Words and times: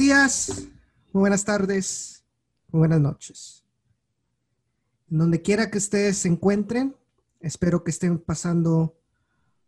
días, 0.00 0.62
muy 1.12 1.20
buenas 1.20 1.44
tardes, 1.44 2.24
muy 2.68 2.78
buenas 2.78 3.00
noches. 3.00 3.66
Donde 5.08 5.42
quiera 5.42 5.70
que 5.70 5.76
ustedes 5.76 6.16
se 6.16 6.28
encuentren, 6.28 6.96
espero 7.38 7.84
que 7.84 7.90
estén 7.90 8.18
pasando 8.18 8.98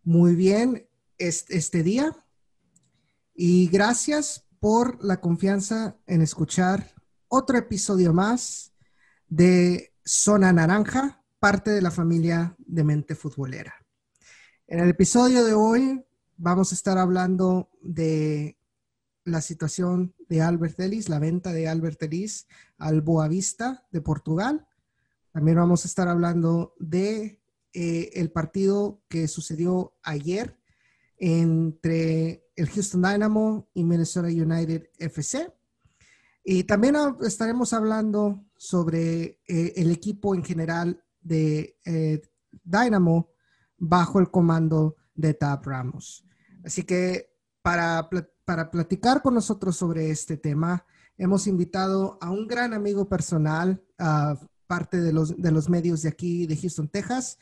muy 0.02 0.34
bien 0.34 0.88
este, 1.18 1.82
día. 1.82 2.16
Y 3.34 3.68
gracias 3.68 4.46
por 4.58 5.04
la 5.04 5.20
confianza 5.20 5.98
en 6.06 6.22
escuchar 6.22 6.94
otro 7.28 7.58
episodio 7.58 8.14
más 8.14 8.72
de 9.28 9.92
Zona 10.02 10.50
Naranja, 10.50 11.22
parte 11.40 11.72
de 11.72 11.82
la 11.82 11.90
familia 11.90 12.56
de 12.56 12.84
Mente 12.84 13.14
Futbolera. 13.16 13.74
En 14.66 14.80
el 14.80 14.88
episodio 14.88 15.44
de 15.44 15.52
hoy 15.52 16.02
vamos 16.38 16.72
a 16.72 16.74
estar 16.74 16.96
hablando 16.96 17.68
de 17.82 18.56
la 19.24 19.40
situación 19.40 20.14
de 20.28 20.42
Albert 20.42 20.80
Ellis, 20.80 21.08
la 21.08 21.18
venta 21.18 21.52
de 21.52 21.68
Albert 21.68 22.02
Ellis 22.02 22.46
al 22.78 23.00
Boavista 23.00 23.86
de 23.90 24.00
Portugal. 24.00 24.66
También 25.32 25.56
vamos 25.56 25.84
a 25.84 25.88
estar 25.88 26.08
hablando 26.08 26.74
de 26.78 27.40
eh, 27.72 28.10
el 28.14 28.30
partido 28.30 29.02
que 29.08 29.28
sucedió 29.28 29.94
ayer 30.02 30.58
entre 31.16 32.44
el 32.56 32.68
Houston 32.68 33.02
Dynamo 33.02 33.68
y 33.74 33.84
Minnesota 33.84 34.28
United 34.28 34.90
FC. 34.98 35.52
Y 36.44 36.64
también 36.64 36.96
estaremos 37.22 37.72
hablando 37.72 38.44
sobre 38.56 39.40
eh, 39.46 39.72
el 39.76 39.90
equipo 39.92 40.34
en 40.34 40.44
general 40.44 41.02
de 41.20 41.78
eh, 41.84 42.20
Dynamo 42.64 43.30
bajo 43.78 44.18
el 44.18 44.30
comando 44.30 44.96
de 45.14 45.34
Tab 45.34 45.64
Ramos. 45.64 46.26
Así 46.64 46.82
que 46.82 47.32
para, 47.62 48.08
para 48.44 48.70
platicar 48.70 49.22
con 49.22 49.34
nosotros 49.34 49.76
sobre 49.76 50.10
este 50.10 50.36
tema, 50.36 50.84
hemos 51.16 51.46
invitado 51.46 52.18
a 52.20 52.30
un 52.30 52.46
gran 52.46 52.74
amigo 52.74 53.08
personal, 53.08 53.82
parte 54.66 55.00
de 55.00 55.12
los, 55.12 55.40
de 55.40 55.50
los 55.50 55.68
medios 55.68 56.02
de 56.02 56.08
aquí 56.08 56.46
de 56.46 56.56
Houston, 56.56 56.88
Texas. 56.88 57.38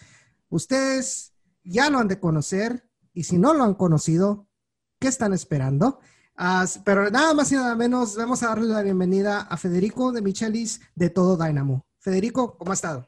Ustedes 0.49 1.33
ya 1.65 1.89
lo 1.91 1.99
han 1.99 2.09
de 2.09 2.21
conocer 2.21 2.89
y 3.15 3.25
si 3.25 3.39
no 3.39 3.55
lo 3.55 3.65
han 3.65 3.75
conocido, 3.75 4.49
¿qué 4.99 5.09
están 5.09 5.33
esperando? 5.33 6.01
pero 6.85 7.11
nada 7.11 7.35
más 7.35 7.53
y 7.53 7.55
nada 7.55 7.77
menos, 7.77 8.17
vamos 8.17 8.43
a 8.43 8.49
darle 8.49 8.67
la 8.67 8.81
bienvenida 8.81 9.43
a 9.43 9.59
Federico 9.59 10.11
de 10.11 10.23
Michelis 10.23 10.81
de 10.95 11.11
Todo 11.11 11.37
Dynamo. 11.37 11.85
Federico, 11.99 12.57
¿cómo 12.57 12.71
ha 12.71 12.75
estado? 12.75 13.07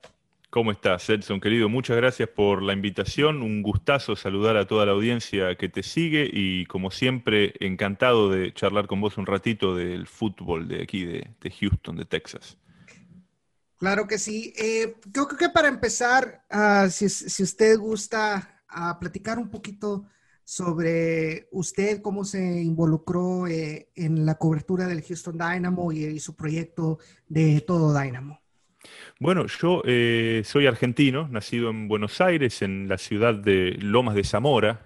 ¿Cómo 0.52 0.70
estás, 0.70 1.08
Edson, 1.08 1.40
querido? 1.40 1.70
Muchas 1.70 1.96
gracias 1.96 2.28
por 2.28 2.62
la 2.62 2.74
invitación. 2.74 3.40
Un 3.40 3.62
gustazo 3.62 4.16
saludar 4.16 4.58
a 4.58 4.66
toda 4.66 4.84
la 4.84 4.92
audiencia 4.92 5.56
que 5.56 5.70
te 5.70 5.82
sigue 5.82 6.28
y, 6.30 6.66
como 6.66 6.90
siempre, 6.90 7.54
encantado 7.60 8.28
de 8.28 8.52
charlar 8.52 8.86
con 8.86 9.00
vos 9.00 9.16
un 9.16 9.24
ratito 9.24 9.74
del 9.74 10.06
fútbol 10.06 10.68
de 10.68 10.82
aquí, 10.82 11.06
de, 11.06 11.50
Houston, 11.58 11.96
de 11.96 12.04
Texas. 12.04 12.58
Claro 13.78 14.06
que 14.06 14.18
sí. 14.18 14.52
Eh, 14.58 14.94
creo 15.10 15.26
que 15.26 15.48
para 15.48 15.68
empezar, 15.68 16.44
ah, 16.50 16.86
si, 16.90 17.06
usted 17.42 17.78
gusta 17.78 18.62
ah, 18.68 18.98
platicar 19.00 19.38
un 19.38 19.48
poquito 19.48 20.04
sobre 20.44 21.48
usted, 21.50 22.02
cómo 22.02 22.26
se 22.26 22.60
involucró 22.60 23.46
eh, 23.46 23.88
en 23.94 24.26
la 24.26 24.34
cobertura 24.34 24.86
del 24.86 25.00
Houston 25.00 25.38
Dynamo 25.38 25.92
y, 25.92 26.20
su 26.20 26.36
proyecto 26.36 26.98
de 27.26 27.62
todo 27.62 27.98
Dynamo. 27.98 28.41
Bueno, 29.18 29.46
yo 29.46 29.82
eh, 29.84 30.42
soy 30.44 30.66
argentino, 30.66 31.28
nacido 31.28 31.70
en 31.70 31.86
Buenos 31.86 32.20
Aires, 32.20 32.60
en 32.62 32.88
la 32.88 32.98
ciudad 32.98 33.34
de 33.34 33.76
Lomas 33.80 34.14
de 34.16 34.24
Zamora, 34.24 34.80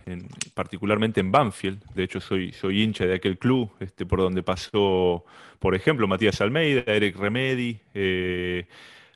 particularmente 0.54 1.20
en 1.20 1.32
Banfield. 1.32 1.82
De 1.94 2.04
hecho, 2.04 2.20
soy, 2.20 2.52
hincha 2.62 3.06
de 3.06 3.14
aquel 3.14 3.38
club, 3.38 3.70
este, 3.80 4.04
por 4.04 4.20
donde 4.20 4.42
pasó, 4.42 5.24
por 5.58 5.74
ejemplo, 5.74 6.06
Matías 6.06 6.40
Almeida, 6.40 6.82
Eric 6.86 7.16
Remedi, 7.16 7.78
eh, 7.94 8.66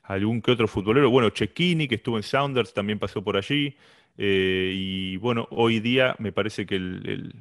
algún 0.03 0.41
que 0.41 0.51
otro 0.51 0.67
futbolero. 0.67 1.09
Bueno, 1.09 1.29
Cecchini, 1.29 1.87
que 1.87 1.95
estuvo 1.95 2.17
en 2.17 2.23
Sounders, 2.23 2.73
también 2.73 2.97
pasó 2.97 3.23
por 3.23 3.37
allí. 3.37 3.75
Eh, 4.17 4.73
y 4.75 5.17
bueno, 5.17 5.47
hoy 5.51 5.79
día 5.79 6.15
me 6.19 6.31
parece 6.31 6.65
que 6.65 6.75
el, 6.75 7.33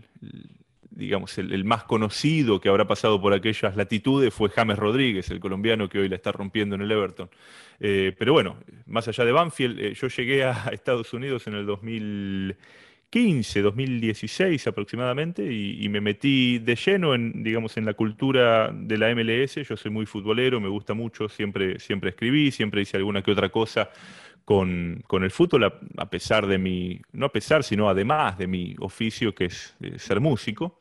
digamos, 0.91 1.39
el, 1.39 1.65
más 1.65 1.84
conocido 1.84 2.61
que 2.61 2.69
habrá 2.69 2.87
pasado 2.87 3.21
por 3.21 3.33
aquellas 3.33 3.77
latitudes 3.77 4.34
fue 4.34 4.51
James 4.51 4.78
Rodríguez, 4.78 5.31
el 5.31 5.41
colombiano 5.41 5.89
que 5.89 5.99
hoy 6.01 6.09
la 6.09 6.17
está 6.17 6.33
rompiendo 6.33 6.75
en 6.75 6.83
el 6.83 6.91
Everton. 6.91 7.31
Eh, 7.78 8.15
pero 8.19 8.33
bueno, 8.33 8.56
más 8.87 9.06
allá 9.09 9.25
de 9.25 9.33
Banfield, 9.33 9.78
eh, 9.78 9.95
yo 9.95 10.09
llegué 10.09 10.45
a 10.45 10.53
Estados 10.73 11.12
Unidos 11.15 11.47
en 11.47 11.55
el 11.55 11.65
2015, 11.67 13.62
2016 13.62 14.67
aproximadamente, 14.67 15.53
y, 15.53 15.89
me 15.89 16.01
metí 16.01 16.59
de 16.59 16.75
lleno 16.75 17.15
en, 17.15 17.43
digamos, 17.43 17.77
en 17.77 17.84
la 17.84 17.95
cultura 17.95 18.72
de 18.72 18.99
la 18.99 19.15
MLS. 19.15 19.67
Yo 19.67 19.77
soy 19.77 19.91
muy 19.91 20.07
futbolero, 20.07 20.61
me 20.61 20.69
gusta 20.69 20.95
mucho, 20.95 21.28
siempre, 21.28 21.78
siempre 21.78 22.11
escribí, 22.11 22.51
siempre 22.51 22.83
hice 22.83 22.97
alguna 22.97 23.22
que 23.22 23.31
otra 23.31 23.49
cosa 23.49 23.91
con, 24.50 25.22
el 25.22 25.31
fútbol, 25.31 25.62
a, 25.97 26.11
pesar 26.11 26.49
de 26.49 26.59
mi, 26.59 27.00
no 27.12 27.27
a 27.27 27.33
pesar, 27.33 27.62
sino 27.62 27.88
además 27.88 28.37
de 28.37 28.49
mi 28.49 28.75
oficio, 28.81 29.33
que 29.33 29.44
es 29.44 29.77
eh, 29.81 29.97
ser 29.97 30.19
músico. 30.19 30.81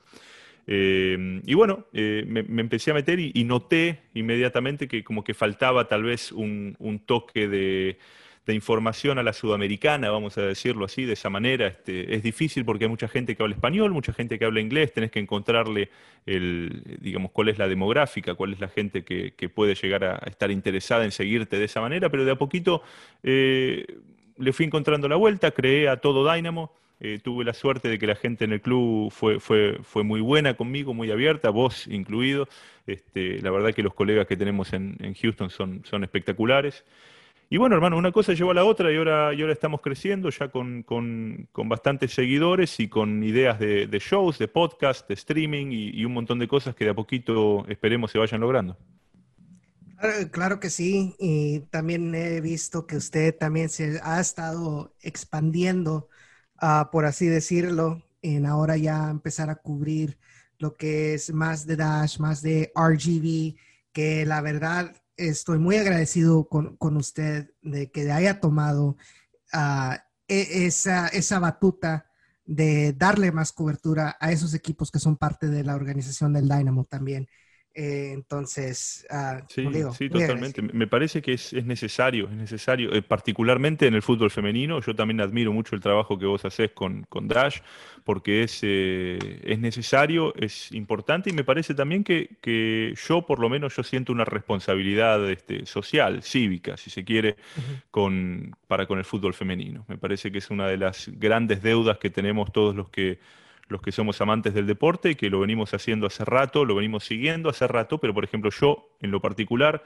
Eh, 0.66 1.40
y 1.46 1.54
bueno, 1.54 1.86
eh, 1.94 2.24
me, 2.26 2.62
empecé 2.62 2.90
a 2.90 2.96
meter 2.96 3.20
y, 3.20 3.44
noté 3.44 4.00
inmediatamente 4.16 4.88
que 4.88 5.04
como 5.04 5.24
que 5.24 5.36
faltaba 5.36 5.88
tal 5.88 6.02
vez 6.02 6.32
un 6.32 7.04
toque 7.06 7.48
de, 7.48 8.00
de 8.46 8.54
información 8.56 9.20
a 9.20 9.24
la 9.24 9.34
sudamericana, 9.34 10.10
vamos 10.10 10.38
a 10.38 10.42
decirlo 10.42 10.86
así, 10.86 11.06
de 11.06 11.14
esa 11.14 11.30
manera. 11.30 11.68
Este, 11.68 12.16
es 12.16 12.24
difícil 12.24 12.66
porque 12.66 12.86
hay 12.86 12.90
mucha 12.90 13.08
gente 13.08 13.36
que 13.36 13.44
habla 13.44 13.56
español, 13.56 13.92
mucha 13.92 14.14
gente 14.14 14.40
que 14.40 14.46
habla 14.46 14.60
inglés, 14.60 14.94
tenés 14.94 15.12
que 15.12 15.20
encontrarle, 15.20 15.90
digamos, 16.26 17.32
cuál 17.32 17.50
es 17.50 17.58
la 17.58 17.68
demográfica, 17.68 18.34
cuál 18.36 18.54
es 18.54 18.60
la 18.60 18.70
gente 18.70 19.04
que, 19.04 19.50
puede 19.50 19.76
llegar 19.76 20.04
a 20.04 20.16
estar 20.28 20.52
interesada 20.52 21.06
en 21.06 21.12
seguirte 21.12 21.58
de 21.58 21.66
esa 21.66 21.82
manera, 21.82 22.10
pero 22.10 22.26
de 22.26 22.32
a 22.32 22.36
poquito 22.36 22.82
eh, 23.24 23.86
le 24.38 24.54
fui 24.54 24.66
encontrando 24.66 25.08
la 25.08 25.16
vuelta, 25.16 25.52
creé 25.52 25.90
a 25.90 25.98
todo 25.98 26.32
Dynamo. 26.32 26.72
Eh, 27.02 27.20
tuve 27.24 27.46
la 27.46 27.54
suerte 27.54 27.88
de 27.88 27.98
que 27.98 28.06
la 28.08 28.16
gente 28.16 28.44
en 28.44 28.52
el 28.52 28.62
club 28.62 29.10
fue, 29.10 30.04
muy 30.04 30.20
buena 30.20 30.56
conmigo, 30.56 30.94
muy 30.94 31.12
abierta, 31.12 31.50
vos 31.50 31.88
incluido. 31.88 32.50
Este, 32.88 33.42
la 33.42 33.52
verdad 33.52 33.74
que 33.74 33.84
los 33.84 33.94
colegas 33.94 34.28
que 34.28 34.36
tenemos 34.36 34.74
en, 34.74 34.98
en 35.00 35.14
Houston 35.14 35.50
son, 35.50 35.86
son 35.86 36.04
espectaculares. 36.04 36.84
Y 37.52 37.58
bueno, 37.58 37.76
hermano, 37.76 37.98
una 37.98 38.12
cosa 38.12 38.34
llevó 38.34 38.52
a 38.52 38.54
la 38.54 38.64
otra 38.64 38.92
y 38.94 38.98
ahora, 38.98 39.34
y 39.34 39.42
ahora 39.42 39.54
estamos 39.54 39.82
creciendo 39.82 40.30
ya 40.30 40.50
con, 40.50 40.86
bastantes 41.56 42.14
seguidores 42.14 42.80
y 42.80 42.88
con 42.88 43.24
ideas 43.24 43.58
de, 43.58 43.88
shows, 44.00 44.38
de 44.38 44.48
podcast, 44.48 45.08
de 45.08 45.16
streaming 45.16 45.72
y, 45.72 46.06
un 46.06 46.14
montón 46.14 46.38
de 46.38 46.48
cosas 46.48 46.76
que 46.76 46.86
de 46.86 46.92
a 46.92 46.94
poquito 46.94 47.66
esperemos 47.68 48.12
se 48.12 48.20
vayan 48.20 48.42
logrando. 48.42 48.78
Claro, 50.32 50.60
que 50.60 50.70
sí, 50.70 51.16
y 51.20 51.62
también 51.72 52.14
he 52.14 52.40
visto 52.40 52.86
que 52.86 52.98
usted 52.98 53.36
también 53.36 53.70
se 53.70 54.00
ha 54.04 54.20
estado 54.20 54.94
expandiendo, 55.02 56.08
ah, 56.58 56.90
por 56.92 57.06
así 57.06 57.26
decirlo, 57.26 58.04
en 58.22 58.46
ahora 58.46 58.78
ya 58.78 59.10
empezar 59.10 59.50
a 59.50 59.56
cubrir 59.56 60.20
lo 60.60 60.76
que 60.76 61.16
es 61.16 61.34
más 61.34 61.66
de 61.66 61.78
Dash, 61.78 62.20
más 62.20 62.44
de 62.44 62.72
RGB, 62.76 63.56
que 63.92 64.26
la 64.28 64.42
verdad 64.42 64.96
estoy 65.28 65.60
muy 65.60 65.78
agradecido 65.78 66.48
con, 66.48 66.98
usted 66.98 67.52
de 67.62 67.92
que 67.92 68.12
haya 68.12 68.40
tomado 68.40 68.98
ah, 69.54 70.04
e, 70.28 70.66
esa, 70.66 71.08
esa 71.10 71.40
batuta 71.40 72.06
de 72.46 72.94
darle 72.94 73.32
más 73.32 73.52
cobertura 73.52 74.18
a 74.20 74.32
esos 74.32 74.54
equipos 74.54 74.92
que 74.92 75.00
son 75.00 75.18
parte 75.18 75.48
de 75.48 75.64
la 75.64 75.76
organización 75.76 76.34
del 76.34 76.50
Dynamo 76.50 76.86
también. 76.86 77.28
Eh, 77.82 78.12
entonces, 78.12 79.08
ah, 79.10 79.42
sí, 79.48 79.66
sí, 79.98 80.10
totalmente. 80.10 80.62
Me 80.62 80.86
parece 80.86 81.22
que 81.22 81.32
es, 81.32 81.54
necesario, 81.64 82.26
es 82.26 82.36
necesario, 82.36 82.92
eh, 82.92 83.02
particularmente 83.02 83.88
en 83.88 83.94
el 83.94 84.02
fútbol 84.02 84.32
femenino. 84.32 84.82
Yo 84.82 84.94
también 84.94 85.22
admiro 85.22 85.54
mucho 85.54 85.76
el 85.76 85.82
trabajo 85.82 86.20
que 86.20 86.26
vos 86.26 86.44
haces 86.44 86.72
con, 86.72 87.04
con 87.04 87.30
Dash, 87.30 87.60
porque 88.04 88.44
es, 88.44 88.60
eh, 88.64 89.40
es 89.46 89.60
necesario, 89.60 90.36
es 90.36 90.74
importante 90.74 91.30
y 91.30 91.34
me 91.34 91.46
parece 91.46 91.74
también 91.74 92.04
que, 92.04 92.36
que, 92.42 92.94
yo, 93.08 93.26
por 93.26 93.40
lo 93.40 93.48
menos, 93.48 93.74
yo 93.78 93.84
siento 93.84 94.12
una 94.12 94.26
responsabilidad 94.26 95.30
este, 95.30 95.66
social, 95.66 96.22
cívica, 96.22 96.76
si 96.76 96.90
se 96.90 97.06
quiere, 97.06 97.38
con, 97.92 98.58
para 98.68 98.88
con 98.88 99.00
el 99.00 99.06
fútbol 99.06 99.34
femenino. 99.34 99.86
Me 99.88 99.98
parece 99.98 100.34
que 100.34 100.40
es 100.40 100.50
una 100.50 100.68
de 100.68 100.76
las 100.76 101.10
grandes 101.14 101.64
deudas 101.64 101.98
que 101.98 102.10
tenemos 102.10 102.52
todos 102.52 102.76
los 102.76 102.90
que 102.90 103.20
los 103.70 103.82
que 103.82 103.92
somos 103.92 104.20
amantes 104.20 104.54
del 104.54 104.68
deporte, 104.68 105.16
que 105.16 105.30
lo 105.30 105.40
venimos 105.40 105.74
haciendo 105.74 106.08
hace 106.08 106.26
rato, 106.26 106.66
lo 106.66 106.76
venimos 106.76 107.06
siguiendo 107.06 107.50
hace 107.50 107.68
rato, 107.68 108.00
pero 108.00 108.14
por 108.14 108.24
ejemplo 108.24 108.50
yo 108.52 108.90
en 109.00 109.12
lo 109.12 109.22
particular, 109.22 109.84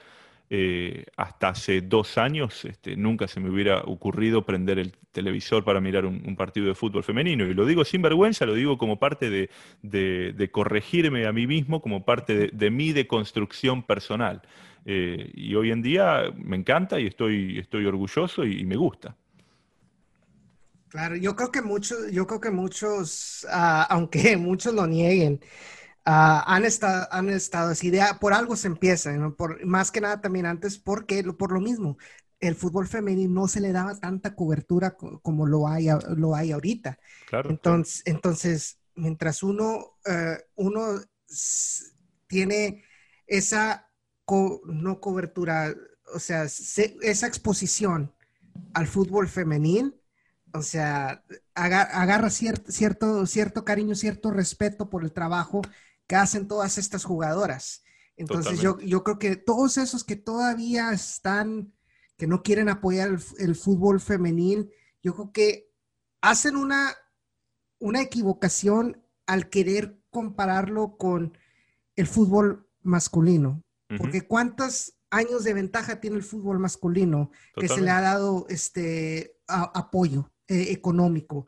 eh, 0.50 1.06
hasta 1.16 1.50
hace 1.50 1.82
dos 1.82 2.18
años 2.18 2.66
este, 2.66 2.96
nunca 2.96 3.28
se 3.28 3.40
me 3.40 3.50
hubiera 3.50 3.82
ocurrido 3.82 4.46
prender 4.46 4.78
el 4.78 4.92
televisor 5.12 5.64
para 5.64 5.80
mirar 5.80 6.06
un, 6.06 6.36
partido 6.36 6.68
de 6.68 6.76
fútbol 6.76 7.04
femenino. 7.04 7.46
Y 7.46 7.54
lo 7.54 7.66
digo 7.66 7.84
sin 7.86 8.02
vergüenza, 8.02 8.46
lo 8.46 8.54
digo 8.54 8.78
como 8.78 9.00
parte 9.00 9.30
de, 9.30 10.50
corregirme 10.52 11.26
a 11.26 11.32
mí 11.32 11.48
mismo, 11.48 11.82
como 11.82 12.06
parte 12.06 12.50
de, 12.52 12.72
mi 12.72 12.92
deconstrucción 12.92 13.84
personal. 13.84 14.42
Eh, 14.86 15.32
y 15.34 15.56
hoy 15.56 15.72
en 15.72 15.82
día 15.82 16.32
me 16.38 16.58
encanta 16.58 17.00
y 17.00 17.08
estoy, 17.08 17.58
estoy 17.60 17.86
orgulloso 17.86 18.46
y 18.46 18.66
me 18.66 18.76
gusta. 18.76 19.16
Claro, 20.94 21.16
yo 21.16 21.36
creo 21.36 21.52
que 21.52 21.62
muchos, 21.62 22.12
yo 22.12 22.28
creo 22.28 22.40
que 22.40 22.52
muchos, 22.52 23.48
ah, 23.50 23.86
aunque 23.90 24.38
muchos 24.38 24.74
lo 24.74 24.88
nieguen, 24.88 25.42
Ah, 26.06 26.44
han, 26.48 26.66
estado, 26.66 27.08
han 27.12 27.30
estado 27.30 27.72
así, 27.72 27.90
de, 27.90 28.02
por 28.20 28.34
algo 28.34 28.58
se 28.58 28.68
empieza, 28.68 29.14
por, 29.38 29.66
más 29.66 29.90
que 29.90 30.02
nada 30.02 30.20
también 30.20 30.46
antes, 30.46 30.78
porque 30.78 31.24
por 31.24 31.54
lo 31.54 31.62
mismo, 31.62 31.98
el 32.42 32.56
fútbol 32.56 32.88
femenino 32.88 33.42
no 33.42 33.48
se 33.48 33.62
le 33.62 33.72
daba 33.72 33.98
tanta 33.98 34.36
cobertura 34.36 34.98
como 34.98 35.46
lo 35.46 35.66
hay, 35.68 35.88
lo 36.18 36.36
hay 36.36 36.52
ahorita. 36.52 37.00
Claro, 37.28 37.50
entonces, 37.50 38.02
entonces, 38.06 38.80
mientras 38.96 39.44
uno, 39.44 39.94
eh, 40.06 40.40
uno 40.56 41.00
tiene 42.28 42.84
esa 43.26 43.90
no 44.66 45.00
cobertura, 45.00 45.74
o 46.14 46.20
sea, 46.20 46.44
esa 46.44 47.28
exposición 47.28 48.14
al 48.74 48.88
fútbol 48.88 49.30
femenil, 49.30 49.96
o 50.54 50.62
sea, 50.62 51.24
agarra, 51.56 52.30
cierto, 52.30 52.72
cierto, 52.72 53.26
cierto 53.26 53.66
cariño, 53.66 53.96
cierto 53.96 54.30
respeto 54.30 54.88
por 54.88 55.04
el 55.04 55.12
trabajo 55.12 55.62
que 56.06 56.16
hacen 56.16 56.48
todas 56.48 56.78
estas 56.78 57.04
jugadoras. 57.04 57.84
Entonces 58.16 58.62
yo, 58.62 58.80
yo, 58.80 59.04
creo 59.04 59.18
que 59.18 59.36
todos 59.36 59.78
esos 59.78 60.04
que 60.04 60.16
todavía 60.16 60.92
están, 60.92 61.74
que 62.18 62.28
no 62.28 62.44
quieren 62.44 62.70
apoyar 62.70 63.18
el, 63.40 63.56
fútbol 63.56 64.00
femenil, 64.00 64.70
yo 65.02 65.16
creo 65.16 65.32
que 65.32 65.72
hacen 66.22 66.56
una, 66.56 66.96
una 67.80 68.02
equivocación 68.02 69.04
al 69.26 69.50
querer 69.50 70.00
compararlo 70.12 70.98
con 70.98 71.36
el 71.96 72.06
fútbol 72.06 72.70
masculino. 72.84 73.64
Porque 73.98 74.22
cuántos 74.22 74.96
años 75.10 75.44
de 75.44 75.54
ventaja 75.54 76.00
tiene 76.00 76.18
el 76.18 76.24
fútbol 76.24 76.58
masculino 76.60 77.32
que 77.56 77.68
se 77.68 77.82
le 77.82 77.92
ha 77.92 78.02
dado 78.02 78.48
este 78.50 79.38
apoyo 79.48 80.33
eh, 80.48 80.68
económico. 80.72 81.46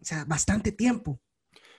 O 0.00 0.04
sea, 0.04 0.24
bastante 0.24 0.72
tiempo. 0.72 1.20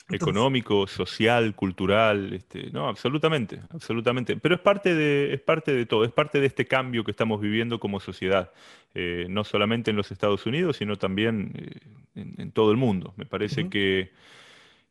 económico, 0.09 0.85
social, 0.85 1.55
cultural, 1.55 2.33
este, 2.33 2.69
no, 2.71 2.87
absolutamente, 2.87 3.61
absolutamente. 3.69 4.37
Pero 4.37 4.55
es 4.55 4.61
parte 4.61 4.93
de, 4.93 5.33
es 5.33 5.41
parte 5.41 5.73
de 5.73 5.85
todo, 5.85 6.03
es 6.03 6.11
parte 6.11 6.39
de 6.39 6.47
este 6.47 6.65
cambio 6.65 7.03
que 7.03 7.11
estamos 7.11 7.41
viviendo 7.41 7.79
como 7.79 7.99
sociedad, 7.99 8.51
eh, 8.93 9.25
no 9.29 9.43
solamente 9.43 9.91
en 9.91 9.97
los 9.97 10.11
Estados 10.11 10.45
Unidos, 10.45 10.77
sino 10.77 10.97
también 10.97 11.53
eh, 11.55 12.21
en, 12.37 12.51
todo 12.51 12.71
el 12.71 12.77
mundo. 12.77 13.13
Me 13.17 13.25
parece 13.25 13.69
que 13.69 14.11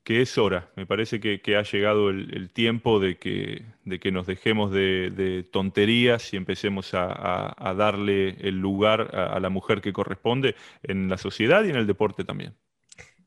que 0.04 0.22
es 0.22 0.36
hora. 0.38 0.70
Me 0.76 0.86
parece 0.86 1.20
que, 1.20 1.56
ha 1.56 1.62
llegado 1.62 2.10
el, 2.10 2.50
tiempo 2.52 2.98
de 2.98 3.18
que, 3.18 3.64
de 3.84 4.00
que 4.00 4.10
nos 4.10 4.26
dejemos 4.26 4.72
de, 4.72 5.48
tonterías 5.52 6.32
y 6.32 6.36
empecemos 6.36 6.90
a, 6.94 7.74
darle 7.76 8.30
el 8.40 8.58
lugar 8.58 9.14
a, 9.14 9.38
la 9.38 9.48
mujer 9.48 9.80
que 9.80 9.92
corresponde 9.92 10.56
en 10.82 11.08
la 11.08 11.18
sociedad 11.18 11.64
y 11.64 11.70
en 11.70 11.76
el 11.76 11.86
deporte 11.86 12.24
también. 12.24 12.56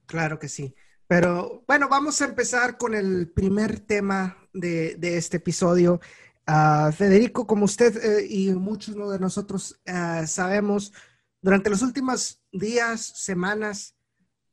Claro 0.05 0.37
que 0.39 0.49
sí. 0.49 0.75
Pero 1.07 1.63
bueno, 1.67 1.87
vamos 1.87 2.21
a 2.21 2.25
empezar 2.25 2.77
con 2.77 2.93
el 2.93 3.29
primer 3.29 3.79
tema 3.79 4.37
de, 4.53 4.97
este 5.01 5.37
episodio. 5.37 6.01
Ah, 6.47 6.91
Federico, 6.95 7.47
como 7.47 7.65
usted 7.65 7.95
eh, 8.03 8.27
y 8.29 8.49
muchos 8.53 8.95
de 8.95 9.19
nosotros 9.19 9.79
ah, 9.87 10.25
sabemos, 10.27 10.93
durante 11.41 11.69
los 11.69 11.81
últimos 11.81 12.41
días, 12.51 13.01
semanas, 13.01 13.95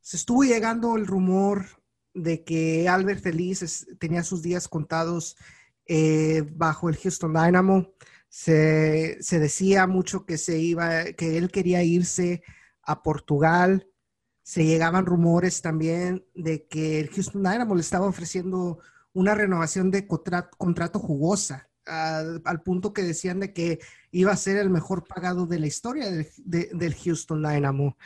se 0.00 0.16
estuvo 0.16 0.42
llegando 0.44 0.96
el 0.96 1.06
rumor 1.06 1.81
de 2.14 2.44
que 2.44 2.88
Albert 2.88 3.22
Feliz 3.22 3.86
tenía 3.98 4.22
sus 4.22 4.42
días 4.42 4.68
contados 4.68 5.36
eh, 5.86 6.42
bajo 6.54 6.88
el 6.88 6.96
Houston 6.96 7.32
Dynamo. 7.32 7.92
Se, 8.28 9.18
decía 9.30 9.86
mucho 9.86 10.24
que 10.24 10.38
se 10.38 10.58
iba, 10.58 11.04
que 11.12 11.36
él 11.36 11.50
quería 11.50 11.82
irse 11.82 12.42
a 12.82 13.02
Portugal. 13.02 13.88
Se 14.42 14.64
llegaban 14.64 15.06
rumores 15.06 15.60
también 15.62 16.24
de 16.34 16.66
que 16.66 17.00
el 17.00 17.10
Houston 17.10 17.42
Dynamo 17.42 17.74
le 17.74 17.82
estaba 17.82 18.06
ofreciendo 18.06 18.78
una 19.12 19.34
renovación 19.34 19.90
de 19.90 20.06
contrato, 20.06 20.98
jugosa, 20.98 21.68
al, 21.84 22.62
punto 22.64 22.92
que 22.92 23.02
decían 23.02 23.40
de 23.40 23.52
que 23.52 23.80
iba 24.10 24.32
a 24.32 24.36
ser 24.36 24.56
el 24.56 24.70
mejor 24.70 25.04
pagado 25.06 25.46
de 25.46 25.58
la 25.58 25.66
historia 25.66 26.10
del 26.10 26.94
Houston 26.94 27.42
Dynamo. 27.42 27.96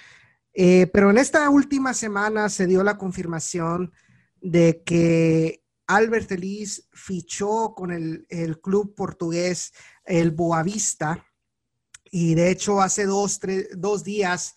Eh, 0.58 0.86
pero 0.86 1.10
en 1.10 1.18
esta 1.18 1.50
última 1.50 1.92
semana 1.92 2.48
se 2.48 2.66
dio 2.66 2.82
la 2.82 2.96
confirmación 2.96 3.92
de 4.40 4.82
que 4.86 5.62
Albert 5.86 6.32
Elís 6.32 6.88
fichó 6.94 7.74
con 7.74 7.92
el, 7.92 8.26
club 8.62 8.94
portugués, 8.94 9.74
el 10.06 10.30
Boavista, 10.30 11.26
y 12.10 12.34
de 12.34 12.50
hecho 12.50 12.80
hace 12.80 13.04
dos, 13.04 13.38
dos 13.76 14.02
días 14.02 14.54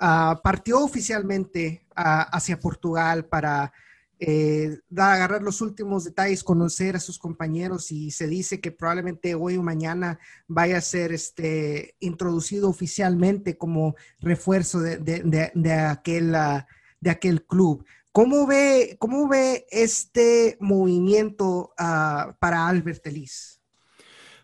ah, 0.00 0.40
partió 0.42 0.80
oficialmente 0.80 1.86
ah, 1.94 2.22
hacia 2.22 2.58
Portugal 2.58 3.26
para 3.26 3.72
eh, 4.18 4.78
agarrar 4.96 5.42
los 5.42 5.60
últimos 5.60 6.04
detalles, 6.04 6.42
conocer 6.42 6.96
a 6.96 7.00
sus 7.00 7.18
compañeros 7.18 7.92
y 7.92 8.10
se 8.10 8.26
dice 8.26 8.60
que 8.60 8.72
probablemente 8.72 9.34
hoy 9.34 9.56
o 9.56 9.62
mañana 9.62 10.18
vaya 10.46 10.78
a 10.78 10.80
ser 10.80 11.12
este, 11.12 11.96
introducido 12.00 12.68
oficialmente 12.68 13.58
como 13.58 13.94
refuerzo 14.20 14.80
de, 14.80 15.86
aquel, 15.90 16.34
ah, 16.34 16.66
de 17.00 17.10
aquel 17.10 17.44
club. 17.44 17.84
¿Cómo 18.12 18.46
ve, 18.46 18.96
cómo 18.98 19.28
ve 19.28 19.66
este 19.70 20.56
movimiento 20.60 21.72
para 21.76 22.66
Albert 22.66 23.06
Ellis? 23.06 23.60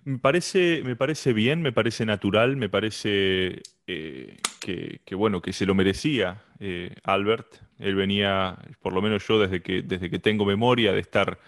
Me 0.04 0.18
parece, 0.18 0.82
me 0.84 0.96
parece 0.96 1.32
bien, 1.32 1.62
me 1.62 1.72
parece 1.72 2.04
natural, 2.04 2.56
me 2.56 2.68
parece 2.68 3.62
eh, 3.86 4.36
que, 4.60 5.14
bueno, 5.14 5.42
que 5.42 5.52
se 5.52 5.66
lo 5.66 5.74
merecía 5.74 6.42
eh, 6.60 6.94
Albert. 7.04 7.56
Él 7.78 7.96
venía, 7.96 8.56
por 8.80 8.92
lo 8.92 9.02
menos 9.02 9.26
yo 9.26 9.40
desde 9.40 9.60
que, 9.62 9.82
desde 9.82 10.08
que 10.10 10.18
tengo 10.18 10.44
memoria 10.44 10.92
de 10.92 11.00
estar 11.00 11.38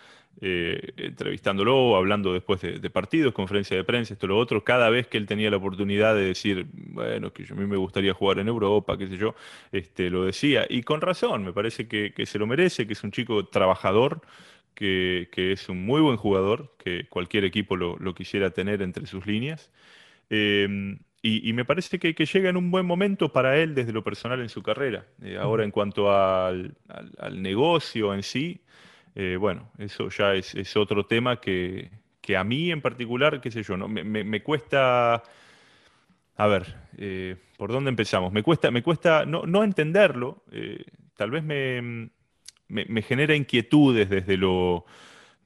eh, 0.41 0.93
entrevistándolo, 0.97 1.97
hablando 1.97 2.33
después 2.33 2.61
de, 2.61 2.91
partidos, 2.91 3.33
conferencia 3.33 3.77
de 3.77 3.85
prensa, 3.85 4.15
esto, 4.15 4.27
lo 4.27 4.37
otro, 4.37 4.65
cada 4.65 4.91
vez 4.91 5.07
que 5.07 5.17
él 5.17 5.27
tenía 5.27 5.49
la 5.49 5.59
oportunidad 5.59 6.15
de 6.17 6.25
decir, 6.25 6.67
bueno, 6.73 7.33
que 7.33 7.45
a 7.49 7.55
mí 7.55 7.67
me 7.67 7.77
gustaría 7.77 8.13
jugar 8.13 8.41
en 8.41 8.49
Europa, 8.49 8.99
qué 8.99 9.07
sé 9.07 9.17
yo, 9.17 9.37
este, 9.71 10.11
lo 10.11 10.25
decía. 10.25 10.67
Y 10.69 10.83
con 10.83 11.01
razón, 11.01 11.45
me 11.45 11.53
parece 11.53 11.87
que, 11.87 12.13
se 12.27 12.39
lo 12.39 12.47
merece, 12.49 12.87
que 12.87 12.95
es 12.95 13.05
un 13.05 13.13
chico 13.13 13.47
trabajador, 13.47 14.23
que, 14.75 15.29
es 15.37 15.69
un 15.69 15.87
muy 15.87 16.01
buen 16.01 16.17
jugador, 16.17 16.75
que 16.79 17.07
cualquier 17.09 17.45
equipo 17.45 17.77
lo, 17.77 18.15
quisiera 18.15 18.51
tener 18.51 18.83
entre 18.83 19.07
sus 19.07 19.27
líneas. 19.27 19.71
Y, 21.27 21.55
me 21.55 21.65
parece 21.65 21.99
que, 21.99 22.13
llega 22.13 22.51
en 22.51 22.59
un 22.59 22.71
buen 22.71 22.85
momento 22.85 23.33
para 23.33 23.57
él 23.57 23.75
desde 23.75 23.95
lo 23.95 24.05
personal 24.05 24.43
en 24.43 24.51
su 24.51 24.63
carrera. 24.63 25.07
Eh, 25.23 25.39
ahora 25.41 25.65
en 25.65 25.71
cuanto 25.71 26.13
al, 26.13 26.77
negocio 27.33 28.13
en 28.13 28.23
sí, 28.23 28.61
eh, 29.15 29.39
bueno, 29.41 29.71
eso 29.79 30.11
ya 30.11 30.35
es, 30.35 30.77
otro 30.77 31.07
tema 31.07 31.41
que, 31.41 31.91
a 32.37 32.45
mí 32.45 32.71
en 32.71 32.83
particular, 32.83 33.41
qué 33.41 33.51
sé 33.51 33.63
yo, 33.63 33.75
no, 33.79 33.89
me, 33.89 34.43
cuesta... 34.43 35.23
A 36.37 36.47
ver, 36.47 36.77
eh, 36.99 37.37
¿por 37.57 37.73
dónde 37.73 37.89
empezamos? 37.89 38.31
Me 38.31 38.43
cuesta, 38.43 38.71
me 38.71 38.83
cuesta 38.83 39.25
no, 39.25 39.65
entenderlo, 39.65 40.43
tal 41.17 41.31
vez 41.31 41.43
me, 41.43 42.11
genera 43.01 43.35
inquietudes 43.35 44.11
desde 44.11 44.37
lo, 44.37 44.85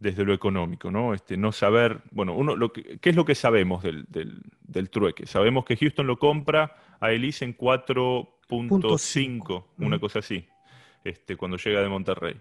desde 0.00 0.24
lo 0.24 0.32
económico, 0.32 0.90
¿no? 0.90 1.14
Este, 1.14 1.36
no 1.36 1.52
saber, 1.52 2.00
bueno, 2.10 2.34
uno, 2.34 2.56
lo 2.56 2.72
que, 2.72 2.98
¿qué 2.98 3.10
es 3.10 3.16
lo 3.16 3.24
que 3.24 3.34
sabemos 3.34 3.82
del, 3.82 4.06
del, 4.08 4.90
trueque? 4.90 5.26
Sabemos 5.26 5.64
que 5.64 5.76
Houston 5.76 6.06
lo 6.06 6.18
compra 6.18 6.76
a 7.00 7.12
Elise 7.12 7.44
en 7.44 7.56
4.5, 7.56 9.64
una 9.78 9.98
cosa 9.98 10.20
así, 10.20 10.46
este, 11.04 11.36
cuando 11.36 11.56
llega 11.56 11.82
de 11.82 11.88
Monterrey. 11.88 12.36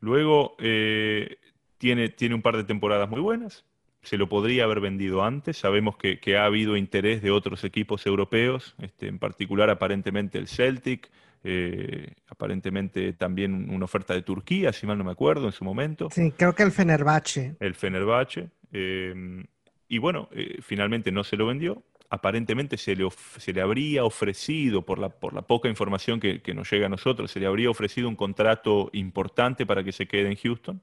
Luego 0.00 0.56
eh, 0.58 1.36
tiene, 1.78 2.08
tiene 2.08 2.34
un 2.34 2.42
par 2.42 2.56
de 2.56 2.64
temporadas 2.64 3.10
muy 3.10 3.20
buenas, 3.20 3.64
se 4.02 4.16
lo 4.16 4.28
podría 4.28 4.64
haber 4.64 4.80
vendido 4.80 5.24
antes. 5.24 5.58
Sabemos 5.58 5.96
que, 5.96 6.36
ha 6.36 6.44
habido 6.44 6.76
interés 6.76 7.22
de 7.22 7.30
otros 7.30 7.64
equipos 7.64 8.06
europeos, 8.06 8.74
este, 8.78 9.08
en 9.08 9.18
particular 9.18 9.70
aparentemente 9.70 10.38
el 10.38 10.48
Celtic, 10.48 11.10
eh, 11.42 12.12
aparentemente 12.28 13.14
también 13.14 13.70
una 13.70 13.86
oferta 13.86 14.12
de 14.12 14.22
Turquía, 14.22 14.72
si 14.72 14.86
mal 14.86 14.98
no 14.98 15.04
me 15.04 15.12
acuerdo, 15.12 15.46
en 15.46 15.52
su 15.52 15.64
momento. 15.64 16.08
Sí, 16.10 16.32
creo 16.36 16.54
que 16.54 16.62
el 16.62 16.72
Fenerbahce. 16.72 17.56
El 17.60 17.74
Fenerbahce. 17.74 18.50
Eh, 18.72 19.44
y 19.88 19.98
bueno, 19.98 20.28
eh, 20.32 20.58
finalmente 20.60 21.10
no 21.10 21.24
se 21.24 21.36
lo 21.36 21.46
vendió. 21.46 21.82
Aparentemente 22.10 22.76
se 22.76 22.94
le, 22.94 23.08
se 23.38 23.52
le 23.52 23.62
habría 23.62 24.04
ofrecido, 24.04 24.82
por 24.82 24.98
la, 24.98 25.08
por 25.08 25.32
la 25.32 25.42
poca 25.42 25.68
información 25.68 26.20
que, 26.20 26.42
nos 26.54 26.70
llega 26.70 26.86
a 26.86 26.88
nosotros, 26.90 27.30
se 27.30 27.40
le 27.40 27.46
habría 27.46 27.70
ofrecido 27.70 28.08
un 28.08 28.16
contrato 28.16 28.90
importante 28.92 29.64
para 29.64 29.84
que 29.84 29.92
se 29.92 30.06
quede 30.06 30.28
en 30.28 30.36
Houston. 30.36 30.82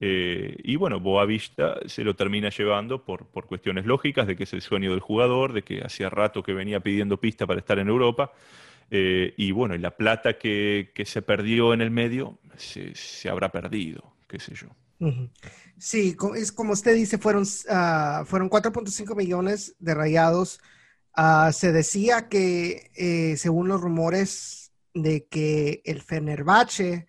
y 0.00 0.76
bueno, 0.76 0.98
Boavista 0.98 1.78
se 1.86 2.02
lo 2.02 2.14
termina 2.14 2.50
llevando 2.50 3.04
por, 3.04 3.26
por, 3.26 3.46
cuestiones 3.46 3.86
lógicas, 3.86 4.26
de 4.26 4.34
que 4.34 4.42
es 4.42 4.52
el 4.52 4.60
sueño 4.60 4.90
del 4.90 5.00
jugador, 5.00 5.52
de 5.52 5.62
que 5.62 5.82
hacía 5.84 6.10
rato 6.10 6.42
que 6.42 6.52
venía 6.52 6.80
pidiendo 6.80 7.18
pista 7.18 7.46
para 7.46 7.60
estar 7.60 7.78
en 7.78 7.88
Europa. 7.88 8.32
Eh, 8.90 9.34
y 9.36 9.52
bueno, 9.52 9.74
y 9.74 9.78
la 9.78 9.96
plata 9.96 10.36
que, 10.36 10.92
se 11.04 11.22
perdió 11.22 11.72
en 11.72 11.80
el 11.80 11.90
medio 11.90 12.38
se, 12.56 13.28
habrá 13.28 13.52
perdido, 13.52 14.16
qué 14.28 14.38
sé 14.40 14.54
yo. 14.54 14.68
Sí, 15.78 16.16
es 16.36 16.52
como 16.52 16.72
usted 16.72 16.94
dice, 16.94 17.16
fueron, 17.16 17.44
uh, 17.44 18.24
fueron 18.26 18.50
4.5 18.50 19.16
millones 19.16 19.74
de 19.78 19.94
rayados. 19.94 20.60
Ah, 21.14 21.50
se 21.52 21.72
decía 21.72 22.28
que, 22.28 22.90
eh, 22.94 23.36
según 23.36 23.68
los 23.68 23.80
rumores, 23.80 24.72
de 24.92 25.26
que 25.26 25.82
el 25.84 26.02
Fenerbahce 26.02 27.06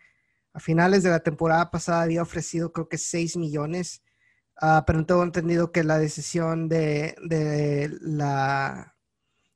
a 0.53 0.59
finales 0.59 1.03
de 1.03 1.09
la 1.09 1.21
temporada 1.21 1.71
pasada 1.71 2.03
había 2.03 2.21
ofrecido 2.21 2.71
creo 2.71 2.87
que 2.87 2.97
6 2.97 3.37
millones, 3.37 4.03
uh, 4.61 4.83
pero 4.85 5.05
tengo 5.05 5.23
entendido 5.23 5.71
que 5.71 5.83
la 5.83 5.97
decisión 5.97 6.69
de, 6.69 7.15
de, 7.23 7.89
la, 8.01 8.95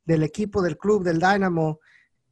del 0.05 0.24
equipo, 0.24 0.62
del 0.62 0.77
club, 0.77 1.03
del 1.03 1.20
Dynamo, 1.20 1.79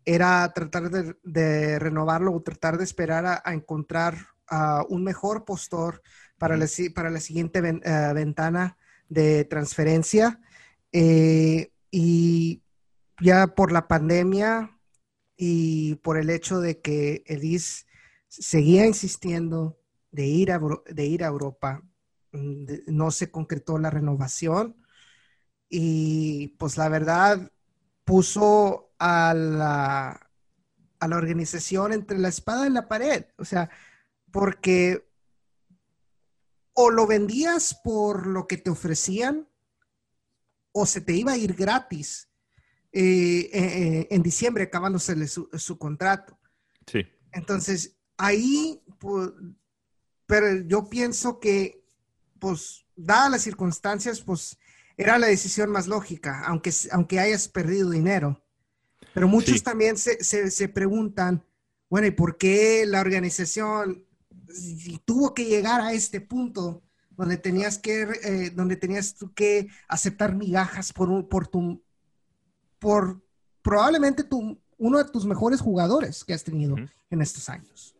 era 0.05 0.51
tratar 0.53 0.89
de, 0.89 1.15
de 1.23 1.79
renovarlo 1.79 2.33
o 2.33 2.41
tratar 2.41 2.77
de 2.77 2.83
esperar 2.83 3.25
a, 3.25 3.41
a 3.43 3.53
encontrar 3.53 4.15
uh, 4.51 4.85
un 4.89 5.03
mejor 5.03 5.45
postor 5.45 6.01
para, 6.37 6.57
la, 6.57 6.67
para 6.93 7.09
la 7.09 7.19
siguiente 7.19 7.61
ven, 7.61 7.81
uh, 7.85 8.13
ventana 8.13 8.77
de 9.09 9.45
transferencia. 9.45 10.39
Eh, 10.91 11.71
y 11.91 12.63
ya 13.21 13.47
por 13.47 13.71
la 13.71 13.87
pandemia 13.87 14.77
y 15.37 15.95
por 15.95 16.17
el 16.17 16.29
hecho 16.29 16.59
de 16.59 16.81
que 16.81 17.23
Edis 17.25 17.87
seguía 18.27 18.85
insistiendo 18.85 19.79
de 20.11 20.25
ir 20.25 20.51
a, 20.51 20.59
de 20.87 21.05
ir 21.05 21.23
a 21.23 21.27
Europa, 21.27 21.83
mm, 22.31 22.65
no 22.87 23.11
se 23.11 23.31
concretó 23.31 23.77
la 23.77 23.89
renovación 23.89 24.75
y 25.69 26.49
pues 26.59 26.77
la 26.77 26.89
verdad 26.89 27.51
puso 28.03 28.92
a 29.05 29.33
la, 29.33 30.29
a 30.97 31.07
la 31.09 31.17
organización 31.17 31.91
entre 31.91 32.17
la 32.17 32.29
espada 32.29 32.65
y 32.65 32.69
la 32.69 32.87
pared, 32.87 33.25
o 33.37 33.43
sea, 33.43 33.69
porque 34.31 35.05
o 36.71 36.89
lo 36.89 37.05
vendías 37.05 37.77
por 37.83 38.25
lo 38.25 38.47
que 38.47 38.55
te 38.55 38.69
ofrecían 38.69 39.45
o 40.71 40.85
se 40.85 41.01
te 41.01 41.11
iba 41.11 41.33
a 41.33 41.37
ir 41.37 41.53
gratis 41.53 42.29
eh, 42.93 43.49
eh, 43.51 44.07
en 44.09 44.23
diciembre 44.23 44.63
acabándose 44.63 45.27
su, 45.27 45.49
su, 45.51 45.77
contrato. 45.77 46.39
Sí. 46.87 47.05
Entonces, 47.33 47.97
ahí, 48.15 48.81
pues, 48.99 49.31
pero 50.25 50.61
yo 50.65 50.89
pienso 50.89 51.41
que, 51.41 51.83
pues, 52.39 52.85
dadas 52.95 53.31
las 53.31 53.41
circunstancias, 53.41 54.21
pues, 54.21 54.57
era 54.95 55.17
la 55.17 55.27
decisión 55.27 55.71
más 55.71 55.87
lógica, 55.87 56.43
aunque, 56.45 56.71
aunque 56.91 57.19
hayas 57.19 57.49
perdido 57.49 57.89
dinero. 57.89 58.42
Pero 59.13 59.27
muchos 59.27 59.57
sí. 59.57 59.63
también 59.63 59.97
se, 59.97 60.23
se, 60.23 60.49
se, 60.49 60.69
preguntan, 60.69 61.43
bueno, 61.89 62.07
¿y 62.07 62.11
por 62.11 62.37
qué 62.37 62.85
la 62.87 63.01
organización 63.01 64.05
tuvo 65.05 65.33
que 65.33 65.45
llegar 65.45 65.81
a 65.81 65.93
este 65.93 66.21
punto 66.21 66.81
donde 67.11 67.37
tenías 67.37 67.77
que, 67.77 68.07
eh, 68.23 68.49
donde 68.51 68.75
tenías 68.75 69.15
que 69.35 69.67
aceptar 69.87 70.35
migajas 70.35 70.91
por, 70.91 71.27
por 71.27 71.47
tu, 71.47 71.81
por 72.79 73.21
probablemente 73.61 74.23
tu, 74.23 74.59
uno 74.77 74.97
de 74.97 75.09
tus 75.11 75.25
mejores 75.25 75.61
jugadores 75.61 76.23
que 76.23 76.33
has 76.33 76.43
tenido 76.43 76.73
uh 76.73 76.77
-huh. 76.77 76.89
en 77.11 77.21
estos 77.21 77.49
años? 77.49 77.95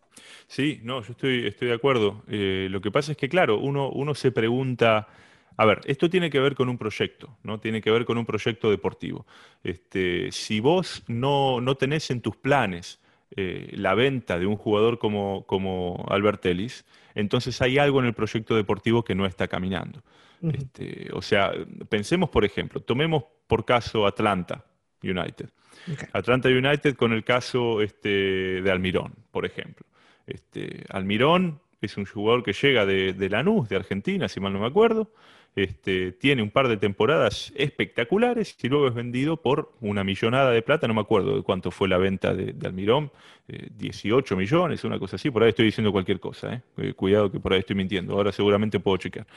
Sí, 0.48 0.80
no, 0.84 1.02
yo 1.02 1.12
estoy, 1.12 1.48
estoy 1.48 1.70
de 1.70 1.74
acuerdo. 1.74 2.24
Eh, 2.28 2.68
lo 2.70 2.82
que 2.82 2.92
pasa 2.92 3.12
es 3.12 3.18
que, 3.18 3.30
claro, 3.30 3.60
uno, 3.60 3.90
uno 3.90 4.14
se 4.14 4.32
pregunta, 4.32 5.08
a 5.58 5.66
ver, 5.66 5.82
esto 5.86 6.10
tiene 6.10 6.30
que 6.30 6.40
ver 6.40 6.56
con 6.56 6.70
un 6.70 6.78
proyecto, 6.78 7.38
¿no? 7.44 7.60
Tiene 7.60 7.82
que 7.82 7.92
ver 7.92 8.06
con 8.06 8.18
un 8.18 8.26
proyecto 8.26 8.70
deportivo. 8.72 9.26
Este, 9.64 10.32
si 10.32 10.60
vos 10.60 11.04
no, 11.08 11.62
no 11.62 11.76
tenés 11.76 12.10
en 12.12 12.22
tus 12.22 12.36
planes 12.38 13.00
eh, 13.36 13.72
la 13.74 13.94
venta 13.94 14.40
de 14.40 14.46
un 14.46 14.56
jugador 14.56 15.00
como, 15.00 15.46
como 15.46 16.06
Albert 16.10 16.46
Ellis, 16.46 16.86
entonces 17.16 17.62
hay 17.62 17.78
algo 17.78 18.00
en 18.00 18.06
el 18.06 18.14
proyecto 18.14 18.56
deportivo 18.56 19.04
que 19.04 19.16
no 19.16 19.26
está 19.26 19.48
caminando. 19.48 20.04
Uh 20.42 20.48
-huh. 20.50 20.58
este, 20.58 21.10
o 21.14 21.22
sea, 21.22 21.52
pensemos, 21.90 22.30
por 22.30 22.46
ejemplo, 22.46 22.82
tomemos 22.82 23.24
por 23.48 23.66
caso 23.66 24.06
Atlanta 24.06 24.66
United. 25.02 25.50
Okay. 25.92 26.08
Atlanta 26.14 26.50
United 26.50 26.96
con 26.96 27.12
el 27.12 27.24
caso 27.24 27.82
este, 27.82 28.62
de 28.62 28.72
Almirón, 28.72 29.14
por 29.32 29.46
ejemplo. 29.46 29.86
Este, 30.26 30.86
Almirón 30.90 31.60
es 31.82 31.98
un 31.98 32.06
jugador 32.06 32.44
que 32.44 32.54
llega 32.54 32.86
de, 32.86 33.14
de 33.14 33.30
Lanús, 33.30 33.68
de 33.68 33.76
Argentina, 33.76 34.28
si 34.28 34.40
mal 34.40 34.54
no 34.54 34.60
me 34.60 34.68
acuerdo. 34.68 35.12
Este, 35.56 36.12
tiene 36.14 36.42
un 36.42 36.50
par 36.50 36.68
de 36.68 36.78
temporadas 36.78 37.54
espectaculares 37.56 38.58
y 38.62 38.70
luego 38.70 38.88
es 38.88 38.96
vendido 38.96 39.38
por 39.38 39.72
una 39.82 40.04
millonada 40.04 40.50
de 40.50 40.64
plata, 40.64 40.88
no 40.88 40.96
me 40.96 41.02
acuerdo 41.02 41.36
de 41.36 41.44
cuánto 41.44 41.70
fue 41.70 41.88
la 41.88 42.00
venta 42.00 42.34
de, 42.34 42.56
Almirón, 42.66 43.12
eh, 43.48 43.68
18 43.78 44.36
millones, 44.36 44.84
una 44.84 44.98
cosa 44.98 45.18
así, 45.18 45.30
por 45.30 45.44
ahí 45.44 45.50
estoy 45.50 45.66
diciendo 45.66 45.92
cualquier 45.92 46.20
cosa, 46.20 46.56
¿eh? 46.56 46.62
Eh, 46.78 46.94
cuidado 46.94 47.32
que 47.32 47.40
por 47.40 47.54
ahí 47.54 47.60
estoy 47.60 47.76
mintiendo, 47.76 48.14
ahora 48.14 48.32
seguramente 48.32 48.80
puedo 48.80 48.98
chequear. 48.98 49.28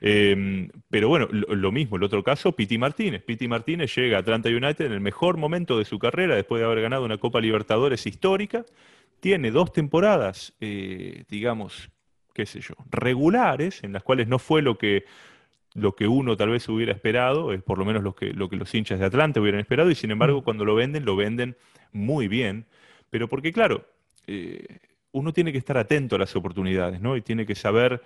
Eh, 0.00 0.68
pero 0.88 1.08
bueno, 1.08 1.28
lo, 1.32 1.54
lo, 1.56 1.72
mismo, 1.72 1.96
el 1.96 2.04
otro 2.04 2.22
caso, 2.22 2.52
Piti 2.52 2.78
Martínez. 2.78 3.24
Piti 3.24 3.48
Martínez 3.48 3.92
llega 3.96 4.18
a 4.18 4.20
Atlanta 4.20 4.50
United 4.50 4.86
en 4.86 4.92
el 4.92 5.00
mejor 5.00 5.38
momento 5.38 5.76
de 5.76 5.84
su 5.84 5.98
carrera, 5.98 6.36
después 6.36 6.60
de 6.60 6.66
haber 6.66 6.82
ganado 6.82 7.04
una 7.04 7.18
Copa 7.18 7.40
Libertadores 7.40 8.06
histórica, 8.06 8.64
tiene 9.24 9.50
dos 9.50 9.72
temporadas, 9.72 10.52
eh, 10.60 11.24
digamos, 11.30 11.88
qué 12.34 12.44
sé 12.44 12.60
yo, 12.60 12.74
regulares, 12.90 13.82
en 13.82 13.94
las 13.94 14.02
cuales 14.02 14.28
no 14.28 14.38
fue 14.38 14.60
lo 14.60 14.76
que 14.76 15.06
lo 15.74 15.94
que 15.94 16.06
uno 16.06 16.36
tal 16.36 16.50
vez 16.50 16.68
hubiera 16.68 16.92
esperado, 16.92 17.52
es 17.52 17.62
por 17.62 17.78
lo 17.78 17.84
menos 17.84 18.02
lo 18.02 18.14
que, 18.14 18.32
lo 18.32 18.48
que 18.48 18.56
los 18.56 18.72
hinchas 18.74 19.00
de 19.00 19.06
Atlanta 19.06 19.40
hubieran 19.40 19.60
esperado, 19.60 19.90
y 19.90 19.94
sin 19.94 20.10
embargo 20.10 20.42
cuando 20.42 20.64
lo 20.64 20.74
venden, 20.74 21.04
lo 21.04 21.16
venden 21.16 21.56
muy 21.92 22.28
bien, 22.28 22.66
pero 23.10 23.28
porque 23.28 23.52
claro, 23.52 23.84
eh, 24.26 24.78
uno 25.12 25.32
tiene 25.32 25.52
que 25.52 25.58
estar 25.58 25.76
atento 25.76 26.16
a 26.16 26.18
las 26.18 26.34
oportunidades, 26.36 27.00
¿no? 27.00 27.16
Y 27.16 27.22
tiene 27.22 27.46
que 27.46 27.54
saber 27.54 28.02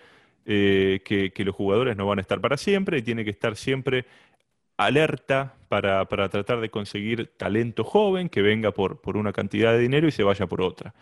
eh, 0.46 1.00
que, 1.04 1.30
que, 1.32 1.44
los 1.44 1.54
jugadores 1.54 1.96
no 1.96 2.06
van 2.06 2.18
a 2.18 2.22
estar 2.22 2.40
para 2.40 2.56
siempre 2.56 2.98
y 2.98 3.02
tiene 3.02 3.24
que 3.24 3.30
estar 3.30 3.56
siempre 3.56 4.06
alerta 4.78 5.54
para, 5.68 6.06
para 6.06 6.28
tratar 6.30 6.60
de 6.60 6.70
conseguir 6.70 7.32
talento 7.36 7.84
joven 7.84 8.28
que 8.28 8.42
venga 8.42 8.70
por, 8.70 9.00
por 9.00 9.16
una 9.16 9.32
cantidad 9.32 9.72
de 9.72 9.80
dinero 9.80 10.08
y 10.08 10.12
se 10.12 10.22
vaya 10.22 10.46
por 10.46 10.62
otra. 10.62 10.94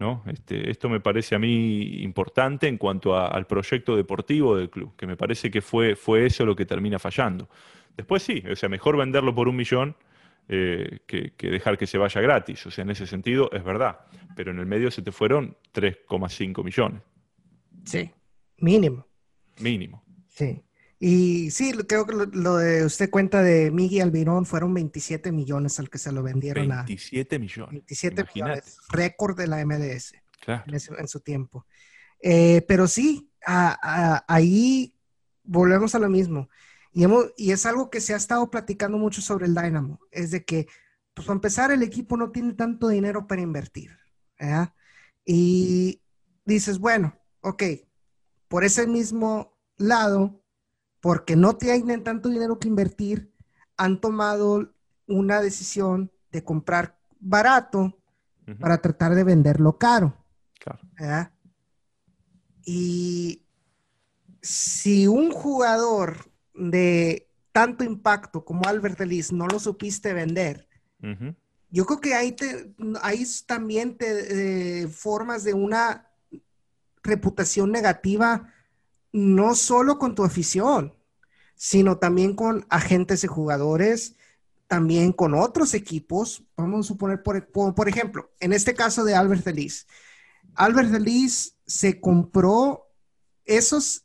¿No? 0.00 0.24
Este, 0.26 0.70
esto 0.70 0.88
me 0.88 0.98
parece 0.98 1.34
a 1.34 1.38
mí 1.38 2.02
importante 2.02 2.66
en 2.66 2.78
cuanto 2.78 3.14
a, 3.14 3.28
al 3.28 3.46
proyecto 3.46 3.94
deportivo 3.94 4.56
del 4.56 4.70
club, 4.70 4.96
que 4.96 5.06
me 5.06 5.16
parece 5.16 5.50
que 5.50 5.60
fue, 5.60 5.94
fue 5.94 6.26
eso 6.26 6.44
lo 6.46 6.56
que 6.56 6.64
termina 6.64 6.98
fallando. 6.98 7.48
Después 7.96 8.22
sí, 8.22 8.42
o 8.50 8.56
sea, 8.56 8.68
mejor 8.70 8.96
venderlo 8.96 9.34
por 9.34 9.46
un 9.46 9.56
millón 9.56 9.94
eh, 10.48 11.00
que, 11.06 11.34
que, 11.36 11.50
dejar 11.50 11.76
que 11.76 11.86
se 11.86 11.98
vaya 11.98 12.20
gratis. 12.22 12.64
O 12.66 12.70
sea, 12.70 12.82
en 12.82 12.90
ese 12.90 13.06
sentido 13.06 13.50
es 13.52 13.62
verdad, 13.62 14.00
pero 14.34 14.50
en 14.50 14.58
el 14.58 14.66
medio 14.66 14.90
se 14.90 15.02
te 15.02 15.12
fueron 15.12 15.56
3,5 15.74 16.64
millones. 16.64 17.02
Sí, 17.84 18.10
mínimo. 18.56 19.06
Mínimo. 19.60 20.02
Sí. 20.28 20.62
Y 21.02 21.50
sí, 21.50 21.72
creo 21.72 22.06
que 22.06 22.14
lo, 22.14 22.26
lo, 22.26 22.56
de 22.58 22.84
usted 22.84 23.08
cuenta 23.08 23.42
de 23.42 23.70
Miguel 23.70 24.02
Albirón 24.02 24.44
fueron 24.44 24.74
27 24.74 25.32
millones 25.32 25.80
al 25.80 25.88
que 25.88 25.96
se 25.96 26.12
lo 26.12 26.22
vendieron 26.22 26.68
27 26.68 27.36
a. 27.36 27.38
millones. 27.38 27.70
27 27.70 28.20
Imagínate. 28.20 28.60
millones. 28.60 28.78
Récord 28.90 29.34
de 29.34 29.46
la 29.46 29.64
MLS 29.64 30.12
claro. 30.40 30.64
en, 30.66 30.74
ese, 30.74 30.92
en, 30.98 31.08
su 31.08 31.20
tiempo. 31.20 31.66
Eh, 32.20 32.66
pero 32.68 32.86
sí, 32.86 33.32
a, 33.46 33.78
a, 33.82 34.24
ahí 34.28 34.94
volvemos 35.42 35.94
a 35.94 35.98
lo 35.98 36.10
mismo. 36.10 36.50
Y, 36.92 37.04
hemos, 37.04 37.32
y 37.38 37.52
es 37.52 37.64
algo 37.64 37.88
que 37.88 38.02
se 38.02 38.12
ha 38.12 38.18
estado 38.18 38.50
platicando 38.50 38.98
mucho 38.98 39.22
sobre 39.22 39.46
el 39.46 39.54
Dynamo. 39.54 40.00
Es 40.10 40.30
de 40.30 40.44
que, 40.44 40.66
pues 41.14 41.26
para 41.26 41.36
empezar, 41.36 41.70
el 41.70 41.82
equipo 41.82 42.18
no 42.18 42.30
tiene 42.30 42.52
tanto 42.52 42.88
dinero 42.88 43.26
para 43.26 43.40
invertir. 43.40 43.96
¿eh? 44.38 44.66
Y 45.24 46.02
dices, 46.44 46.78
bueno, 46.78 47.16
ok, 47.40 47.62
por 48.48 48.64
ese 48.64 48.86
mismo 48.86 49.56
lado 49.78 50.39
porque 51.00 51.36
no 51.36 51.56
tienen 51.56 52.04
tanto 52.04 52.28
dinero 52.28 52.58
que 52.58 52.68
invertir, 52.68 53.32
han 53.76 54.00
tomado 54.00 54.72
una 55.06 55.40
decisión 55.40 56.10
de 56.30 56.44
comprar 56.44 56.98
barato 57.18 57.80
uh 57.80 57.92
-huh. 58.46 58.58
para 58.58 58.78
tratar 58.78 59.14
de 59.14 59.24
venderlo 59.24 59.78
caro. 59.78 60.14
Claro. 60.58 60.80
¿verdad? 60.98 61.32
Y 62.64 63.42
si 64.42 65.06
un 65.06 65.30
jugador 65.30 66.30
de 66.54 67.28
tanto 67.52 67.82
impacto 67.84 68.44
como 68.44 68.68
Albert 68.68 69.00
Ellis 69.00 69.32
no 69.32 69.46
lo 69.46 69.58
supiste 69.58 70.12
vender, 70.12 70.68
uh 71.02 71.06
-huh. 71.06 71.36
yo 71.70 71.86
creo 71.86 72.00
que 72.00 72.14
hay, 72.14 72.32
te, 72.32 72.74
también 73.46 73.96
te, 73.96 74.82
eh, 74.82 74.88
formas 74.88 75.44
de 75.44 75.54
una 75.54 76.10
reputación 77.02 77.72
negativa 77.72 78.52
no 79.12 79.54
solo 79.54 79.98
con 79.98 80.14
tu 80.14 80.24
afición, 80.24 80.94
sino 81.56 81.98
también 81.98 82.34
con 82.34 82.64
agentes 82.68 83.22
de 83.22 83.28
jugadores, 83.28 84.16
también 84.66 85.12
con 85.12 85.34
otros 85.34 85.74
equipos. 85.74 86.44
Vamos 86.56 86.86
a 86.86 86.88
suponer, 86.88 87.22
por, 87.22 87.50
por, 87.50 87.74
por 87.74 87.88
ejemplo, 87.88 88.30
en 88.40 88.52
este 88.52 88.74
caso 88.74 89.04
de 89.04 89.14
Albert 89.14 89.44
Delis. 89.44 89.86
Albert 90.54 90.90
Delis 90.90 91.56
se 91.66 92.00
compró 92.00 92.88
esos 93.44 94.04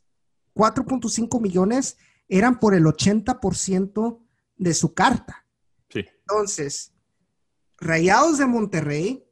4.5 0.54 1.40
millones, 1.40 1.96
eran 2.28 2.58
por 2.58 2.74
el 2.74 2.84
80% 2.84 4.20
de 4.56 4.74
su 4.74 4.94
carta. 4.94 5.46
Sí. 5.88 6.04
Entonces, 6.20 6.92
Rayados 7.78 8.38
de 8.38 8.46
Monterrey 8.46 9.24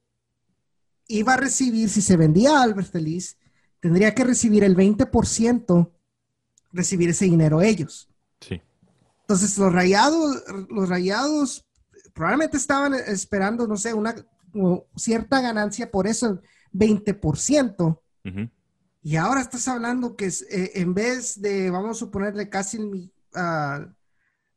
iba 1.09 1.35
a 1.35 1.39
recibir, 1.39 1.89
si 1.89 2.03
se 2.03 2.17
vendía 2.17 2.59
a 2.59 2.63
Albert 2.63 2.93
Delis, 2.93 3.39
tendría 3.85 4.15
que 4.15 4.25
recibir 4.25 4.65
el 4.65 4.75
20%, 4.75 5.93
recibir 6.73 7.11
ese 7.11 7.27
dinero 7.27 7.61
ellos. 7.61 8.09
Sí. 8.41 8.63
Entonces 9.21 9.59
los 9.59 9.71
rayados, 9.71 10.43
los 10.71 10.89
rayados 10.89 11.67
probablemente 12.15 12.57
estaban 12.57 12.95
esperando, 12.95 13.67
no 13.67 13.77
sé, 13.77 13.93
una 13.93 14.15
cierta 14.97 15.43
ganancia 15.43 15.91
por 15.91 16.07
eso 16.07 16.41
20%. 16.73 18.01
Y 19.03 19.17
ahora 19.17 19.43
estás 19.43 19.69
hablando 19.69 20.17
que 20.17 20.29
eh, 20.29 20.71
en 20.77 20.95
vez 20.95 21.43
de, 21.43 21.71
vamos 21.71 21.99
a 21.99 22.01
suponerle 22.01 22.49
casi 22.49 22.79
el, 22.79 23.13
uh, 23.35 23.87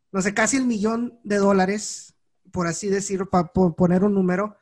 no 0.09 0.21
sé, 0.21 0.33
casi 0.33 0.55
el 0.55 0.65
millón 0.65 1.19
de 1.25 1.35
dólares, 1.35 2.15
por 2.53 2.65
así 2.65 2.87
decirlo, 2.87 3.29
para 3.29 3.51
poner 3.51 4.05
un 4.05 4.13
número, 4.13 4.55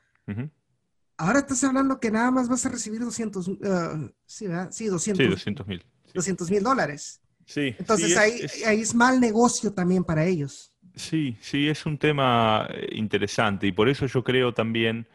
ahora 1.18 1.40
estás 1.40 1.64
hablando 1.64 2.00
que 2.00 2.12
nada 2.12 2.32
más 2.32 2.50
vas 2.50 2.66
a 2.66 2.70
recibir 2.70 3.02
200, 3.02 3.48
uh, 3.48 4.12
sí, 4.26 4.48
¿verdad? 4.48 4.72
Sí, 4.72 4.88
200 4.88 5.68
mil. 5.68 5.86
200 6.14 6.50
mil 6.50 6.64
dólares. 6.64 7.22
Sí. 7.46 7.76
Entonces 7.78 8.18
ahí, 8.18 8.42
ahí 8.66 8.82
es 8.82 8.96
mal 8.96 9.20
negocio 9.20 9.74
también 9.74 10.04
para 10.04 10.26
ellos. 10.26 10.72
Sí, 10.96 11.38
sí, 11.42 11.68
es 11.68 11.86
un 11.86 11.98
tema 11.98 12.68
eh, 12.70 12.90
interesante 12.94 13.68
y 13.68 13.72
por 13.72 13.90
eso 13.90 14.06
yo 14.06 14.24
creo 14.24 14.54
también 14.54 15.08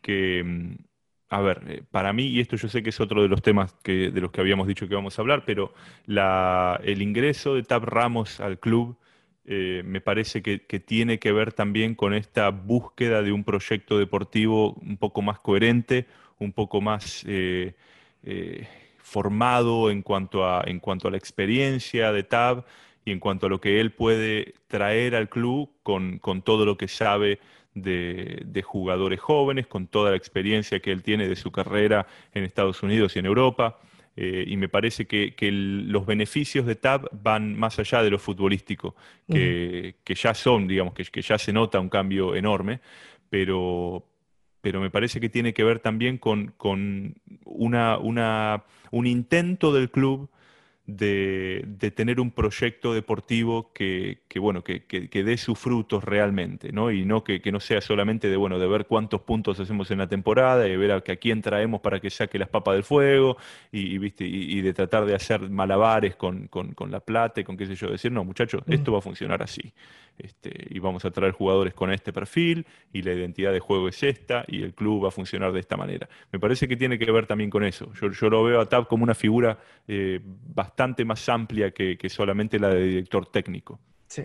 que 0.00 0.42
mm, 0.42 0.88
a 1.30 1.40
ver, 1.40 1.62
eh, 1.68 1.82
para 1.90 2.12
mí, 2.12 2.26
y 2.26 2.40
esto 2.40 2.56
yo 2.56 2.68
sé 2.68 2.82
que 2.82 2.90
es 2.90 3.00
otro 3.00 3.22
de 3.22 3.28
los 3.28 3.42
temas 3.42 3.74
que, 3.82 4.10
de 4.10 4.20
los 4.20 4.30
que 4.30 4.40
habíamos 4.40 4.66
dicho 4.66 4.88
que 4.88 4.94
vamos 4.94 5.18
a 5.18 5.22
hablar, 5.22 5.44
pero 5.44 5.72
el 6.06 7.02
ingreso 7.02 7.54
de 7.54 7.62
Tab 7.62 7.84
Ramos 7.84 8.40
al 8.40 8.58
club 8.58 8.96
eh, 9.48 9.82
me 9.84 10.00
parece 10.00 10.42
que, 10.42 10.58
tiene 10.58 11.18
que 11.18 11.32
ver 11.32 11.52
también 11.52 11.94
con 11.94 12.14
esta 12.14 12.50
búsqueda 12.50 13.22
de 13.22 13.32
un 13.32 13.44
proyecto 13.44 13.98
deportivo 13.98 14.74
un 14.74 14.96
poco 14.96 15.22
más 15.22 15.40
coherente, 15.40 16.06
un 16.38 16.52
poco 16.52 16.80
más 16.80 17.24
eh, 17.26 17.74
formado 18.98 19.90
en 19.90 20.02
cuanto, 20.02 20.46
a, 20.46 20.62
en 20.66 20.80
cuanto 20.80 21.08
a 21.08 21.10
la 21.10 21.16
experiencia 21.16 22.12
de 22.12 22.22
Tab 22.22 22.64
y 23.04 23.10
en 23.10 23.20
cuanto 23.20 23.46
a 23.46 23.48
lo 23.48 23.60
que 23.60 23.80
él 23.80 23.90
puede 23.90 24.54
traer 24.66 25.14
al 25.14 25.28
club 25.28 25.70
con, 25.82 26.18
con 26.18 26.42
todo 26.42 26.66
lo 26.66 26.76
que 26.76 26.88
sabe 26.88 27.40
de, 27.82 28.62
jugadores 28.64 29.20
jóvenes, 29.20 29.66
con 29.66 29.86
toda 29.86 30.10
la 30.10 30.16
experiencia 30.16 30.80
que 30.80 30.92
él 30.92 31.02
tiene 31.02 31.28
de 31.28 31.36
su 31.36 31.50
carrera 31.50 32.06
en 32.34 32.44
Estados 32.44 32.82
Unidos 32.82 33.16
y 33.16 33.18
en 33.20 33.26
Europa. 33.26 33.78
Eh, 34.20 34.46
y 34.48 34.56
me 34.56 34.68
parece 34.68 35.06
que, 35.06 35.32
los 35.52 36.04
beneficios 36.04 36.66
de 36.66 36.74
TAB 36.74 37.08
van 37.22 37.56
más 37.56 37.78
allá 37.78 38.02
de 38.02 38.10
lo 38.10 38.18
futbolístico, 38.18 38.96
que, 39.28 39.94
ya 40.08 40.34
son, 40.34 40.66
digamos, 40.66 40.92
que, 40.92 41.04
que, 41.04 41.22
ya 41.22 41.38
se 41.38 41.52
nota 41.52 41.78
un 41.78 41.88
cambio 41.88 42.34
enorme, 42.34 42.80
pero, 43.30 44.04
pero 44.60 44.80
me 44.80 44.90
parece 44.90 45.20
que 45.20 45.28
tiene 45.28 45.54
que 45.54 45.62
ver 45.62 45.78
también 45.78 46.18
con, 46.18 46.52
con 46.56 47.14
una, 47.44 47.96
una, 47.98 48.64
un 48.90 49.06
intento 49.06 49.72
del 49.72 49.88
club 49.88 50.28
de, 50.88 51.92
tener 51.94 52.18
un 52.18 52.30
proyecto 52.30 52.94
deportivo 52.94 53.72
que, 53.74 54.20
bueno, 54.36 54.64
que, 54.64 54.82
dé 55.12 55.36
sus 55.36 55.58
frutos 55.58 56.02
realmente, 56.02 56.72
¿no? 56.72 56.90
Y 56.90 57.04
no 57.04 57.22
que, 57.22 57.40
no 57.52 57.60
sea 57.60 57.82
solamente 57.82 58.28
de, 58.28 58.36
bueno, 58.36 58.58
de 58.58 58.66
ver 58.66 58.86
cuántos 58.86 59.20
puntos 59.20 59.60
hacemos 59.60 59.90
en 59.90 59.98
la 59.98 60.08
temporada 60.08 60.66
y 60.66 60.76
ver 60.76 60.92
a, 60.92 61.00
quién 61.02 61.42
traemos 61.42 61.82
para 61.82 62.00
que 62.00 62.08
saque 62.08 62.38
las 62.38 62.48
papas 62.48 62.74
del 62.74 62.84
fuego 62.84 63.36
y, 63.70 63.98
¿viste? 63.98 64.24
y, 64.24 64.60
de 64.62 64.72
tratar 64.72 65.04
de 65.04 65.14
hacer 65.14 65.50
malabares 65.50 66.16
con, 66.16 66.48
la 66.88 67.00
plata 67.00 67.42
y 67.42 67.44
con 67.44 67.58
qué 67.58 67.66
sé 67.66 67.74
yo, 67.74 67.90
decir, 67.90 68.10
no, 68.10 68.24
muchachos, 68.24 68.62
esto 68.66 68.90
va 68.90 68.98
a 68.98 69.02
funcionar 69.02 69.42
así. 69.42 69.72
Este, 70.18 70.66
y 70.70 70.80
vamos 70.80 71.04
a 71.04 71.12
traer 71.12 71.32
jugadores 71.32 71.74
con 71.74 71.92
este 71.92 72.12
perfil 72.12 72.66
y 72.92 73.02
la 73.02 73.12
identidad 73.12 73.52
de 73.52 73.60
juego 73.60 73.88
es 73.88 74.02
esta 74.02 74.44
y 74.48 74.62
el 74.62 74.74
club 74.74 75.04
va 75.04 75.08
a 75.08 75.12
funcionar 75.12 75.52
de 75.52 75.60
esta 75.60 75.76
manera. 75.76 76.08
Me 76.32 76.40
parece 76.40 76.66
que 76.66 76.76
tiene 76.76 76.98
que 76.98 77.10
ver 77.10 77.26
también 77.26 77.50
con 77.50 77.64
eso. 77.64 77.92
Yo, 77.94 78.28
lo 78.28 78.42
veo 78.42 78.60
a 78.60 78.68
Tab 78.68 78.88
como 78.88 79.04
una 79.04 79.14
figura 79.14 79.58
eh, 79.86 80.20
bastante 80.22 81.04
más 81.04 81.28
amplia 81.28 81.70
que, 81.70 81.96
solamente 82.08 82.58
la 82.58 82.70
de 82.70 82.84
director 82.84 83.26
técnico. 83.26 83.78
Sí. 84.08 84.24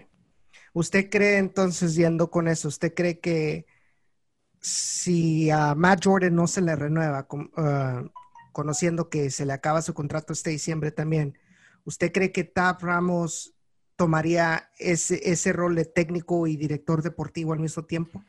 ¿Usted 0.74 1.10
cree 1.10 1.38
entonces, 1.38 1.96
yendo 1.96 2.32
con 2.32 2.48
eso, 2.48 2.68
usted 2.68 2.94
cree 2.96 3.20
que 3.20 3.68
si 4.60 5.52
a 5.52 5.76
Matt 5.76 6.06
Jordan 6.06 6.34
no 6.34 6.48
se 6.48 6.62
le 6.62 6.76
renueva, 6.76 7.28
uh, 7.30 8.10
conociendo 8.52 9.10
que 9.10 9.30
se 9.30 9.46
le 9.46 9.54
acaba 9.54 9.82
su 9.82 9.94
contrato 9.94 10.34
este 10.34 10.50
diciembre 10.50 10.92
también, 10.92 11.38
¿usted 11.84 12.12
cree 12.12 12.32
que 12.32 12.46
Tab 12.46 12.82
Ramos 12.82 13.53
tomaría 14.04 14.70
ese, 14.80 15.32
ese 15.32 15.54
rol 15.54 15.76
de 15.76 15.86
técnico 15.86 16.46
y 16.46 16.58
director 16.58 17.02
deportivo 17.02 17.54
al 17.54 17.60
mismo 17.60 17.84
tiempo? 17.84 18.22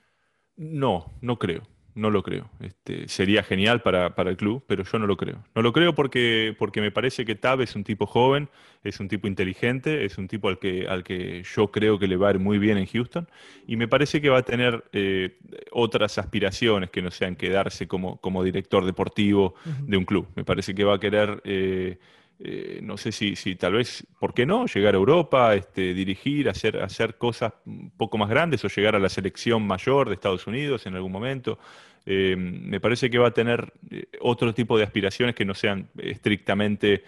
No, 0.57 1.13
no 1.21 1.37
creo. 1.37 1.63
No 1.97 2.11
lo 2.11 2.23
creo. 2.23 2.49
Este, 2.61 3.09
sería 3.09 3.43
genial 3.43 3.83
para, 3.83 4.13
el 4.17 4.37
club, 4.37 4.63
pero 4.69 4.85
yo 4.85 4.99
no 5.01 5.09
lo 5.09 5.17
creo. 5.17 5.45
No 5.57 5.63
lo 5.63 5.73
creo 5.73 5.97
porque, 5.97 6.55
porque 6.57 6.81
me 6.81 6.93
parece 6.93 7.25
que 7.25 7.35
Tab 7.35 7.61
es 7.61 7.75
un 7.75 7.83
tipo 7.83 8.07
joven, 8.07 8.49
es 8.85 9.01
un 9.01 9.09
tipo 9.09 9.27
inteligente, 9.27 10.05
es 10.05 10.17
un 10.17 10.29
tipo 10.29 10.49
al 10.49 10.61
que, 10.61 10.87
al 10.89 11.03
que 11.03 11.43
yo 11.43 11.73
creo 11.73 11.99
que 11.99 12.07
le 12.07 12.17
va 12.17 12.29
a 12.29 12.31
ir 12.33 12.39
muy 12.39 12.59
bien 12.59 12.79
en 12.79 12.87
Houston 12.87 13.29
y 13.67 13.77
me 13.77 13.89
parece 13.89 14.21
que 14.21 14.29
va 14.29 14.39
a 14.39 14.43
tener 14.43 14.85
eh, 14.93 15.39
otras 15.73 16.19
aspiraciones 16.19 16.91
que 16.91 17.03
no 17.03 17.11
sean 17.11 17.35
quedarse 17.35 17.89
como, 17.89 18.21
como 18.21 18.45
director 18.45 18.85
deportivo 18.85 19.55
de 19.65 19.97
un 19.97 20.05
club. 20.05 20.29
Me 20.37 20.45
parece 20.45 20.73
que 20.73 20.85
va 20.85 20.95
a 20.95 21.01
querer... 21.01 21.43
Eh, 21.45 21.99
eh, 22.41 22.81
no 22.83 22.97
sé 22.97 23.13
si, 23.13 23.37
si, 23.37 23.55
tal 23.55 23.75
vez, 23.75 24.05
¿por 24.19 24.35
qué 24.35 24.45
no? 24.45 24.67
Llegar 24.67 24.95
a 24.95 24.99
Europa, 24.99 25.55
este, 25.55 25.95
dirigir, 25.95 26.49
hacer, 26.49 26.83
hacer 26.83 27.17
cosas 27.17 27.53
un 27.65 27.91
poco 27.91 28.19
más 28.19 28.29
grandes 28.29 28.65
o 28.65 28.69
llegar 28.69 28.97
a 28.97 28.99
la 28.99 29.09
selección 29.09 29.65
mayor 29.67 30.09
de 30.09 30.15
Estados 30.15 30.47
Unidos 30.47 30.87
en 30.87 30.97
algún 30.97 31.13
momento. 31.13 31.59
Eh, 32.05 32.35
me 32.37 32.81
parece 32.81 33.09
que 33.09 33.19
va 33.19 33.29
a 33.29 33.31
tener 33.31 33.73
eh, 33.91 34.07
otro 34.21 34.53
tipo 34.53 34.77
de 34.77 34.85
aspiraciones 34.85 35.35
que 35.35 35.45
no 35.45 35.55
sean 35.55 35.89
estrictamente 35.97 37.05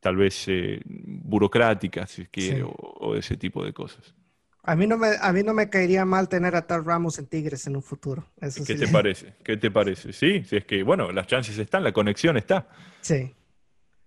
tal 0.00 0.16
vez 0.16 0.46
burocráticas 0.86 2.08
si 2.08 2.26
o, 2.62 3.16
ese 3.16 3.36
tipo 3.36 3.64
de 3.64 3.72
cosas. 3.72 4.14
A 4.62 4.76
mí, 4.76 4.86
no 4.86 4.96
me, 4.96 5.08
a 5.20 5.32
mí 5.32 5.42
no 5.42 5.54
me 5.54 5.68
caería 5.68 6.04
mal 6.04 6.28
tener 6.28 6.54
a 6.54 6.66
tal 6.66 6.84
Ramos 6.84 7.18
en 7.18 7.26
Tigres 7.26 7.66
en 7.66 7.74
un 7.74 7.82
futuro. 7.82 8.28
¿Qué 8.64 8.74
te 8.76 8.86
parece? 8.86 9.34
¿Qué 9.42 9.56
te 9.56 9.70
parece? 9.72 10.12
Sí, 10.12 10.44
si 10.44 10.56
es 10.56 10.64
que, 10.64 10.84
bueno, 10.84 11.10
las 11.10 11.26
chances 11.26 11.58
están, 11.58 11.82
la 11.82 11.90
conexión 11.90 12.36
está. 12.36 12.68
Sí. 13.00 13.34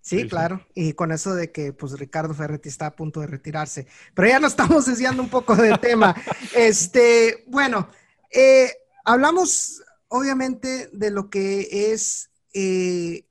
Sí, 0.02 0.28
claro. 0.28 0.66
Y 0.74 0.94
con 0.94 1.12
eso 1.12 1.36
de 1.36 1.52
que 1.52 1.74
pues 1.74 1.98
Ricardo 1.98 2.34
Ferretti 2.34 2.70
está 2.70 2.88
a 2.88 2.96
punto 2.96 3.22
de 3.22 3.28
retirarse. 3.28 3.88
Pero 4.16 4.28
ya 4.28 4.40
nos 4.40 4.52
estamos 4.52 4.86
desviando 4.88 5.22
un 5.22 5.30
poco 5.30 5.56
del 5.56 5.80
tema. 5.80 6.16
Este, 6.56 7.44
bueno, 7.48 7.88
eh, 8.32 8.72
hablamos 9.06 9.84
obviamente 10.08 10.90
de 10.92 11.12
lo 11.12 11.30
que 11.30 11.92
es 11.94 12.32
eh, 12.54 13.28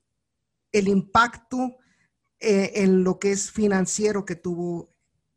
el 0.71 0.87
impacto 0.87 1.77
eh, 2.39 2.71
en 2.75 3.03
lo 3.03 3.19
que 3.19 3.31
es 3.31 3.51
financiero 3.51 4.25
que 4.25 4.35
tuvo 4.35 4.91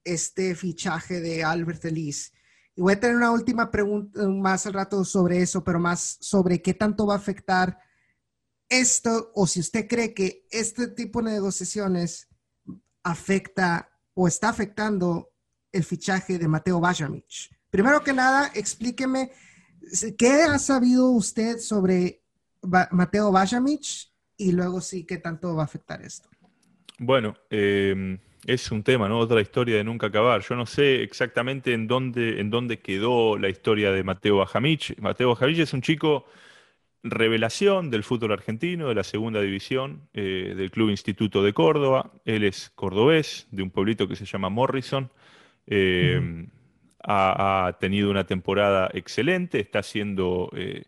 este 0.04 0.54
fichaje 0.54 1.20
de 1.20 1.42
Albert 1.42 1.84
Ellis. 1.84 2.32
Y 2.76 2.82
voy 2.82 2.94
a 2.94 3.00
tener 3.00 3.16
una 3.16 3.30
última 3.30 3.70
pregunta 3.70 4.26
más 4.28 4.66
al 4.66 4.72
rato 4.72 5.04
sobre 5.04 5.42
eso, 5.42 5.62
pero 5.64 5.78
más 5.78 6.16
sobre 6.20 6.62
qué 6.62 6.74
tanto 6.74 7.06
va 7.06 7.14
a 7.14 7.18
afectar 7.18 7.78
esto 8.80 9.30
o 9.34 9.46
si 9.46 9.60
usted 9.60 9.86
cree 9.88 10.14
que 10.14 10.46
este 10.50 10.88
tipo 10.88 11.22
de 11.22 11.32
negociaciones 11.32 12.28
afecta 13.02 13.90
o 14.14 14.28
está 14.28 14.48
afectando 14.48 15.30
el 15.72 15.84
fichaje 15.84 16.38
de 16.38 16.48
Mateo 16.48 16.80
Bajamich. 16.80 17.50
Primero 17.70 18.02
que 18.02 18.12
nada, 18.12 18.50
explíqueme 18.54 19.30
qué 20.16 20.42
ha 20.42 20.58
sabido 20.58 21.10
usted 21.10 21.58
sobre 21.58 22.22
Mateo 22.62 23.32
Bajamich 23.32 24.12
y 24.36 24.52
luego 24.52 24.80
sí 24.80 25.04
qué 25.04 25.18
tanto 25.18 25.54
va 25.54 25.62
a 25.62 25.66
afectar 25.66 26.00
esto. 26.02 26.28
Bueno, 26.98 27.34
em, 27.50 28.18
es 28.46 28.70
un 28.70 28.82
tema, 28.82 29.08
¿no? 29.08 29.18
Otra 29.18 29.40
historia 29.40 29.76
de 29.76 29.84
nunca 29.84 30.06
acabar. 30.06 30.42
Yo 30.42 30.54
no 30.54 30.66
sé 30.66 31.02
exactamente 31.02 31.72
en 31.72 31.86
dónde, 31.86 32.40
en 32.40 32.50
dónde 32.50 32.78
quedó 32.78 33.36
la 33.36 33.48
historia 33.48 33.90
de 33.90 34.04
Mateo 34.04 34.36
Bajamich. 34.36 34.96
Mateo 34.98 35.30
Bajamich 35.30 35.58
es 35.58 35.72
un 35.72 35.82
chico 35.82 36.26
revelación 37.04 37.90
del 37.90 38.02
fútbol 38.02 38.32
argentino, 38.32 38.88
de 38.88 38.94
la 38.94 39.04
segunda 39.04 39.40
división 39.42 40.08
eh, 40.14 40.54
del 40.56 40.70
Club 40.70 40.88
Instituto 40.88 41.42
de 41.42 41.52
Córdoba. 41.52 42.10
Él 42.24 42.44
es 42.44 42.70
cordobés, 42.74 43.46
de 43.50 43.62
un 43.62 43.70
pueblito 43.70 44.08
que 44.08 44.16
se 44.16 44.24
llama 44.24 44.48
Morrison. 44.48 45.10
Eh, 45.66 46.46
ha, 47.06 47.76
tenido 47.78 48.10
una 48.10 48.24
temporada 48.24 48.90
excelente, 48.94 49.60
está 49.60 49.82
siendo, 49.82 50.50
eh, 50.56 50.84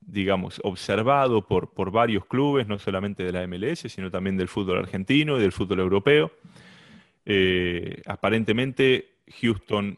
digamos, 0.00 0.60
observado 0.64 1.46
por, 1.46 1.72
por 1.72 1.92
varios 1.92 2.26
clubes, 2.26 2.66
no 2.66 2.80
solamente 2.80 3.22
de 3.22 3.30
la 3.30 3.46
MLS, 3.46 3.82
sino 3.88 4.10
también 4.10 4.36
del 4.36 4.48
fútbol 4.48 4.78
argentino 4.78 5.38
y 5.38 5.40
del 5.40 5.52
fútbol 5.52 5.78
europeo. 5.78 6.32
aparentemente, 8.06 9.12
Houston 9.40 9.96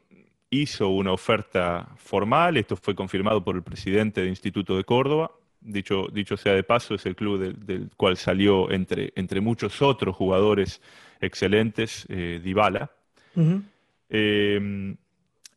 hizo 0.50 0.88
una 0.90 1.12
oferta 1.12 1.88
formal, 1.96 2.58
esto 2.58 2.76
fue 2.76 2.94
confirmado 2.94 3.42
por 3.42 3.56
el 3.56 3.62
presidente 3.62 4.20
del 4.20 4.28
Instituto 4.28 4.76
de 4.76 4.84
Córdoba, 4.84 5.30
dicho, 5.64 6.06
dicho 6.12 6.36
sea 6.36 6.52
de 6.52 6.62
paso, 6.62 6.94
es 6.94 7.04
el 7.06 7.16
club 7.16 7.56
del, 7.56 7.90
cual 7.96 8.16
salió 8.16 8.70
entre, 8.70 9.12
entre 9.16 9.40
muchos 9.40 9.82
otros 9.82 10.14
jugadores 10.14 10.80
excelentes, 11.20 12.06
eh, 12.08 12.40
Dybala. 12.42 12.90
Em, 14.08 14.96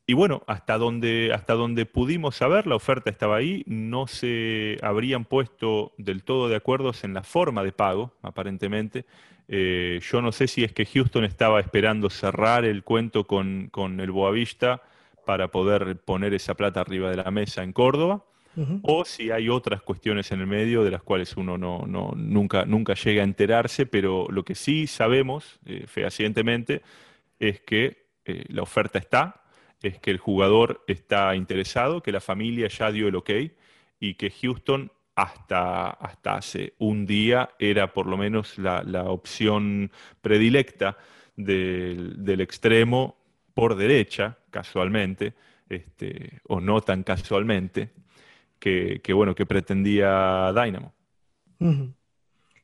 y 0.08 0.13
bueno, 0.13 0.41
hasta 0.48 0.78
donde, 0.78 1.32
hasta 1.34 1.54
donde 1.54 1.86
pudimos 1.86 2.38
saber, 2.38 2.65
la 2.65 2.76
oferta 2.76 3.10
estaba 3.10 3.36
ahí, 3.36 3.63
no 3.67 4.08
se 4.08 4.78
habrían 4.82 5.26
puesto 5.26 5.91
del 5.98 6.24
todo 6.24 6.48
de 6.48 6.56
acuerdo 6.56 6.91
en 7.04 7.13
la 7.13 7.24
forma 7.24 7.62
de 7.63 7.74
pago, 7.74 8.13
aparentemente. 8.22 9.06
Eh, 9.50 10.00
yo 10.02 10.22
no 10.22 10.32
sé 10.32 10.48
si 10.48 10.63
es 10.63 10.72
que 10.72 10.86
Houston 10.86 11.26
estaba 11.26 11.60
esperando 11.60 12.10
cerrar 12.10 12.65
el 12.65 12.84
cuento 12.84 13.26
con, 13.26 13.67
con 13.70 14.00
el 14.00 14.12
Boavista 14.12 14.82
para 15.26 15.50
poder 15.50 15.98
poner 15.98 16.34
esa 16.34 16.54
plata 16.56 16.80
arriba 16.80 17.10
de 17.10 17.17
la 17.17 17.32
mesa 17.32 17.63
en 17.63 17.74
Córdoba, 17.74 18.24
o 18.82 19.06
si 19.06 19.30
hay 19.30 19.50
otras 19.50 19.82
cuestiones 19.82 20.32
en 20.32 20.41
el 20.41 20.48
medio 20.48 20.84
de 20.84 20.91
las 20.91 21.04
cuales 21.04 21.38
uno 21.38 21.58
no, 21.58 21.86
nunca, 22.15 22.65
nunca 22.65 22.96
llega 22.96 23.22
a 23.22 23.26
enterarse, 23.26 23.86
pero 23.86 24.28
lo 24.30 24.43
que 24.43 24.56
sí 24.56 24.88
sabemos 24.88 25.60
eh, 25.65 25.86
fehacientemente 25.88 26.82
es 27.39 27.62
que 27.62 28.08
eh, 28.26 28.46
la 28.50 28.63
oferta 28.63 28.98
está, 28.98 29.43
es 29.82 30.00
que 30.00 30.12
el 30.12 30.17
jugador 30.17 30.84
está 30.88 31.36
interesado, 31.36 32.02
que 32.02 32.12
la 32.12 32.22
familia 32.22 32.67
ya 32.67 32.91
dio 32.91 33.08
el 33.08 33.15
ok 33.15 33.30
y 34.00 34.15
que 34.15 34.32
Houston 34.32 34.91
hasta, 35.15 35.89
hasta 35.89 36.36
hace 36.36 36.74
un 36.78 37.06
día 37.06 37.50
era 37.58 37.91
por 37.93 38.06
lo 38.06 38.17
menos 38.17 38.58
la, 38.58 38.82
opción 39.10 39.91
predilecta 40.22 40.98
del, 41.36 42.39
extremo 42.39 43.17
por 43.54 43.76
derecha, 43.76 44.38
casualmente, 44.52 45.34
este, 45.70 46.39
o 46.48 46.62
no 46.62 46.82
tan 46.82 47.04
casualmente, 47.04 47.89
que, 48.60 49.02
bueno, 49.13 49.36
que 49.36 49.46
pretendía 49.46 50.52
Dynamo. 50.54 50.93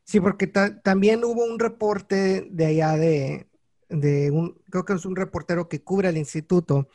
Sí, 0.03 0.19
porque 0.19 0.47
también 0.47 1.23
hubo 1.23 1.45
un 1.45 1.59
reporte 1.59 2.47
de 2.51 2.65
allá 2.65 2.97
de, 2.97 3.47
de 3.89 4.31
un, 4.31 4.61
creo 4.69 4.85
que 4.85 4.93
es 4.93 5.05
un 5.05 5.15
reportero 5.15 5.69
que 5.69 5.81
cubre 5.81 6.09
el 6.09 6.17
instituto, 6.17 6.89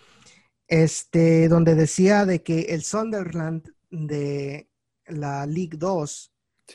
este, 0.67 1.49
donde 1.49 1.75
decía 1.75 2.27
de 2.27 2.43
que 2.43 2.61
el 2.61 2.83
Sunderland 2.83 3.73
de 3.91 4.69
la 5.07 5.47
League 5.47 5.77
2, 5.79 6.33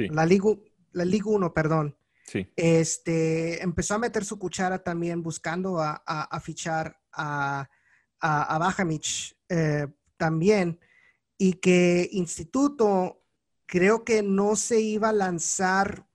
la 0.09 0.25
League, 0.25 0.63
la 0.91 1.05
League 1.05 1.25
1, 1.25 1.53
perdón, 1.53 1.95
este, 2.55 3.61
empezó 3.61 3.95
a 3.95 3.99
meter 3.99 4.25
su 4.25 4.39
cuchara 4.39 4.83
también 4.83 5.21
buscando 5.21 5.79
a, 5.79 6.41
fichar 6.41 6.99
a, 7.11 7.69
a, 8.19 8.57
Bajamich 8.57 9.37
eh, 9.49 9.87
también, 10.17 10.79
y 11.37 11.53
que 11.53 12.09
Instituto 12.11 13.23
creo 13.65 14.03
que 14.03 14.23
no 14.23 14.55
se 14.55 14.81
iba 14.81 15.09
a 15.09 15.13
lanzar 15.13 16.07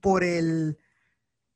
por 0.00 0.24
el... 0.24 0.78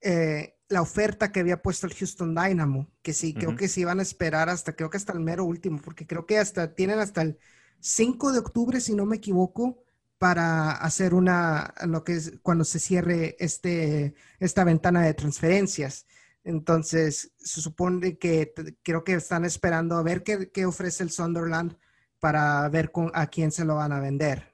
Eh, 0.01 0.57
la 0.71 0.83
oferta 0.83 1.33
que 1.33 1.41
había 1.41 1.61
puesto 1.63 1.87
el 1.87 1.95
Houston 1.95 2.33
Dynamo, 2.33 2.87
que 3.03 3.13
sí, 3.13 3.35
creo 3.35 3.57
que 3.57 3.67
se 3.67 3.81
iban 3.81 3.99
a 3.99 4.03
esperar 4.03 4.49
hasta, 4.49 4.77
creo 4.77 4.89
que 4.89 4.99
hasta 4.99 5.13
el 5.13 5.19
mero 5.19 5.45
último, 5.45 5.81
porque 5.83 6.07
creo 6.07 6.27
que 6.27 6.39
hasta 6.39 6.75
tienen 6.75 7.01
hasta 7.01 7.23
el 7.23 7.39
5 7.81 8.33
de 8.33 8.39
octubre, 8.39 8.81
si 8.81 8.95
no 8.95 9.05
me 9.05 9.17
equivoco, 9.17 9.83
para 10.17 10.71
hacer 10.71 11.13
una, 11.13 11.75
lo 11.89 12.05
que 12.05 12.15
es 12.15 12.35
cuando 12.43 12.65
se 12.65 12.79
cierre 12.79 13.37
este, 13.41 14.15
esta 14.39 14.63
ventana 14.63 15.03
de 15.03 15.15
transferencias. 15.15 16.07
Entonces, 16.45 17.33
se 17.37 17.61
supone 17.61 18.17
que 18.17 18.55
creo 18.83 19.03
que 19.03 19.15
están 19.15 19.45
esperando 19.45 19.97
a 19.97 20.03
ver 20.05 20.23
qué, 20.23 20.51
qué 20.53 20.67
ofrece 20.67 21.03
el 21.03 21.11
Sunderland 21.11 21.77
para 22.21 22.69
ver 22.69 22.93
con, 22.93 23.11
a 23.15 23.27
quién 23.27 23.51
se 23.51 23.65
lo 23.65 23.77
van 23.77 23.93
a 23.93 24.01
vender. 24.01 24.51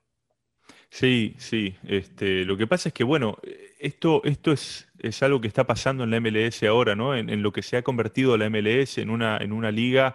Sí, 0.90 1.34
sí. 1.38 1.76
Este, 1.86 2.44
lo 2.44 2.56
que 2.56 2.66
pasa 2.66 2.88
es 2.88 2.94
que, 2.94 3.04
bueno, 3.04 3.36
esto, 3.78 4.22
esto 4.24 4.52
es, 4.52 4.88
es 4.98 5.22
algo 5.22 5.40
que 5.40 5.48
está 5.48 5.66
pasando 5.66 6.04
en 6.04 6.10
la 6.10 6.20
MLS 6.20 6.62
ahora, 6.62 6.94
¿no? 6.94 7.14
En, 7.14 7.42
lo 7.42 7.52
que 7.52 7.62
se 7.62 7.76
ha 7.76 7.82
convertido 7.82 8.36
la 8.36 8.48
MLS 8.48 8.98
en 8.98 9.10
una, 9.10 9.36
en 9.38 9.52
una 9.52 9.70
liga 9.70 10.14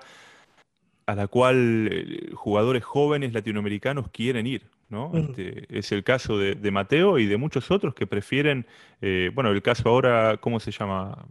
a 1.05 1.15
la 1.15 1.27
cual 1.27 1.89
eh, 1.91 2.31
jugadores 2.33 2.83
jóvenes 2.83 3.33
latinoamericanos 3.33 4.09
quieren 4.09 4.47
ir, 4.47 4.63
¿no? 4.89 5.11
Este, 5.13 5.65
es 5.69 5.91
el 5.91 6.03
caso 6.03 6.37
de, 6.37 6.71
Mateo 6.71 7.19
y 7.19 7.25
de 7.25 7.37
muchos 7.37 7.69
otros 7.69 7.93
que 7.93 8.07
prefieren, 8.07 8.65
eh, 9.01 9.29
bueno, 9.33 9.51
el 9.51 9.61
caso 9.61 9.89
ahora, 9.89 10.37
¿cómo 10.37 10.59
se 10.59 10.71
llama? 10.71 11.25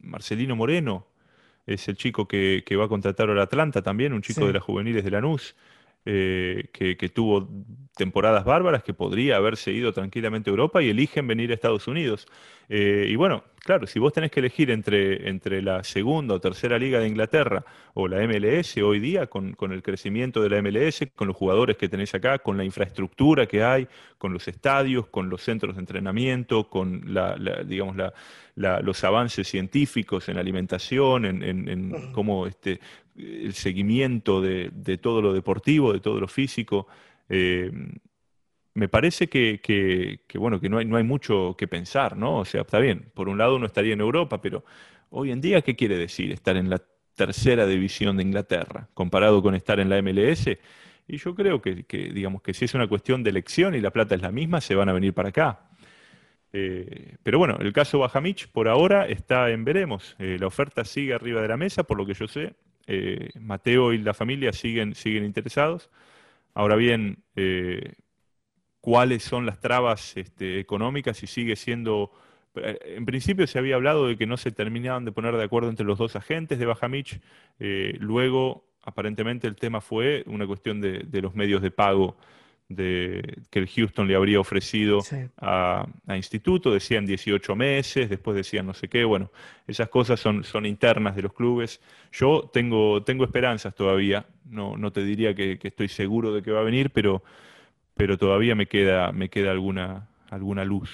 Marcelino 0.00 0.56
Moreno, 0.56 1.06
es 1.68 1.86
el 1.88 1.96
chico 1.96 2.26
que, 2.26 2.64
va 2.78 2.84
a 2.84 2.88
contratar 2.88 3.30
al 3.30 3.38
Atlanta 3.38 3.82
también, 3.82 4.12
un 4.12 4.22
chico 4.22 4.46
de 4.46 4.54
las 4.54 4.62
juveniles 4.62 5.04
de 5.04 5.10
Lanús. 5.10 5.54
Eh, 6.10 6.70
que, 6.72 7.08
tuvo 7.10 7.46
temporadas 7.94 8.44
bárbaras, 8.44 8.82
que 8.82 8.94
podría 8.94 9.36
haberse 9.36 9.72
ido 9.72 9.92
tranquilamente 9.92 10.48
a 10.48 10.52
Europa 10.52 10.82
y 10.82 10.88
eligen 10.88 11.26
venir 11.26 11.50
a 11.50 11.54
Estados 11.54 11.86
Unidos. 11.86 12.26
Eh, 12.70 13.08
y 13.10 13.16
bueno, 13.16 13.44
claro, 13.68 13.86
si 13.86 13.98
vos 13.98 14.14
tenés 14.14 14.30
que 14.30 14.40
elegir 14.40 14.70
entre, 14.70 15.28
entre 15.28 15.60
la 15.60 15.84
segunda 15.84 16.36
o 16.36 16.40
tercera 16.40 16.78
liga 16.78 17.00
de 17.00 17.06
Inglaterra 17.06 17.62
o 17.92 18.08
la 18.08 18.26
MLS 18.26 18.78
hoy 18.78 18.98
día, 18.98 19.26
con, 19.26 19.54
el 19.60 19.82
crecimiento 19.82 20.40
de 20.40 20.48
la 20.48 20.62
MLS, 20.62 21.06
con 21.14 21.28
los 21.28 21.36
jugadores 21.36 21.76
que 21.76 21.86
tenés 21.86 22.14
acá, 22.14 22.38
con 22.38 22.56
la 22.56 22.64
infraestructura 22.64 23.44
que 23.44 23.62
hay, 23.62 23.86
con 24.16 24.32
los 24.32 24.48
estadios, 24.48 25.08
con 25.08 25.28
los 25.28 25.42
centros 25.42 25.74
de 25.74 25.80
entrenamiento, 25.80 26.70
con 26.70 27.12
la, 27.12 27.36
digamos, 27.66 27.94
los 28.54 29.04
avances 29.04 29.46
científicos 29.46 30.30
en 30.30 30.38
alimentación, 30.38 31.26
en, 31.26 31.42
en, 31.68 32.12
cómo 32.12 32.46
este, 32.46 32.80
el 33.18 33.52
seguimiento 33.52 34.40
de, 34.40 34.98
todo 35.02 35.20
lo 35.20 35.34
deportivo, 35.34 35.92
de 35.92 36.00
todo 36.00 36.18
lo 36.20 36.28
físico. 36.28 36.86
Eh, 37.28 37.70
me 38.78 38.88
parece 38.88 39.28
que, 39.28 40.20
bueno, 40.34 40.60
que 40.60 40.68
no 40.68 40.78
hay, 40.78 41.04
mucho 41.04 41.56
que 41.58 41.66
pensar, 41.66 42.16
¿no? 42.16 42.38
O 42.38 42.44
sea, 42.44 42.60
está 42.60 42.78
bien, 42.78 43.10
por 43.12 43.28
un 43.28 43.36
lado 43.36 43.56
uno 43.56 43.66
estaría 43.66 43.92
en 43.92 44.00
Europa, 44.00 44.40
pero 44.40 44.64
hoy 45.10 45.32
en 45.32 45.40
día, 45.40 45.62
¿qué 45.62 45.74
quiere 45.74 45.98
decir 45.98 46.30
estar 46.30 46.56
en 46.56 46.70
la 46.70 46.80
tercera 47.14 47.66
división 47.66 48.16
de 48.16 48.22
Inglaterra 48.22 48.88
comparado 48.94 49.42
con 49.42 49.56
estar 49.56 49.80
en 49.80 49.88
la 49.88 50.00
MLS? 50.00 50.46
Y 51.08 51.16
yo 51.16 51.34
creo 51.34 51.60
que, 51.60 51.84
digamos, 52.14 52.40
que 52.40 52.54
si 52.54 52.66
es 52.66 52.74
una 52.74 52.86
cuestión 52.86 53.24
de 53.24 53.30
elección 53.30 53.74
y 53.74 53.80
la 53.80 53.90
plata 53.90 54.14
es 54.14 54.22
la 54.22 54.30
misma, 54.30 54.60
se 54.60 54.76
van 54.76 54.88
a 54.88 54.92
venir 54.92 55.12
para 55.12 55.30
acá. 55.30 55.70
Eh, 56.52 57.16
pero 57.24 57.38
bueno, 57.38 57.58
el 57.60 57.72
caso 57.72 57.98
Bajamich 57.98 58.48
por 58.48 58.68
ahora 58.68 59.06
está 59.06 59.50
en 59.50 59.64
veremos. 59.64 60.14
Eh, 60.20 60.36
la 60.38 60.46
oferta 60.46 60.84
sigue 60.84 61.14
arriba 61.14 61.42
de 61.42 61.48
la 61.48 61.56
mesa, 61.56 61.82
por 61.82 61.98
lo 61.98 62.06
que 62.06 62.14
yo 62.14 62.28
sé. 62.28 62.54
Mateo 63.40 63.92
y 63.92 63.98
la 63.98 64.14
familia 64.14 64.52
siguen, 64.52 64.94
siguen 64.94 65.24
interesados. 65.24 65.90
Ahora 66.54 66.76
bien, 66.76 67.22
cuáles 68.80 69.22
son 69.22 69.46
las 69.46 69.60
trabas 69.60 70.16
este, 70.16 70.60
económicas 70.60 71.22
y 71.22 71.26
sigue 71.26 71.56
siendo... 71.56 72.12
Eh, 72.56 72.96
en 72.96 73.04
principio 73.04 73.46
se 73.46 73.58
había 73.58 73.76
hablado 73.76 74.08
de 74.08 74.16
que 74.16 74.26
no 74.26 74.36
se 74.36 74.50
terminaban 74.50 75.04
de 75.04 75.12
poner 75.12 75.36
de 75.36 75.44
acuerdo 75.44 75.68
entre 75.68 75.86
los 75.86 75.98
dos 75.98 76.16
agentes 76.16 76.58
de 76.58 76.66
Bajamich. 76.66 77.20
Eh, 77.58 77.96
luego, 78.00 78.64
aparentemente, 78.82 79.46
el 79.46 79.56
tema 79.56 79.80
fue 79.80 80.24
una 80.26 80.46
cuestión 80.46 80.80
de, 80.80 81.06
los 81.20 81.34
medios 81.34 81.62
de 81.62 81.70
pago 81.70 82.16
de, 82.68 83.42
que 83.50 83.60
el 83.60 83.68
Houston 83.68 84.06
le 84.06 84.14
habría 84.14 84.40
ofrecido 84.40 85.00
a, 85.38 85.86
Instituto. 86.14 86.72
Decían 86.72 87.06
18 87.06 87.54
meses, 87.56 88.08
después 88.08 88.36
decían 88.36 88.66
no 88.66 88.74
sé 88.74 88.88
qué. 88.88 89.04
Bueno, 89.04 89.30
esas 89.66 89.88
cosas 89.88 90.20
son, 90.20 90.44
son 90.44 90.66
internas 90.66 91.16
de 91.16 91.22
los 91.22 91.32
clubes. 91.32 91.80
Yo 92.12 92.50
tengo, 92.52 93.02
tengo 93.02 93.24
esperanzas 93.24 93.74
todavía. 93.74 94.26
No, 94.46 94.76
no 94.76 94.92
te 94.92 95.04
diría 95.04 95.34
que 95.34 95.58
estoy 95.62 95.88
seguro 95.88 96.32
de 96.32 96.42
que 96.42 96.50
va 96.50 96.60
a 96.60 96.64
venir, 96.64 96.90
pero 96.90 97.22
pero 97.98 98.16
todavía 98.16 98.54
me 98.54 98.68
queda, 98.68 99.10
me 99.10 99.28
queda 99.28 99.50
alguna, 99.50 100.08
alguna 100.30 100.64
luz. 100.64 100.88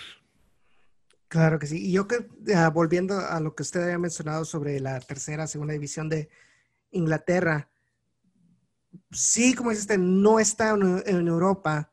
Claro 1.29 1.59
que 1.59 1.67
sí. 1.67 1.89
Y 1.89 1.93
yo 1.93 2.09
que, 2.09 2.27
ah, 2.57 2.71
volviendo 2.71 3.19
a 3.19 3.39
lo 3.41 3.55
que 3.55 3.63
usted 3.63 3.83
había 3.83 3.99
mencionado 3.99 4.47
sobre 4.47 4.81
la 4.81 4.99
tercera, 5.01 5.47
segunda 5.47 5.75
división 5.75 6.09
de 6.09 6.31
Inglaterra, 6.93 7.69
sí, 9.11 9.55
como 9.55 9.69
dice 9.69 9.83
usted, 9.83 9.99
no 9.99 10.41
está 10.41 10.71
en, 10.71 11.29
Europa, 11.29 11.93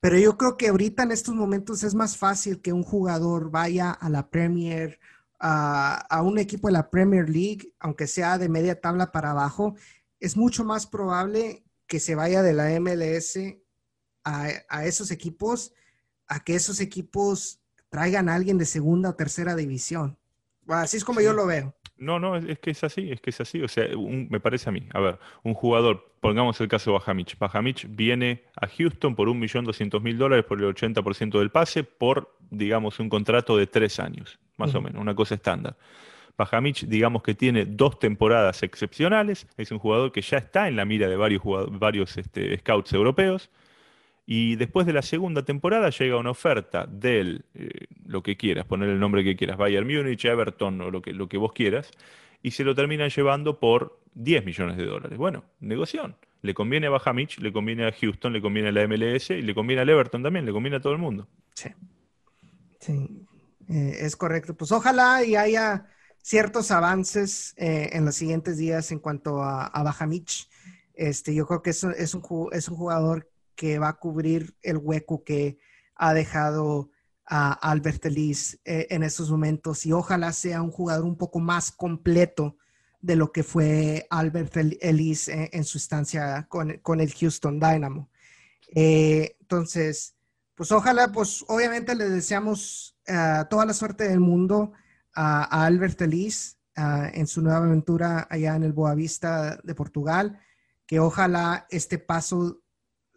pero 0.00 0.18
yo 0.18 0.36
creo 0.36 0.56
que 0.56 0.68
ahorita 0.68 1.04
en 1.04 1.12
estos 1.12 1.34
momentos 1.36 1.84
es 1.84 1.94
más 1.94 2.16
fácil 2.16 2.60
que 2.60 2.72
un 2.72 2.82
jugador 2.82 3.52
vaya 3.52 3.92
a 3.92 4.08
la 4.08 4.28
Premier, 4.28 4.98
a, 5.38 5.98
a 6.10 6.22
un 6.22 6.38
equipo 6.38 6.66
de 6.66 6.72
la 6.72 6.90
Premier 6.90 7.30
League, 7.30 7.74
aunque 7.78 8.08
sea 8.08 8.38
de 8.38 8.48
media 8.48 8.80
tabla 8.80 9.12
para 9.12 9.30
abajo, 9.30 9.76
es 10.18 10.36
mucho 10.36 10.64
más 10.64 10.86
probable 10.88 11.62
que 11.86 12.00
se 12.00 12.16
vaya 12.16 12.42
de 12.42 12.54
la 12.54 12.80
MLS 12.80 13.38
a, 14.26 14.84
esos 14.84 15.10
equipos 15.10 15.72
a 16.26 16.40
que 16.40 16.56
esos 16.56 16.80
equipos 16.80 17.60
traigan 17.88 18.28
a 18.28 18.34
alguien 18.34 18.58
de 18.58 18.64
segunda 18.64 19.10
o 19.10 19.14
tercera 19.14 19.54
división. 19.54 20.18
Así 20.68 20.96
es 20.96 21.04
como 21.04 21.20
yo 21.20 21.32
lo 21.32 21.46
veo. 21.46 21.74
No, 21.96 22.18
no, 22.18 22.36
es, 22.36 22.58
que 22.58 22.72
es 22.72 22.82
así, 22.82 23.12
es 23.12 23.20
que 23.20 23.30
es 23.30 23.40
así. 23.40 23.62
O 23.62 23.68
sea, 23.68 23.86
me 23.96 24.40
parece 24.40 24.68
a 24.68 24.72
mí. 24.72 24.86
A 24.92 25.00
ver, 25.00 25.18
un 25.44 25.54
jugador, 25.54 26.12
pongamos 26.20 26.60
el 26.60 26.68
caso 26.68 26.90
de 26.90 26.98
Bajamich. 26.98 27.38
Bajamich 27.38 27.86
viene 27.88 28.42
a 28.60 28.66
Houston 28.66 29.14
por 29.14 29.28
un 29.28 29.38
millón 29.38 29.64
doscientos 29.64 30.02
mil 30.02 30.18
dólares 30.18 30.44
por 30.44 30.60
el 30.60 30.74
80% 30.74 31.38
del 31.38 31.50
pase 31.50 31.84
por, 31.84 32.36
digamos, 32.50 32.98
un 32.98 33.08
contrato 33.08 33.56
de 33.56 33.68
tres 33.68 34.00
años, 34.00 34.38
más 34.56 34.74
o 34.74 34.82
menos, 34.82 35.00
una 35.00 35.14
cosa 35.14 35.36
estándar. 35.36 35.76
Bajamich, 36.36 36.86
digamos 36.86 37.22
que 37.22 37.34
tiene 37.34 37.64
dos 37.64 37.98
temporadas 38.00 38.62
excepcionales. 38.64 39.46
Es 39.56 39.70
un 39.70 39.78
jugador 39.78 40.10
que 40.10 40.20
ya 40.20 40.38
está 40.38 40.68
en 40.68 40.76
la 40.76 40.84
mira 40.84 41.08
de 41.08 41.16
varios, 41.16 41.42
varios 41.70 42.18
este, 42.18 42.58
scouts 42.58 42.92
europeos 42.92 43.48
y 44.26 44.56
después 44.56 44.86
de 44.86 44.92
la 44.92 45.02
segunda 45.02 45.44
temporada 45.44 45.90
llega 45.90 46.18
una 46.18 46.32
oferta 46.32 46.86
del, 46.86 47.44
eh, 47.54 47.86
lo 48.04 48.24
que 48.24 48.36
quieras, 48.36 48.66
poner 48.66 48.88
el 48.88 48.98
nombre 48.98 49.22
que 49.22 49.36
quieras, 49.36 49.56
Bayern 49.56 49.86
Múnich, 49.86 50.24
Everton 50.24 50.80
o 50.80 50.90
lo 50.90 51.00
que, 51.00 51.12
lo 51.12 51.28
que 51.28 51.38
vos 51.38 51.52
quieras, 51.52 51.92
y 52.42 52.50
se 52.50 52.64
lo 52.64 52.74
terminan 52.74 53.08
llevando 53.08 53.60
por 53.60 54.00
10 54.14 54.44
millones 54.44 54.76
de 54.76 54.84
dólares. 54.84 55.16
Bueno, 55.16 55.44
negoción. 55.60 56.16
Le 56.42 56.54
conviene 56.54 56.88
a 56.88 56.90
Bajamich, 56.90 57.38
le 57.38 57.52
conviene 57.52 57.86
a 57.86 57.92
Houston, 57.92 58.32
le 58.32 58.42
conviene 58.42 58.68
a 58.68 58.72
la 58.72 58.86
MLS 58.86 59.30
y 59.30 59.42
le 59.42 59.54
conviene 59.54 59.82
al 59.82 59.88
Everton 59.88 60.22
también, 60.22 60.44
le 60.44 60.52
conviene 60.52 60.76
a 60.76 60.80
todo 60.80 60.92
el 60.92 60.98
mundo. 60.98 61.28
Sí. 61.54 61.70
Sí, 62.80 63.26
eh, 63.68 63.96
es 64.00 64.16
correcto. 64.16 64.54
Pues 64.54 64.70
ojalá 64.70 65.24
y 65.24 65.34
haya 65.34 65.86
ciertos 66.22 66.70
avances 66.70 67.54
eh, 67.56 67.90
en 67.92 68.04
los 68.04 68.16
siguientes 68.16 68.58
días 68.58 68.90
en 68.92 68.98
cuanto 68.98 69.42
a, 69.42 69.66
a 69.66 69.82
Bajamich. 69.82 70.48
Este, 70.94 71.34
yo 71.34 71.46
creo 71.46 71.62
que 71.62 71.70
es, 71.70 71.84
es, 71.84 72.14
un, 72.14 72.48
es 72.52 72.68
un 72.68 72.76
jugador 72.76 73.28
que 73.56 73.78
va 73.78 73.88
a 73.88 73.98
cubrir 73.98 74.56
el 74.62 74.76
hueco 74.76 75.24
que 75.24 75.58
ha 75.96 76.14
dejado 76.14 76.90
a 77.26 77.52
Albert 77.52 78.06
Ellis 78.06 78.60
eh, 78.64 78.86
en 78.90 79.02
estos 79.02 79.30
momentos 79.30 79.84
y 79.84 79.92
ojalá 79.92 80.32
sea 80.32 80.62
un 80.62 80.70
jugador 80.70 81.04
un 81.04 81.16
poco 81.16 81.40
más 81.40 81.72
completo 81.72 82.56
de 83.00 83.16
lo 83.16 83.32
que 83.32 83.42
fue 83.42 84.06
Albert 84.10 84.56
Ellis 84.80 85.28
en, 85.28 85.64
su 85.64 85.78
estancia 85.78 86.46
con, 86.48 87.00
el 87.00 87.14
Houston 87.14 87.60
Dynamo. 87.60 88.08
Eh, 88.74 89.36
entonces, 89.40 90.16
pues 90.54 90.72
ojalá, 90.72 91.12
pues 91.12 91.44
obviamente 91.48 91.94
le 91.94 92.08
deseamos 92.08 92.96
eh, 93.06 93.44
toda 93.50 93.64
la 93.64 93.74
suerte 93.74 94.08
del 94.08 94.20
mundo 94.20 94.72
a, 95.14 95.64
Albert 95.66 96.00
Ellis 96.02 96.58
en 96.76 97.26
su 97.26 97.40
nueva 97.40 97.64
aventura 97.64 98.26
allá 98.28 98.54
en 98.54 98.62
el 98.62 98.74
Boavista 98.74 99.58
de 99.62 99.74
Portugal, 99.74 100.38
que 100.84 101.00
ojalá 101.00 101.66
este 101.70 101.98
paso 101.98 102.60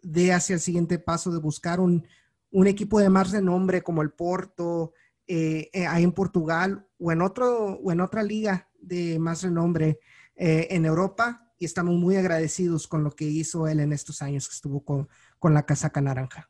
dé 0.02 0.32
hacia 0.32 0.54
el 0.54 0.60
siguiente 0.60 0.98
paso 0.98 1.30
de 1.30 1.38
buscar 1.38 1.80
un, 1.80 2.06
un 2.50 2.66
equipo 2.66 2.98
de 2.98 3.08
más 3.08 3.30
renombre 3.32 3.82
como 3.82 4.02
el 4.02 4.10
Porto, 4.10 4.94
eh, 5.26 5.70
eh, 5.72 5.86
ahí 5.86 6.02
en 6.02 6.12
Portugal 6.12 6.86
o 6.98 7.12
en, 7.12 7.22
otro, 7.22 7.74
o 7.74 7.92
en 7.92 8.00
otra 8.00 8.22
liga 8.22 8.68
de 8.80 9.18
más 9.20 9.42
renombre 9.42 10.00
eh, 10.34 10.66
en 10.70 10.84
Europa. 10.84 11.46
Y 11.58 11.66
estamos 11.66 11.94
muy 11.94 12.16
agradecidos 12.16 12.88
con 12.88 13.04
lo 13.04 13.12
que 13.12 13.26
hizo 13.26 13.68
él 13.68 13.80
en 13.80 13.92
estos 13.92 14.22
años 14.22 14.48
que 14.48 14.54
estuvo 14.54 14.84
con, 14.84 15.08
con 15.38 15.54
la 15.54 15.66
casaca 15.66 16.00
naranja. 16.00 16.48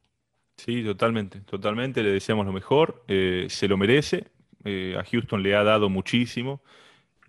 Sí, 0.57 0.83
totalmente, 0.83 1.41
totalmente, 1.41 2.03
le 2.03 2.11
deseamos 2.11 2.47
lo 2.47 2.53
mejor, 2.53 3.05
se 3.09 3.67
lo 3.67 3.77
merece, 3.79 4.31
a 4.65 5.03
Houston 5.11 5.43
le 5.43 5.57
ha 5.57 5.65
dado 5.65 5.89
muchísimo, 5.89 6.63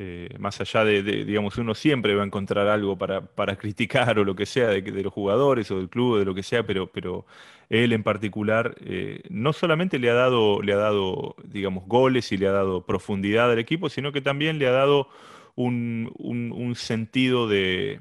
eh, 0.03 0.29
más 0.39 0.59
allá 0.59 0.83
de, 0.83 1.03
digamos, 1.03 1.59
uno 1.59 1.75
siempre 1.75 2.15
va 2.15 2.23
a 2.23 2.25
encontrar 2.25 2.67
algo 2.67 2.97
para, 2.97 3.55
criticar 3.55 4.17
o 4.17 4.23
lo 4.23 4.33
que 4.33 4.47
sea 4.47 4.69
de, 4.69 4.81
los 4.81 5.13
jugadores 5.13 5.69
o 5.69 5.77
del 5.77 5.89
club 5.89 6.13
o 6.13 6.17
de 6.17 6.25
lo 6.25 6.33
que 6.33 6.41
sea, 6.41 6.65
pero, 6.65 6.87
pero 6.87 7.27
él 7.69 7.93
en 7.93 8.01
particular 8.01 8.73
eh, 8.83 9.21
no 9.29 9.53
solamente 9.53 9.99
le 9.99 10.09
ha 10.09 10.15
dado, 10.15 10.63
le 10.63 10.73
ha 10.73 10.77
dado, 10.77 11.35
digamos, 11.43 11.85
goles 11.85 12.31
y 12.31 12.37
le 12.37 12.47
ha 12.47 12.51
dado 12.51 12.83
profundidad 12.83 13.51
al 13.51 13.59
equipo, 13.59 13.89
sino 13.89 14.11
que 14.11 14.21
también 14.21 14.57
le 14.57 14.65
ha 14.65 14.71
dado 14.71 15.07
un, 15.55 16.73
sentido 16.75 17.47
de, 17.47 17.99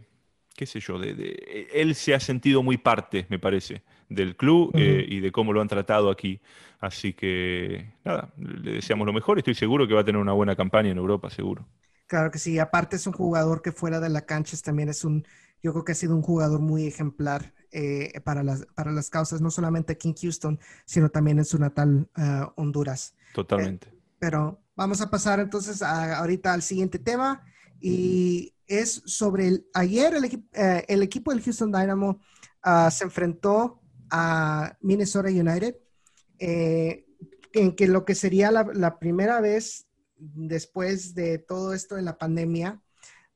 qué 0.57 0.65
sé 0.65 0.81
yo, 0.81 0.99
de, 0.99 1.69
él 1.75 1.95
se 1.95 2.15
ha 2.15 2.21
sentido 2.21 2.63
muy 2.63 2.79
parte, 2.79 3.27
me 3.29 3.39
parece, 3.39 3.83
del 4.09 4.37
club 4.37 4.73
eh, 4.75 5.05
y 5.07 5.21
de 5.21 5.33
cómo 5.33 5.53
lo 5.53 5.61
han 5.61 5.69
tratado 5.69 6.09
aquí. 6.09 6.41
Así 6.79 7.13
que, 7.13 7.93
nada, 8.07 8.33
le 8.39 8.73
deseamos 8.73 9.07
lo 9.07 9.13
mejor 9.13 9.37
y 9.37 9.41
estoy 9.41 9.55
seguro 9.55 9.87
que 9.87 9.93
va 9.93 10.01
a 10.01 10.05
tener 10.05 10.19
una 10.19 10.33
buena 10.33 10.57
campaña 10.57 10.89
en 10.89 10.97
Europa, 10.97 11.29
seguro. 11.29 11.67
Claro 12.11 12.33
que 12.33 12.41
sí, 12.41 12.59
aparte 12.59 12.97
es 12.97 13.07
un 13.07 13.13
jugador 13.13 13.63
que 13.63 13.71
fuera 13.71 14.01
de 14.01 14.09
la 14.09 14.23
cancha 14.23 14.57
también 14.65 14.89
es 14.89 15.05
un, 15.05 15.25
yo 15.63 15.71
creo 15.71 15.85
que 15.85 15.93
ha 15.93 15.95
sido 15.95 16.17
un 16.17 16.23
jugador 16.23 16.59
muy 16.59 16.85
ejemplar 16.85 17.55
eh, 17.71 18.21
para, 18.25 18.43
las, 18.43 18.67
para 18.75 18.91
las 18.91 19.09
causas, 19.11 19.41
no 19.41 19.49
solamente 19.49 19.93
aquí 19.93 20.09
en 20.09 20.17
Houston, 20.17 20.59
sino 20.85 21.09
también 21.09 21.39
en 21.39 21.45
su 21.45 21.57
natal 21.61 22.09
eh, 22.17 22.47
Honduras. 22.57 23.15
Totalmente. 23.33 23.87
Eh, 23.87 23.99
pero 24.19 24.61
vamos 24.75 25.01
a 25.01 25.09
pasar 25.09 25.39
entonces 25.39 25.83
ahorita 25.83 26.53
al 26.53 26.63
siguiente 26.63 26.99
tema 26.99 27.45
y 27.81 28.57
es 28.67 29.03
sobre 29.07 29.47
el, 29.47 29.67
ayer 29.73 30.13
el, 30.15 30.45
el 30.89 31.03
equipo 31.05 31.31
del 31.31 31.45
Houston 31.45 31.71
Dynamo 31.71 32.19
ah, 32.65 32.91
se 32.91 33.05
enfrentó 33.05 33.83
a 34.11 34.77
Minnesota 34.81 35.29
United, 35.29 35.77
en 36.41 37.77
que 37.77 37.87
lo 37.87 38.05
que 38.05 38.17
sería 38.17 38.51
la, 38.51 38.69
la 38.75 38.99
primera 38.99 39.41
vez 39.41 39.87
después 40.21 41.15
de 41.15 41.39
todo 41.39 41.75
esto 41.75 41.97
de 41.97 42.03
la 42.03 42.19
pandemia, 42.19 42.81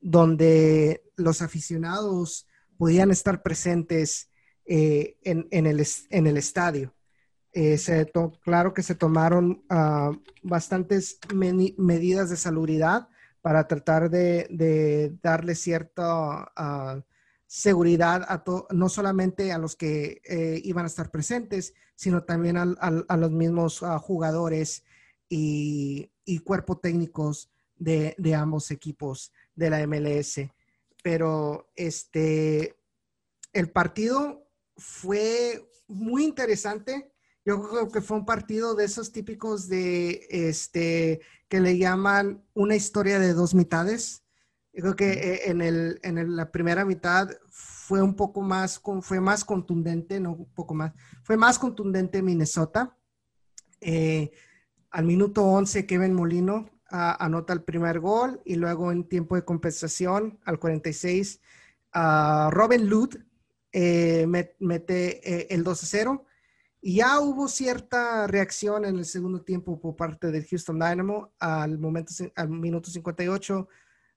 donde 0.01 1.03
los 1.17 1.43
aficionados 1.43 2.47
podían 2.77 3.11
estar 3.11 3.43
presentes 3.43 4.31
eh, 4.67 5.17
en, 5.23 5.67
el, 5.67 6.37
estadio. 6.37 6.95
Eh, 7.53 7.79
claro 8.43 8.75
que 8.75 8.83
se 8.83 8.95
tomaron 8.95 9.65
ah, 9.71 10.13
bastantes 10.43 11.19
medidas 11.35 12.31
de 12.31 12.37
salubridad 12.37 13.09
para 13.41 13.69
tratar 13.69 14.09
de, 14.09 15.17
darle 15.23 15.55
cierta 15.55 16.51
ah, 16.57 17.03
seguridad 17.47 18.25
a 18.27 18.43
no 18.71 18.89
solamente 18.89 19.53
a 19.53 19.59
los 19.59 19.77
que 19.77 20.23
eh, 20.25 20.61
iban 20.65 20.85
a 20.85 20.89
estar 20.89 21.11
presentes, 21.11 21.75
sino 21.95 22.25
también 22.25 22.57
a, 22.57 23.17
los 23.17 23.31
mismos 23.31 23.83
ah, 23.83 23.99
jugadores 23.99 24.83
y, 25.29 26.11
cuerpo 26.45 26.79
técnicos 26.79 27.51
de, 27.77 28.15
ambos 28.37 28.71
equipos 28.71 29.33
de 29.55 29.71
la 29.71 29.87
MLS. 29.87 30.41
Pero 31.03 31.71
este, 31.77 32.77
el 33.53 33.71
partido 33.71 34.49
fue 34.77 35.69
muy 35.87 36.25
interesante. 36.25 37.13
Yo 37.45 37.63
creo 37.69 37.89
que 37.91 38.01
fue 38.01 38.17
un 38.17 38.25
partido 38.25 38.75
de 38.75 38.85
esos 38.85 39.13
típicos 39.13 39.69
de 39.69 40.27
este 40.31 41.21
que 41.49 41.61
le 41.61 41.77
llaman 41.77 42.43
una 42.55 42.75
historia 42.75 43.19
de 43.19 43.35
dos 43.35 43.55
mitades. 43.55 44.25
Yo 44.73 44.83
creo 44.83 44.97
que 44.97 45.13
eh, 45.13 45.51
en, 45.51 45.61
el, 45.61 46.01
en 46.03 46.37
la 46.37 46.51
primera 46.51 46.85
mitad 46.85 47.29
fue 47.49 48.03
un 48.03 48.17
poco 48.17 48.41
más, 48.41 48.81
fue 49.03 49.21
más 49.21 49.45
contundente, 49.45 50.19
no 50.19 50.33
un 50.33 50.53
poco 50.55 50.75
más, 50.75 50.93
fue 51.23 51.37
más 51.37 51.59
contundente 51.59 52.23
Minnesota. 52.23 52.97
Eh, 53.81 54.33
al 54.95 55.07
minuto 55.07 55.43
11, 55.43 55.87
Kevin 55.87 56.15
Molino 56.15 56.71
anota 56.89 57.53
el 57.53 57.65
primer 57.65 57.99
gol 57.99 58.41
y 58.45 58.55
luego 58.55 58.93
en 58.93 59.09
tiempo 59.09 59.35
de 59.35 59.45
compensación, 59.45 60.39
al 60.45 60.61
46, 60.61 61.41
uh, 61.97 62.51
Robin 62.51 62.89
Lud 62.89 63.17
eh, 63.73 64.25
mete 64.61 65.29
eh, 65.29 65.49
el 65.51 65.65
2-0. 65.65 66.23
Y 66.81 66.97
ya 66.99 67.19
hubo 67.19 67.49
cierta 67.49 68.29
reacción 68.29 68.85
en 68.85 68.97
el 68.97 69.05
segundo 69.05 69.43
tiempo 69.43 69.81
por 69.81 69.97
parte 69.97 70.31
del 70.31 70.47
Houston 70.47 70.79
Dynamo. 70.79 71.33
Al, 71.41 71.77
momento, 71.77 72.13
al 72.37 72.51
minuto 72.51 72.89
58, 72.89 73.67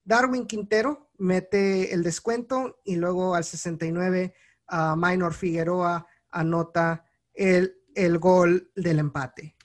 Darwin 0.04 0.46
Quintero 0.46 1.10
mete 1.18 1.92
el 1.92 2.04
descuento 2.04 2.82
y 2.86 2.98
luego 2.98 3.34
al 3.34 3.46
69, 3.46 4.32
uh, 4.72 4.96
Minor 4.96 5.34
Figueroa 5.34 6.06
anota 6.30 7.04
el, 7.34 7.82
el 7.96 8.20
gol 8.20 8.70
del 8.76 9.00
empate. 9.00 9.57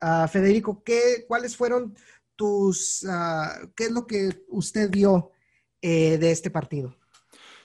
Ah, 0.00 0.28
Federico, 0.28 0.82
¿qué, 0.82 1.24
¿cuáles 1.28 1.56
fueron 1.56 1.94
tus, 2.36 3.04
ah, 3.08 3.58
qué 3.76 3.84
es 3.84 3.90
lo 3.90 4.06
que 4.06 4.44
usted 4.48 4.90
vio 4.90 5.30
eh, 5.82 6.18
de 6.18 6.30
este 6.30 6.50
partido? 6.50 6.96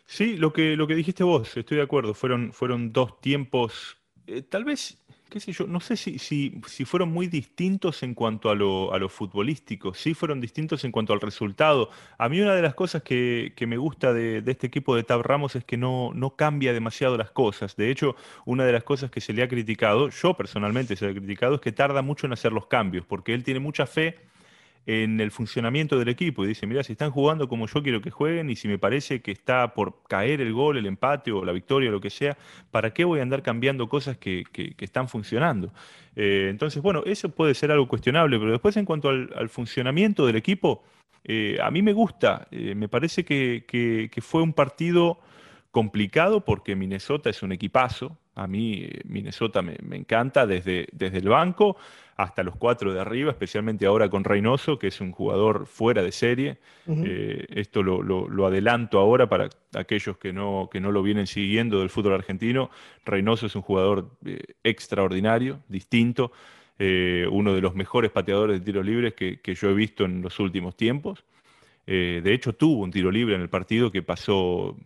Sí, 0.05 0.37
lo 0.37 0.53
que, 0.53 0.75
lo 0.75 0.87
que 0.87 0.95
dijiste 0.95 1.23
vos, 1.23 1.55
estoy 1.57 1.77
de 1.77 1.83
acuerdo, 1.83 2.13
fueron, 2.13 2.53
fueron 2.53 2.91
dos 2.93 3.19
tiempos, 3.21 3.97
eh, 4.27 4.41
tal 4.41 4.63
vez 4.63 4.97
qué 5.29 5.39
sé 5.39 5.51
yo, 5.51 5.67
no 5.67 5.79
sé 5.79 5.97
si, 5.97 6.19
si, 6.19 6.85
fueron 6.85 7.11
muy 7.11 7.27
distintos 7.27 8.03
en 8.03 8.13
cuanto 8.13 8.49
a 8.49 8.55
lo, 8.55 8.93
a 8.93 8.99
lo, 8.99 9.09
futbolístico, 9.09 9.93
sí 9.93 10.13
fueron 10.13 10.39
distintos 10.39 10.83
en 10.83 10.91
cuanto 10.91 11.13
al 11.13 11.21
resultado. 11.21 11.89
A 12.17 12.29
mí 12.29 12.39
una 12.39 12.55
de 12.55 12.61
las 12.61 12.75
cosas 12.75 13.03
que, 13.03 13.53
que 13.55 13.67
me 13.67 13.77
gusta 13.77 14.13
de, 14.13 14.43
este 14.45 14.67
equipo 14.67 14.95
de 14.95 15.03
Tab 15.03 15.21
Ramos 15.21 15.55
es 15.55 15.63
que 15.63 15.77
no, 15.77 16.11
no 16.13 16.35
cambia 16.35 16.73
demasiado 16.73 17.17
las 17.17 17.31
cosas. 17.31 17.75
De 17.75 17.91
hecho, 17.91 18.15
una 18.45 18.65
de 18.65 18.71
las 18.71 18.83
cosas 18.83 19.11
que 19.11 19.21
se 19.21 19.33
le 19.33 19.43
ha 19.43 19.47
criticado, 19.47 20.09
yo 20.09 20.35
personalmente 20.35 20.95
se 20.95 21.05
le 21.05 21.11
ha 21.11 21.15
criticado, 21.15 21.55
es 21.55 21.61
que 21.61 21.71
tarda 21.71 22.01
mucho 22.01 22.27
en 22.27 22.33
hacer 22.33 22.53
los 22.53 22.67
cambios, 22.67 23.05
porque 23.05 23.33
él 23.33 23.43
tiene 23.43 23.59
mucha 23.59 23.85
fe 23.85 24.17
en 24.87 25.19
el 25.19 25.31
funcionamiento 25.31 25.97
del 25.97 26.09
equipo 26.09 26.43
y 26.43 26.47
dice, 26.47 26.67
mira, 26.67 26.83
si 26.83 26.91
están 26.91 27.09
jugando 27.09 27.49
como 27.49 27.65
yo 27.65 27.81
quiero 27.81 28.01
que 28.01 28.11
jueguen 28.11 28.49
y 28.49 28.55
si 28.55 28.67
me 28.67 28.77
parece 28.77 29.21
que 29.21 29.31
está 29.31 29.73
por 29.73 30.03
caer 30.07 30.41
el 30.41 30.53
gol, 30.53 30.77
el 30.77 30.85
empate 30.85 31.31
o 31.31 31.43
la 31.43 31.51
victoria 31.51 31.89
o 31.89 31.91
lo 31.91 32.01
que 32.01 32.11
sea, 32.11 32.37
¿para 32.69 32.93
qué 32.93 33.03
voy 33.03 33.19
a 33.19 33.23
andar 33.23 33.41
cambiando 33.41 33.89
cosas 33.89 34.17
que, 34.17 34.43
están 34.79 35.09
funcionando? 35.09 35.73
Eh, 36.15 36.47
entonces, 36.51 36.83
bueno, 36.83 37.01
eso 37.05 37.29
puede 37.29 37.55
ser 37.55 37.71
algo 37.71 37.87
cuestionable, 37.87 38.37
pero 38.37 38.51
después 38.51 38.77
en 38.77 38.85
cuanto 38.85 39.09
al, 39.09 39.49
funcionamiento 39.49 40.25
del 40.25 40.35
equipo, 40.35 40.83
eh, 41.23 41.57
a 41.61 41.71
mí 41.71 41.81
me 41.81 41.93
gusta, 41.93 42.47
eh, 42.51 42.75
me 42.75 42.87
parece 42.87 43.25
que, 43.25 44.09
fue 44.21 44.43
un 44.43 44.53
partido 44.53 45.19
complicado 45.75 46.39
porque 46.39 46.73
Minnesota 46.73 47.29
es 47.29 47.43
un 47.43 47.51
equipazo, 47.51 48.17
a 48.33 48.47
mí 48.47 48.87
Minnesota 49.03 49.61
me, 49.61 49.75
me 49.83 49.97
encanta 49.97 50.47
desde, 50.47 50.87
desde 50.93 51.17
el 51.17 51.27
banco 51.27 51.75
hasta 52.15 52.43
los 52.43 52.55
cuatro 52.55 52.93
de 52.93 53.01
arriba, 53.01 53.31
especialmente 53.31 53.85
ahora 53.85 54.07
con 54.07 54.23
Reynoso, 54.23 54.79
que 54.79 54.87
es 54.87 55.01
un 55.01 55.11
jugador 55.11 55.65
fuera 55.65 56.01
de 56.01 56.13
serie. 56.13 56.59
Eh, 56.87 57.45
esto 57.49 57.83
lo, 57.83 58.47
adelanto 58.47 58.99
ahora 58.99 59.27
para 59.27 59.49
aquellos 59.73 60.17
que 60.17 60.31
no, 60.31 60.69
que 60.71 60.79
no 60.79 60.93
lo 60.93 61.03
vienen 61.03 61.27
siguiendo 61.27 61.81
del 61.81 61.89
fútbol 61.89 62.13
argentino. 62.13 62.69
Reynoso 63.03 63.47
es 63.47 63.55
un 63.57 63.63
jugador 63.63 64.11
eh, 64.25 64.39
extraordinario, 64.63 65.59
distinto, 65.67 66.31
eh, 66.79 67.27
uno 67.29 67.53
de 67.53 67.59
los 67.59 67.75
mejores 67.75 68.11
pateadores 68.11 68.61
de 68.61 68.65
tiros 68.65 68.85
libres 68.85 69.13
que, 69.13 69.41
yo 69.53 69.69
he 69.69 69.73
visto 69.73 70.05
en 70.05 70.21
los 70.21 70.39
últimos 70.39 70.77
tiempos. 70.77 71.25
de 71.85 72.33
hecho, 72.33 72.53
tuvo 72.53 72.85
un 72.85 72.91
tiro 72.91 73.11
libre 73.11 73.35
en 73.35 73.41
el 73.41 73.49
partido 73.49 73.91
que 73.91 74.01
pasó 74.01 74.77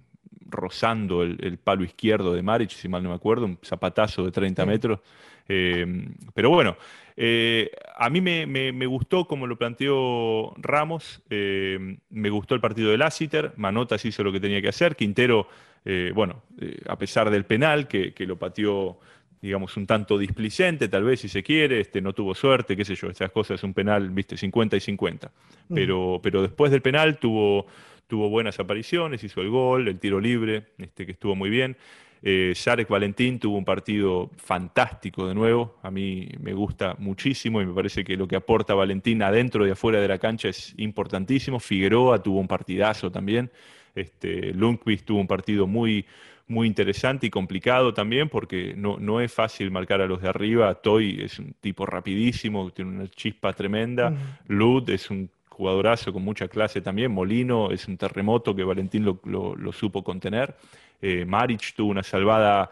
rozando 0.49 1.23
el, 1.23 1.57
palo 1.57 1.83
izquierdo 1.83 2.33
de 2.33 2.41
Maric, 2.41 2.71
si 2.71 2.87
mal 2.87 3.03
no 3.03 3.09
me 3.09 3.15
acuerdo, 3.15 3.45
un 3.45 3.57
zapatazo 3.63 4.25
de 4.25 4.31
30 4.31 4.65
metros. 4.65 4.99
pero 5.45 6.49
bueno, 6.49 6.77
eh, 7.21 7.69
a 7.97 8.09
mí 8.09 8.21
me, 8.21 8.85
gustó 8.85 9.25
como 9.25 9.45
lo 9.45 9.57
planteó 9.57 10.53
Ramos, 10.55 11.21
eh, 11.29 11.97
me 12.11 12.29
gustó 12.29 12.55
el 12.55 12.61
partido 12.61 12.91
de 12.91 12.97
Lassiter, 12.97 13.51
Manotas 13.57 14.05
hizo 14.05 14.23
lo 14.23 14.31
que 14.31 14.39
tenía 14.39 14.61
que 14.61 14.69
hacer, 14.69 14.95
Quintero 14.95 15.49
eh, 15.83 16.13
bueno, 16.15 16.43
a 16.87 16.97
pesar 16.97 17.29
del 17.29 17.43
penal 17.43 17.89
que, 17.89 18.13
lo 18.19 18.37
pateó 18.37 18.99
digamos, 19.41 19.75
un 19.75 19.85
tanto 19.85 20.17
displicente, 20.17 20.87
tal 20.87 21.03
vez, 21.03 21.19
si 21.19 21.27
se 21.27 21.43
quiere, 21.43 21.81
este, 21.81 22.01
no 22.01 22.13
tuvo 22.13 22.33
suerte, 22.33 22.77
qué 22.77 22.85
sé 22.85 22.95
yo, 22.95 23.09
esas 23.09 23.31
cosas, 23.31 23.61
un 23.63 23.73
penal, 23.73 24.09
viste, 24.11 24.37
50 24.37 24.77
y 24.77 24.79
50. 24.79 25.31
Pero, 25.73 26.19
pero 26.23 26.41
después 26.41 26.71
del 26.71 26.81
penal 26.81 27.19
tuvo, 27.19 27.67
tuvo 28.09 28.27
buenas 28.27 28.59
apariciones, 28.59 29.23
hizo 29.23 29.41
el 29.41 29.49
gol, 29.49 29.87
el 29.87 29.99
tiro 29.99 30.19
libre, 30.19 30.65
este, 30.79 31.05
que 31.05 31.11
estuvo 31.11 31.35
muy 31.35 31.49
bien. 31.49 31.77
Eh, 32.23 32.53
Valentín 32.89 33.39
tuvo 33.39 33.57
un 33.57 33.63
partido 33.63 34.31
fantástico 34.35 35.27
de 35.27 35.35
nuevo. 35.35 35.77
A 35.83 35.91
mí 35.91 36.27
me 36.41 36.53
gusta 36.53 36.95
muchísimo 36.97 37.61
y 37.61 37.67
me 37.67 37.73
parece 37.73 38.03
que 38.03 38.17
lo 38.17 38.27
que 38.27 38.35
aporta 38.35 38.73
Valentín 38.73 39.21
adentro 39.21 39.65
y 39.65 39.69
afuera 39.69 40.01
de 40.01 40.07
la 40.07 40.17
cancha 40.17 40.49
es 40.49 40.73
importantísimo. 40.77 41.59
Figueroa 41.59 42.21
tuvo 42.21 42.39
un 42.39 42.47
partidazo 42.47 43.11
también. 43.11 43.51
Este, 43.93 44.53
Lundqvist 44.53 45.05
tuvo 45.05 45.19
un 45.19 45.27
partido 45.27 45.67
muy, 45.67 46.03
muy 46.47 46.67
interesante 46.67 47.27
y 47.27 47.29
complicado 47.29 47.93
también 47.93 48.27
porque 48.27 48.73
no, 48.75 48.97
no 48.97 49.21
es 49.21 49.31
fácil 49.31 49.69
marcar 49.69 50.01
a 50.01 50.07
los 50.07 50.19
de 50.19 50.29
arriba. 50.29 50.73
Toy 50.73 51.21
es 51.21 51.37
un 51.37 51.53
tipo 51.61 51.85
rapidísimo, 51.85 52.71
tiene 52.71 52.91
una 52.91 53.07
chispa 53.07 53.53
tremenda. 53.53 54.13
Lud 54.47 54.89
es 54.89 55.11
un 55.11 55.29
jugadorazo 55.59 56.13
con 56.13 56.23
mucha 56.23 56.47
clase 56.47 56.79
también. 56.79 57.11
Molino 57.11 57.69
es 57.69 57.85
un 57.89 57.97
terremoto 57.97 58.55
que 58.55 58.63
Valentín 58.63 59.03
lo, 59.03 59.73
supo 59.73 60.05
contener. 60.05 60.55
Eh, 61.01 61.25
Maric 61.25 61.75
tuvo 61.75 61.91
una 61.91 62.01
salvada 62.01 62.71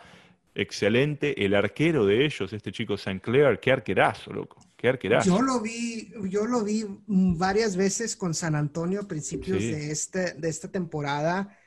excelente. 0.56 1.44
El 1.44 1.54
arquero 1.54 2.06
de 2.06 2.26
ellos, 2.26 2.54
este 2.54 2.72
chico 2.72 2.94
St. 2.94 3.20
Clair, 3.20 3.60
qué 3.60 3.74
arquerazo, 3.74 4.32
loco. 4.32 4.58
Qué 4.78 4.88
arquerazo. 4.88 5.30
Yo 5.30 5.42
lo 5.42 5.60
vi, 5.60 6.14
yo 6.30 6.46
lo 6.46 6.64
vi 6.64 6.86
varias 7.08 7.76
veces 7.76 8.16
con 8.16 8.34
San 8.34 8.56
Antonio 8.56 9.02
a 9.02 9.08
principios 9.08 9.60
de, 9.60 9.92
este, 9.92 10.34
de 10.36 10.48
esta 10.48 10.72
temporada. 10.72 11.58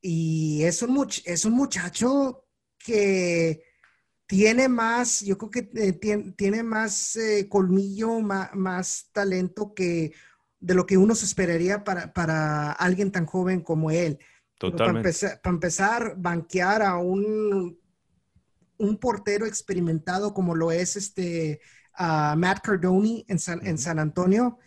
Y 0.00 0.64
es 0.64 0.82
un, 0.82 1.08
es 1.26 1.44
un 1.44 1.52
muchacho 1.52 2.44
que 2.76 3.62
tiene 4.26 4.68
más, 4.68 5.20
yo 5.20 5.38
creo 5.38 5.50
que 5.50 5.70
eh, 5.80 5.92
tiene, 6.36 6.62
más 6.64 7.14
eh, 7.14 7.48
colmillo, 7.48 8.20
más, 8.20 9.10
talento 9.12 9.72
que 9.74 10.12
de 10.60 10.74
lo 10.74 10.86
que 10.86 10.96
uno 10.96 11.14
se 11.14 11.24
esperaría 11.24 11.84
para, 11.84 12.72
alguien 12.72 13.12
tan 13.12 13.26
joven 13.26 13.60
como 13.60 13.90
él. 13.90 14.18
Para 14.58 15.02
empezar, 15.44 16.14
banquear 16.16 16.82
a 16.82 16.96
un, 16.96 17.78
un 18.78 18.96
portero 18.96 19.46
experimentado 19.46 20.32
como 20.32 20.54
lo 20.54 20.72
es 20.72 20.96
este 20.96 21.60
Matt 21.98 22.60
Cardoni 22.62 23.24
en 23.28 23.38
San, 23.38 23.98
Antonio, 23.98 24.58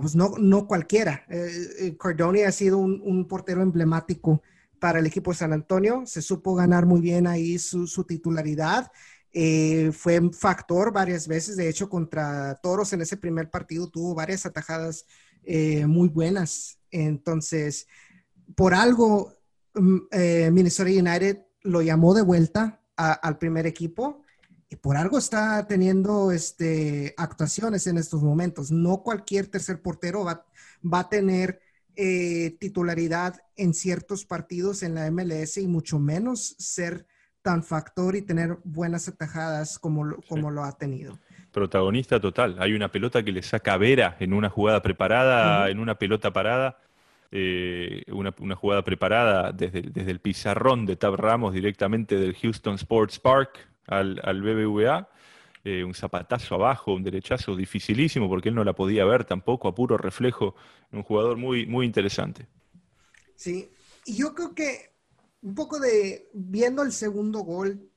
pues 0.00 0.14
no, 0.14 0.34
no 0.38 0.66
cualquiera. 0.66 1.24
Eh, 1.28 1.50
eh, 1.78 1.96
Cardoni 1.98 2.42
ha 2.42 2.52
sido 2.52 2.78
un, 2.78 3.26
portero 3.28 3.62
emblemático 3.62 4.42
para 4.78 4.98
el 4.98 5.06
equipo 5.06 5.30
de 5.30 5.36
San 5.36 5.52
Antonio. 5.52 6.02
Se 6.06 6.22
supo 6.22 6.54
ganar 6.54 6.86
muy 6.86 7.00
bien 7.00 7.26
ahí 7.26 7.58
su, 7.58 7.86
su 7.86 8.04
titularidad. 8.04 8.90
Eh, 9.34 9.92
fue 9.92 10.20
factor 10.32 10.92
varias 10.92 11.26
veces, 11.26 11.56
de 11.56 11.68
hecho, 11.68 11.88
contra 11.88 12.54
Toros 12.62 12.92
en 12.92 13.00
ese 13.00 13.16
primer 13.16 13.50
partido 13.50 13.88
tuvo 13.88 14.14
varias 14.14 14.44
atajadas 14.44 15.06
eh, 15.42 15.86
muy 15.86 16.08
buenas. 16.08 16.78
Entonces, 16.90 17.86
por 18.54 18.74
algo, 18.74 19.32
mm, 19.74 19.98
eh, 20.10 20.50
Minnesota 20.52 20.90
United 20.90 21.38
lo 21.62 21.80
llamó 21.80 22.14
de 22.14 22.22
vuelta 22.22 22.80
al 22.96 23.38
primer 23.38 23.66
equipo 23.66 24.22
y 24.68 24.76
por 24.76 24.96
algo 24.96 25.18
está 25.18 25.66
teniendo 25.66 26.30
este, 26.30 27.14
actuaciones 27.16 27.86
en 27.86 27.96
estos 27.96 28.22
momentos. 28.22 28.70
No 28.70 29.02
cualquier 29.02 29.46
tercer 29.46 29.80
portero 29.80 30.24
va, 30.24 30.46
va 30.84 31.00
a 31.00 31.08
tener 31.08 31.60
titularidad 31.94 33.36
en 33.56 33.74
ciertos 33.74 34.24
partidos 34.24 34.82
en 34.82 34.94
la 34.94 35.10
MLS 35.10 35.58
y 35.58 35.66
mucho 35.66 35.98
menos 35.98 36.54
ser 36.58 37.06
tan 37.42 37.62
factor 37.62 38.16
y 38.16 38.22
tener 38.22 38.58
buenas 38.64 39.08
atajadas 39.08 39.78
como, 39.78 40.04
lo, 40.04 40.20
como 40.28 40.50
lo 40.50 40.64
ha 40.64 40.72
tenido. 40.78 41.18
Protagonista 41.50 42.18
total. 42.18 42.56
Hay 42.58 42.72
una 42.72 42.90
pelota 42.90 43.22
que 43.22 43.32
le 43.32 43.42
saca 43.42 43.76
Vera 43.76 44.16
en 44.20 44.32
una 44.32 44.48
jugada 44.48 44.80
preparada, 44.80 45.68
en 45.68 45.78
una 45.78 45.96
pelota 45.96 46.32
parada. 46.32 46.78
Eh, 47.34 48.04
una, 48.08 48.34
jugada 48.54 48.84
preparada 48.84 49.52
desde, 49.52 49.80
desde, 49.82 50.10
el 50.10 50.20
pizarrón 50.20 50.84
de 50.84 50.96
Tab 50.96 51.14
Ramos 51.16 51.54
directamente 51.54 52.16
del 52.16 52.34
Houston 52.34 52.74
Sports 52.74 53.18
Park 53.18 53.68
al, 53.86 54.20
al 54.22 54.42
BBVA. 54.42 55.08
Eh, 55.64 55.84
un 55.84 55.94
zapatazo 55.94 56.56
abajo, 56.56 56.92
un 56.92 57.04
derechazo 57.04 57.54
dificilísimo 57.54 58.28
porque 58.28 58.48
él 58.48 58.54
no 58.54 58.64
la 58.64 58.72
podía 58.72 59.04
ver 59.04 59.24
tampoco, 59.24 59.68
a 59.68 59.74
puro 59.74 59.96
reflejo. 59.96 60.56
Un 60.90 61.02
jugador 61.02 61.36
muy, 61.36 61.66
muy 61.66 61.86
interesante. 61.86 62.46
Sí, 63.36 63.70
y 64.04 64.16
yo 64.16 64.34
creo 64.34 64.54
que 64.54 64.91
un 65.42 65.54
poco 65.54 65.78
de 65.78 66.30
viendo 66.32 66.82
el 66.82 66.92
segundo 66.92 67.40
gol, 67.40 67.90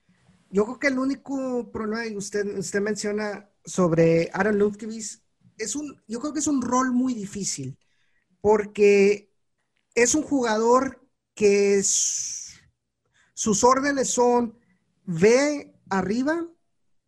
yo 0.49 0.65
creo 0.65 0.79
que 0.79 0.87
el 0.87 0.99
único 0.99 1.71
problema 1.71 2.03
que 2.03 2.17
usted, 2.17 2.81
menciona 2.81 3.49
sobre 3.63 4.29
Aaron 4.33 4.59
Lundqvist 4.59 5.23
es 5.57 5.75
un, 5.75 6.01
yo 6.07 6.19
creo 6.19 6.33
que 6.33 6.39
es 6.39 6.47
un 6.47 6.61
rol 6.61 6.91
muy 6.91 7.13
difícil 7.13 7.79
porque 8.41 9.33
es 9.95 10.13
un 10.13 10.23
jugador 10.23 11.07
que 11.33 11.81
sus 11.83 13.63
órdenes 13.63 14.09
son 14.09 14.59
ve 15.03 15.73
arriba 15.89 16.47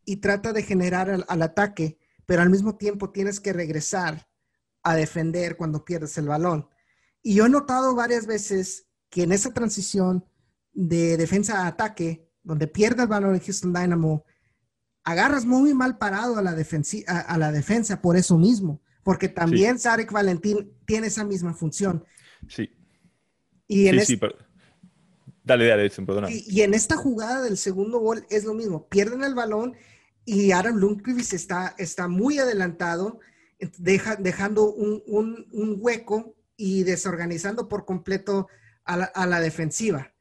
y 0.06 0.17
trata 0.17 0.54
de 0.54 0.63
generar 0.63 1.10
al, 1.10 1.41
ataque, 1.41 2.00
pero 2.26 2.41
al 2.41 2.50
mismo 2.50 2.78
tiempo 2.78 3.12
tienes 3.12 3.39
que 3.39 3.54
regresar 3.54 4.28
a 4.84 4.95
defender 4.95 5.58
cuando 5.58 5.84
pierdes 5.84 6.17
el 6.17 6.28
balón. 6.28 6.69
Y 7.21 7.36
yo 7.36 7.45
he 7.45 7.50
notado 7.50 7.93
varias 7.93 8.26
veces 8.26 8.87
que 9.10 9.24
en 9.24 9.32
esa 9.32 9.54
transición 9.54 10.26
de 10.74 11.17
defensa 11.17 11.63
a 11.63 11.67
ataque, 11.67 12.30
donde 12.43 12.67
pierde 12.67 13.04
el 13.04 13.08
balón 13.08 13.36
en 13.36 13.41
Houston 13.41 13.74
Dynamo, 13.74 14.26
agarras 15.04 15.46
muy 15.46 15.74
mal 15.74 15.98
parado 15.98 16.38
a 16.38 16.41
la, 16.41 16.52
a, 17.08 17.38
la 17.38 17.52
defensa 17.52 18.02
por 18.02 18.17
eso 18.17 18.38
mismo, 18.38 18.82
porque 19.04 19.30
también 19.30 19.80
Sarek 19.80 20.12
Valentín 20.12 20.74
tiene 20.86 21.08
esa 21.08 21.24
misma 21.24 21.54
función. 21.54 22.04
Sí. 22.48 22.70
Y 23.67 23.88
en 23.88 24.06
sí, 24.06 24.20
Dale, 25.48 25.65
dale, 25.65 25.86
Edson, 25.86 26.06
perdona. 26.06 26.28
Y, 26.30 26.62
en 26.62 26.74
esta 26.74 26.98
jugada 26.98 27.41
del 27.41 27.58
segundo 27.58 28.00
gol 28.00 28.26
es 28.30 28.43
lo 28.43 28.54
mismo. 28.54 28.89
Pierden 28.89 29.24
el 29.24 29.34
balón 29.34 29.76
y 30.26 30.52
Aaron 30.52 30.78
Lundqvist 30.82 31.32
está, 31.32 31.74
está 31.78 32.10
muy 32.10 32.38
adelantado, 32.38 33.22
dejando 33.78 34.74
un, 34.74 35.02
un, 35.08 35.78
hueco 35.80 36.36
y 36.58 36.84
desorganizando 36.84 37.70
por 37.70 37.86
completo 37.86 38.50
a 38.88 39.26
la, 39.26 39.39
defensiva. 39.39 40.12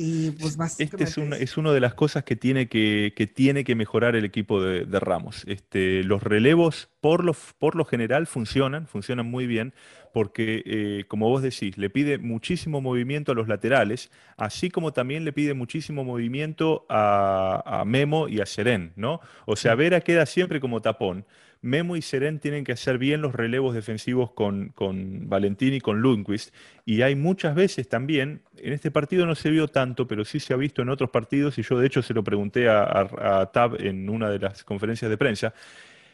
Y 0.00 0.30
pues 0.30 0.56
este 0.78 1.02
es, 1.02 1.16
una, 1.16 1.36
es 1.36 1.56
una 1.56 1.72
de 1.72 1.80
las 1.80 1.92
cosas 1.92 2.22
que 2.22 2.36
tiene 2.36 2.68
que, 2.68 3.14
que 3.16 3.26
tiene 3.26 3.64
que 3.64 3.74
mejorar 3.74 4.14
el 4.14 4.24
equipo 4.24 4.62
de, 4.62 4.84
Ramos. 5.00 5.42
Este, 5.48 6.04
los 6.04 6.22
relevos 6.22 6.88
por 7.00 7.24
lo, 7.24 7.34
por 7.58 7.74
lo 7.74 7.84
general 7.84 8.28
funcionan, 8.28 8.86
funcionan 8.86 9.26
muy 9.28 9.48
bien, 9.48 9.74
porque 10.14 10.62
eh, 10.66 11.04
como 11.08 11.28
vos 11.28 11.42
decís, 11.42 11.76
le 11.78 11.90
pide 11.90 12.18
muchísimo 12.18 12.80
movimiento 12.80 13.32
a 13.32 13.34
los 13.34 13.48
laterales, 13.48 14.12
así 14.36 14.70
como 14.70 14.92
también 14.92 15.24
le 15.24 15.32
pide 15.32 15.54
muchísimo 15.54 16.04
movimiento 16.04 16.86
a, 16.88 17.80
a 17.80 17.84
Memo 17.84 18.28
y 18.28 18.40
a 18.40 18.46
Seren, 18.46 18.92
¿no? 18.94 19.20
O 19.46 19.56
sea, 19.56 19.74
Vera 19.74 20.00
queda 20.00 20.26
siempre 20.26 20.60
como 20.60 20.80
tapón. 20.80 21.24
Memo 21.60 21.96
y 21.96 22.02
Seren 22.02 22.38
tienen 22.38 22.64
que 22.64 22.72
hacer 22.72 22.98
bien 22.98 23.20
los 23.20 23.34
relevos 23.34 23.74
defensivos 23.74 24.32
con, 24.32 24.68
con 24.70 25.28
Valentín 25.28 25.74
y 25.74 25.80
con 25.80 26.00
Lundqvist. 26.00 26.54
Y 26.84 27.02
hay 27.02 27.16
muchas 27.16 27.54
veces 27.54 27.88
también, 27.88 28.42
en 28.56 28.72
este 28.72 28.90
partido 28.90 29.26
no 29.26 29.34
se 29.34 29.50
vio 29.50 29.68
tanto, 29.68 30.06
pero 30.06 30.24
sí 30.24 30.40
se 30.40 30.54
ha 30.54 30.56
visto 30.56 30.82
en 30.82 30.88
otros 30.88 31.10
partidos, 31.10 31.58
y 31.58 31.62
yo 31.62 31.78
de 31.78 31.86
hecho 31.86 32.02
se 32.02 32.14
lo 32.14 32.22
pregunté 32.22 32.68
a, 32.68 33.50
Tab 33.52 33.76
en 33.80 34.08
una 34.08 34.30
de 34.30 34.38
las 34.38 34.64
conferencias 34.64 35.10
de 35.10 35.18
prensa, 35.18 35.52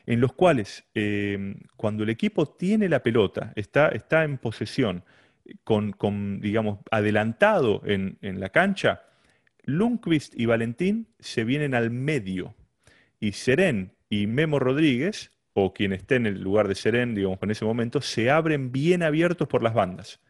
en 0.07 0.21
los 0.21 0.33
cuales 0.33 0.85
eh, 0.95 1.57
cuando 1.77 2.05
el 2.05 2.11
equipo 2.11 2.47
tiene 2.47 2.89
la 2.89 3.03
pelota, 3.03 3.53
está, 3.57 3.89
está 3.89 4.25
en 4.25 4.39
posesión, 4.39 5.05
con, 5.63 5.93
con 5.93 6.41
digamos, 6.41 6.79
adelantado 6.91 7.83
en, 7.85 8.19
en 8.23 8.41
la 8.41 8.49
cancha, 8.49 9.03
Lundqvist 9.65 10.39
y 10.39 10.47
Valentín 10.47 11.09
se 11.21 11.45
vienen 11.45 11.75
al 11.75 11.91
medio 11.91 12.55
y 13.21 13.33
Seren 13.33 13.93
y 14.11 14.27
Memo 14.27 14.59
Rodríguez 14.59 15.34
o 15.55 15.73
quien 15.73 15.93
esté 15.93 16.17
en 16.17 16.27
el 16.27 16.43
lugar 16.43 16.69
de 16.69 16.75
Seren, 16.75 17.15
digamos, 17.15 17.39
en 17.43 17.51
ese 17.53 17.65
momento, 17.65 18.01
se 18.01 18.31
abren 18.31 18.73
bien 18.73 19.03
abiertos 19.03 19.49
por 19.49 19.63
las 19.63 19.75
bandas. 19.75 20.21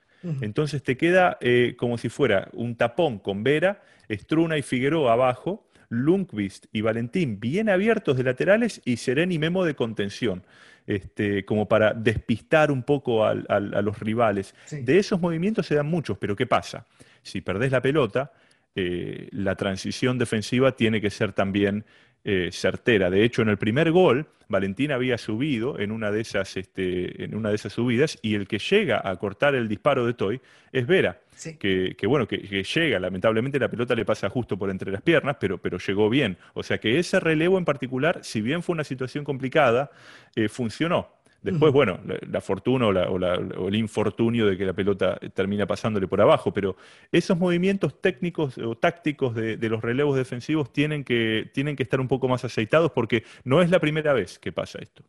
Entonces 0.41 0.83
te 0.83 0.97
queda 0.97 1.37
eh, 1.43 1.75
como 1.77 1.99
si 1.99 2.09
fuera 2.09 2.49
un 2.55 2.77
tapón 2.77 3.19
con 3.19 3.45
Vera, 3.45 3.83
Struna 4.11 4.57
y 4.57 4.63
Figueroa 4.63 5.13
abajo, 5.13 5.69
Lundqvist 5.91 6.65
y 6.73 6.81
Valentín 6.81 7.41
bien 7.41 7.69
abiertos 7.69 8.17
de 8.17 8.23
laterales 8.23 8.81
y 8.87 8.97
Seren 8.97 9.33
y 9.33 9.39
Memo 9.39 9.67
de 9.67 9.75
contención, 9.75 10.43
este, 10.87 11.45
como 11.45 11.69
para 11.69 11.93
despistar 11.93 12.71
un 12.71 12.83
poco 12.85 13.27
a, 13.27 13.35
los 13.35 13.99
rivales. 13.99 14.55
De 14.71 14.99
esos 14.99 15.21
movimientos 15.21 15.67
se 15.67 15.75
dan 15.75 15.87
muchos, 15.87 16.17
pero 16.17 16.35
¿qué 16.35 16.47
pasa? 16.47 16.87
Si 17.23 17.43
perdés 17.43 17.73
la 17.73 17.83
pelota, 17.83 18.33
eh, 18.75 19.29
la 19.33 19.57
transición 19.57 20.19
defensiva 20.19 20.75
tiene 20.75 21.03
que 21.03 21.11
ser 21.11 21.33
también 21.33 21.85
eh, 22.25 22.49
certera. 22.53 23.11
De 23.11 23.23
hecho, 23.25 23.43
en 23.43 23.51
el 23.51 23.59
primer 23.59 23.93
gol, 23.93 24.27
Valentín 24.49 24.93
había 24.93 25.19
subido 25.19 25.79
en 25.79 25.93
una, 25.93 26.11
de 26.11 26.21
esas, 26.21 26.57
este, 26.57 27.25
en 27.25 27.35
una 27.35 27.51
de 27.51 27.57
esas 27.57 27.73
subidas 27.73 28.19
y 28.23 28.35
el 28.35 28.47
que 28.47 28.59
llega 28.59 29.01
a 29.05 29.17
cortar 29.17 29.55
el 29.55 29.69
disparo 29.69 30.07
de 30.07 30.15
Toy 30.15 30.41
es 30.73 30.87
Vera. 30.87 31.21
Que, 31.59 31.97
bueno, 32.07 32.27
que, 32.29 32.39
llega, 32.63 32.99
lamentablemente 33.01 33.59
la 33.59 33.69
pelota 33.69 33.95
le 33.95 34.05
pasa 34.05 34.31
justo 34.31 34.57
por 34.57 34.71
entre 34.71 34.93
las 34.93 35.03
piernas, 35.03 35.37
pero, 35.39 35.59
pero 35.59 35.79
llegó 35.79 36.09
bien. 36.09 36.39
O 36.55 36.63
sea 36.63 36.79
que 36.79 36.99
ese 36.99 37.21
relevo 37.21 37.59
en 37.59 37.65
particular, 37.65 38.21
si 38.23 38.41
bien 38.41 38.63
fue 38.63 38.75
una 38.75 38.85
situación 38.85 39.25
complicada, 39.25 39.91
eh, 40.37 40.49
funcionó. 40.49 41.09
Después, 41.45 41.75
bueno, 41.75 42.01
la, 42.27 42.41
fortuna 42.41 42.89
o, 42.89 43.69
el 43.69 43.75
infortunio 43.75 44.47
de 44.47 44.57
que 44.57 44.65
la 44.65 44.73
pelota 44.73 45.21
termina 45.35 45.67
pasándole 45.67 46.09
por 46.09 46.19
abajo, 46.23 46.55
pero 46.55 46.75
esos 47.13 47.39
movimientos 47.39 48.01
técnicos 48.01 48.57
o 48.57 48.79
tácticos 48.79 49.35
de, 49.35 49.59
los 49.69 49.83
relevos 49.83 50.17
defensivos 50.17 50.73
tienen 50.73 51.05
que, 51.05 51.51
tienen 51.53 51.77
que 51.77 51.83
estar 51.83 52.01
un 52.01 52.09
poco 52.09 52.29
más 52.29 52.47
aceitados 52.47 52.93
porque 52.93 53.25
no 53.45 53.61
es 53.61 53.69
la 53.69 53.79
primera 53.79 54.15
vez 54.15 54.39
que 54.39 54.53
pasa 54.53 54.79
esto. 54.81 55.05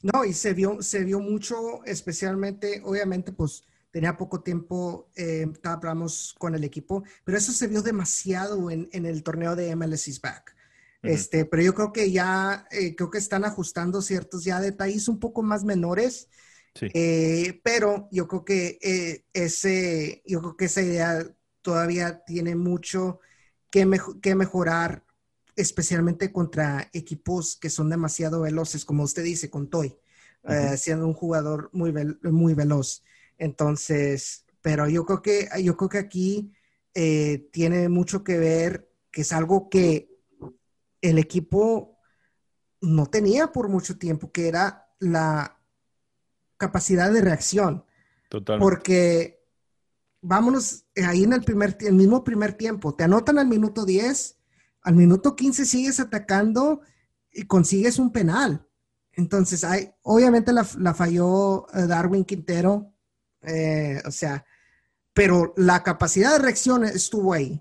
No, 0.00 0.24
y 0.24 0.32
se 0.32 0.54
vio, 0.54 0.80
se 0.80 1.02
vio 1.02 1.18
mucho, 1.18 1.84
especialmente, 1.84 2.80
obviamente, 2.84 3.32
pues 3.32 3.64
tenía 3.90 4.16
poco 4.16 4.42
tiempo, 4.42 5.08
eh, 5.16 5.48
hablamos 5.64 6.36
con 6.38 6.54
el 6.54 6.62
equipo, 6.62 7.02
pero 7.24 7.36
eso 7.36 7.50
se 7.50 7.66
vio 7.66 7.82
demasiado 7.82 8.70
en, 8.70 8.88
en 8.92 9.06
el 9.06 9.24
torneo 9.24 9.56
de 9.56 9.74
MLS 9.74 10.06
is 10.06 10.20
Back. 10.20 10.54
Este, 11.02 11.44
pero 11.44 11.62
yo 11.62 11.74
creo 11.74 11.92
que 11.92 12.10
ya, 12.10 12.66
eh, 12.70 12.96
creo 12.96 13.10
que 13.10 13.18
están 13.18 13.44
ajustando 13.44 14.02
ciertos 14.02 14.44
ya 14.44 14.60
detalles 14.60 15.08
un 15.08 15.18
poco 15.18 15.42
más 15.42 15.64
menores. 15.64 16.28
Eh, 16.80 17.60
pero 17.64 18.08
yo 18.12 18.28
creo 18.28 18.44
que 18.44 18.78
eh, 18.80 19.24
ese, 19.32 20.22
yo 20.24 20.40
creo 20.40 20.56
que 20.56 20.66
esa 20.66 20.82
idea 20.82 21.26
todavía 21.60 22.22
tiene 22.24 22.54
mucho 22.54 23.18
que, 23.70 23.88
que 24.22 24.34
mejorar, 24.36 25.04
especialmente 25.56 26.30
contra 26.30 26.88
equipos 26.92 27.56
que 27.56 27.68
son 27.68 27.90
demasiado 27.90 28.42
veloces, 28.42 28.84
como 28.84 29.02
usted 29.02 29.24
dice, 29.24 29.50
con 29.50 29.68
Toy, 29.68 29.98
siendo 30.76 31.06
un 31.06 31.14
jugador 31.14 31.68
muy, 31.72 31.92
muy 32.22 32.54
veloz. 32.54 33.02
Entonces, 33.38 34.44
pero 34.62 34.88
yo 34.88 35.04
creo 35.04 35.20
que, 35.20 35.48
yo 35.60 35.76
creo 35.76 35.88
que 35.88 35.98
aquí 35.98 36.52
tiene 37.50 37.88
mucho 37.88 38.22
que 38.22 38.38
ver, 38.38 38.88
que 39.10 39.22
es 39.22 39.32
algo 39.32 39.68
que 39.68 40.17
el 41.00 41.18
equipo 41.18 41.98
no 42.80 43.06
tenía 43.06 43.52
por 43.52 43.68
mucho 43.68 43.98
tiempo, 43.98 44.30
que 44.32 44.48
era 44.48 44.88
la 44.98 45.60
capacidad 46.56 47.12
de 47.12 47.20
reacción. 47.20 47.84
Total. 48.28 48.58
Porque 48.58 49.38
vámonos 50.20 50.84
ahí 50.96 51.24
en 51.24 51.32
el, 51.32 51.42
primer, 51.42 51.76
el 51.80 51.94
mismo 51.94 52.24
primer 52.24 52.52
tiempo, 52.54 52.94
te 52.94 53.04
anotan 53.04 53.38
al 53.38 53.46
minuto 53.46 53.84
10, 53.84 54.38
al 54.82 54.94
minuto 54.94 55.36
15 55.36 55.64
sigues 55.64 56.00
atacando 56.00 56.80
y 57.32 57.44
consigues 57.44 57.98
un 57.98 58.12
penal. 58.12 58.66
Entonces, 59.12 59.64
hay, 59.64 59.90
obviamente 60.02 60.52
la, 60.52 60.64
falló 60.94 61.66
eh, 61.74 61.86
Darwin 61.86 62.24
Quintero, 62.24 62.92
eh, 63.42 64.00
o 64.06 64.10
sea, 64.10 64.44
pero 65.12 65.52
la 65.56 65.82
capacidad 65.82 66.32
de 66.32 66.38
reacción 66.38 66.84
estuvo 66.84 67.32
ahí. 67.32 67.60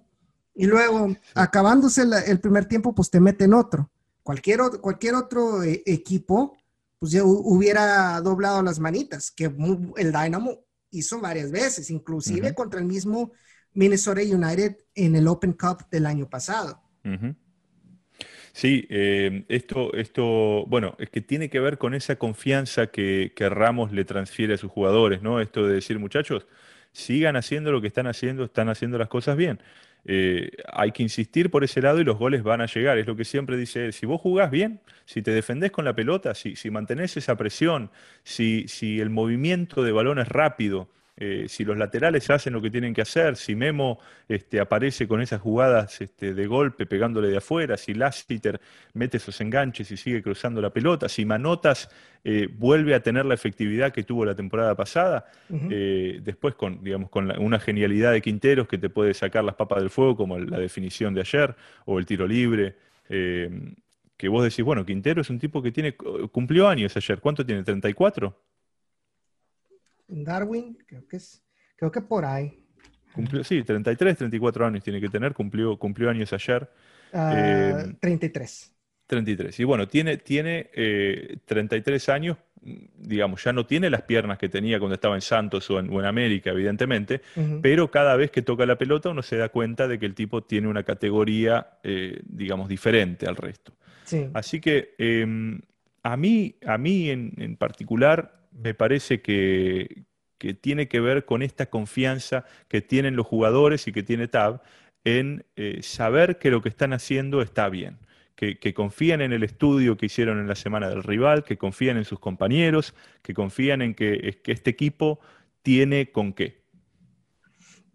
Y 0.60 0.66
luego, 0.66 1.16
acabándose 1.36 2.04
el 2.26 2.40
primer 2.40 2.66
tiempo, 2.66 2.96
pues 2.96 3.12
te 3.12 3.20
meten 3.20 3.54
otro. 3.54 3.92
Cualquier, 4.24 4.60
cualquier 4.82 5.14
otro 5.14 5.62
eh, 5.62 5.84
equipo, 5.86 6.58
pues 6.98 7.12
ya 7.12 7.24
hubiera 7.24 8.20
doblado 8.22 8.64
las 8.64 8.80
manitas, 8.80 9.30
que 9.30 9.46
el 9.46 10.12
Dynamo 10.12 10.66
hizo 10.90 11.22
varias 11.22 11.52
veces, 11.52 11.92
inclusive 11.92 12.56
contra 12.56 12.80
el 12.80 12.88
mismo 12.88 13.32
Minnesota 13.74 14.22
United 14.22 14.78
en 14.96 15.16
el 15.16 15.28
Open 15.28 15.54
Cup 15.54 15.88
del 15.92 16.08
año 16.08 16.28
pasado. 16.28 16.82
Sí, 18.52 18.88
eh, 18.90 19.46
esto, 19.50 19.94
esto, 19.94 20.66
bueno, 20.66 20.96
es 20.98 21.12
que 21.12 21.22
tiene 21.22 21.52
que 21.52 21.60
ver 21.60 21.78
con 21.78 21.94
esa 21.94 22.16
confianza 22.16 22.88
que, 22.88 23.32
que, 23.36 23.48
Ramos 23.48 23.92
le 23.92 24.06
transfiere 24.06 24.56
a 24.56 24.58
sus 24.58 24.72
jugadores, 24.72 25.22
¿no? 25.22 25.40
Esto 25.40 25.68
de 25.68 25.76
decir, 25.76 26.00
muchachos, 26.00 26.48
sigan 26.92 27.36
haciendo 27.36 27.72
lo 27.72 27.80
que 27.80 27.88
están 27.88 28.08
haciendo, 28.08 28.46
están 28.46 28.70
haciendo 28.70 28.98
las 28.98 29.08
cosas 29.08 29.38
bien. 29.38 29.62
Eh, 30.06 30.52
hay 30.72 30.92
que 30.92 31.04
insistir 31.04 31.52
por 31.52 31.64
ese 31.64 31.82
lado 31.82 32.00
y 32.00 32.04
los 32.04 32.18
goles 32.18 32.44
van 32.44 32.62
a 32.62 32.66
llegar. 32.66 32.98
Es 32.98 33.08
lo 33.08 33.16
que 33.16 33.26
siempre 33.26 33.58
dice 33.58 33.86
él. 33.86 33.94
Si 33.94 34.06
vos 34.06 34.22
jugás 34.22 34.52
bien, 34.52 34.80
si 35.06 35.22
te 35.22 35.32
defendés 35.32 35.72
con 35.72 35.86
la 35.86 35.96
pelota, 35.96 36.34
si, 36.34 36.56
si 36.56 36.72
mantenés 36.72 37.18
esa 37.18 37.36
presión, 37.36 37.92
si, 38.24 38.68
si 38.68 39.00
el 39.00 39.10
movimiento 39.10 39.84
de 39.84 39.92
balón 39.92 40.20
es 40.20 40.28
rápido, 40.28 40.90
eh, 41.20 41.46
si 41.48 41.66
los 41.66 41.76
laterales 41.76 42.30
hacen 42.30 42.54
lo 42.54 42.62
que 42.62 42.70
tienen 42.70 42.94
que 42.94 43.02
hacer, 43.02 43.38
si 43.38 43.56
Memo 43.56 44.00
este, 44.30 44.60
aparece 44.60 45.08
con 45.08 45.20
esas 45.20 45.42
jugadas 45.42 46.00
este, 46.00 46.36
de 46.36 46.46
golpe 46.46 46.86
pegándole 46.86 47.30
de 47.30 47.38
afuera, 47.38 47.76
si 47.76 47.96
Lassiter 47.96 48.62
mete 48.94 49.18
esos 49.18 49.42
enganches 49.42 49.90
y 49.90 49.98
sigue 49.98 50.22
cruzando 50.22 50.62
la 50.62 50.70
pelota, 50.70 51.10
si 51.10 51.26
Manotas 51.26 51.90
eh, 52.24 52.48
vuelve 52.52 52.94
a 52.94 53.02
tener 53.02 53.26
la 53.26 53.34
efectividad 53.34 53.92
que 53.92 54.04
tuvo 54.04 54.26
la 54.26 54.36
temporada 54.36 54.76
pasada, 54.76 55.26
eh, 55.50 56.20
después 56.22 56.54
con, 56.54 56.84
digamos, 56.84 57.10
con 57.10 57.32
una 57.40 57.60
genialidad 57.60 58.12
de 58.12 58.22
Quinteros 58.22 58.68
que 58.68 58.78
te 58.78 58.90
puede 58.90 59.16
sacar 59.16 59.44
las 59.44 59.56
papas 59.56 59.80
del 59.80 59.90
fuego, 59.90 60.16
como 60.16 60.38
la 60.38 60.60
definición 60.60 61.16
de 61.16 61.22
ayer, 61.22 61.56
o 61.86 61.98
el 61.98 62.06
tiro 62.06 62.28
libre 62.28 62.76
que 64.18 64.28
vos 64.30 64.44
decís, 64.44 64.66
bueno, 64.66 64.86
Quintero 64.86 65.22
es 65.22 65.30
un 65.30 65.40
tipo 65.40 65.62
que 65.62 65.72
tiene, 65.72 65.96
cumplió 65.96 66.68
años 66.68 66.98
ayer, 66.98 67.20
¿cuánto 67.20 67.46
tiene? 67.46 67.64
¿34? 67.64 68.34
Darwin, 70.08 70.78
creo 70.86 71.08
que 71.08 71.18
es, 71.18 71.44
creo 71.76 71.92
que 71.92 72.02
por 72.02 72.26
ahí. 72.26 72.64
Cumplió, 73.14 73.44
sí, 73.44 73.64
33, 73.64 74.18
34 74.18 74.66
años 74.66 74.84
tiene 74.84 75.02
que 75.02 75.10
tener, 75.10 75.34
cumplió, 75.34 75.78
cumplió 75.78 76.10
años 76.10 76.32
ayer. 76.34 76.70
33. 77.12 78.72
Ah, 78.72 78.78
33. 79.08 79.60
Eh, 79.60 79.62
y 79.62 79.66
bueno, 79.66 79.88
tiene, 79.88 80.18
tiene 80.18 80.70
33 81.46 82.08
eh, 82.08 82.12
años, 82.12 82.38
digamos, 82.62 83.44
ya 83.44 83.54
no 83.54 83.66
tiene 83.66 83.90
las 83.90 84.02
piernas 84.04 84.38
que 84.38 84.50
tenía 84.50 84.80
cuando 84.80 84.96
estaba 84.96 85.16
en 85.16 85.22
Santos 85.22 85.70
o 85.72 85.80
en, 85.80 86.06
América, 86.06 86.52
evidentemente, 86.52 87.22
pero 87.62 87.90
cada 87.90 88.16
vez 88.16 88.30
que 88.32 88.42
toca 88.42 88.66
la 88.66 88.78
pelota 88.78 89.10
uno 89.10 89.22
se 89.22 89.38
da 89.38 89.50
cuenta 89.50 89.88
de 89.88 89.98
que 89.98 90.06
el 90.06 90.14
tipo 90.14 90.44
tiene 90.44 90.68
una 90.68 90.84
categoría, 90.84 91.80
eh, 91.84 92.22
digamos, 92.26 92.68
diferente 92.68 93.26
al 93.26 93.36
resto. 93.36 93.74
Así 94.34 94.62
que 94.62 94.96
em, 94.98 95.60
a 96.04 96.16
mí, 96.16 96.56
a 96.66 96.78
mí 96.78 97.10
en, 97.10 97.34
en 97.38 97.58
particular, 97.58 98.47
me 98.58 98.74
parece 98.74 99.22
que, 99.22 100.06
tiene 100.62 100.88
que 100.88 101.00
ver 101.00 101.26
con 101.26 101.42
esta 101.42 101.68
confianza 101.68 102.46
que 102.68 102.82
tienen 102.82 103.16
los 103.16 103.26
jugadores 103.26 103.88
y 103.88 103.92
que 103.92 104.04
tiene 104.04 104.28
TAB 104.28 104.62
en 105.04 105.46
eh, 105.56 105.80
saber 105.82 106.38
que 106.38 106.52
lo 106.52 106.62
que 106.62 106.70
están 106.70 106.94
haciendo 106.94 107.42
está 107.42 107.70
bien. 107.70 108.00
Que, 108.36 108.74
confían 108.76 109.22
en 109.22 109.34
el 109.34 109.44
estudio 109.44 109.98
que 109.98 110.06
hicieron 110.06 110.40
en 110.40 110.48
la 110.48 110.54
semana 110.54 110.90
del 110.90 111.02
rival, 111.02 111.44
que 111.44 111.58
confían 111.58 111.98
en 111.98 112.06
sus 112.06 112.20
compañeros, 112.20 112.94
que 113.24 113.34
confían 113.34 113.82
en 113.82 113.96
que, 113.96 114.40
que 114.44 114.52
este 114.52 114.70
equipo 114.70 115.20
tiene 115.64 116.12
con 116.12 116.34
qué. 116.34 116.62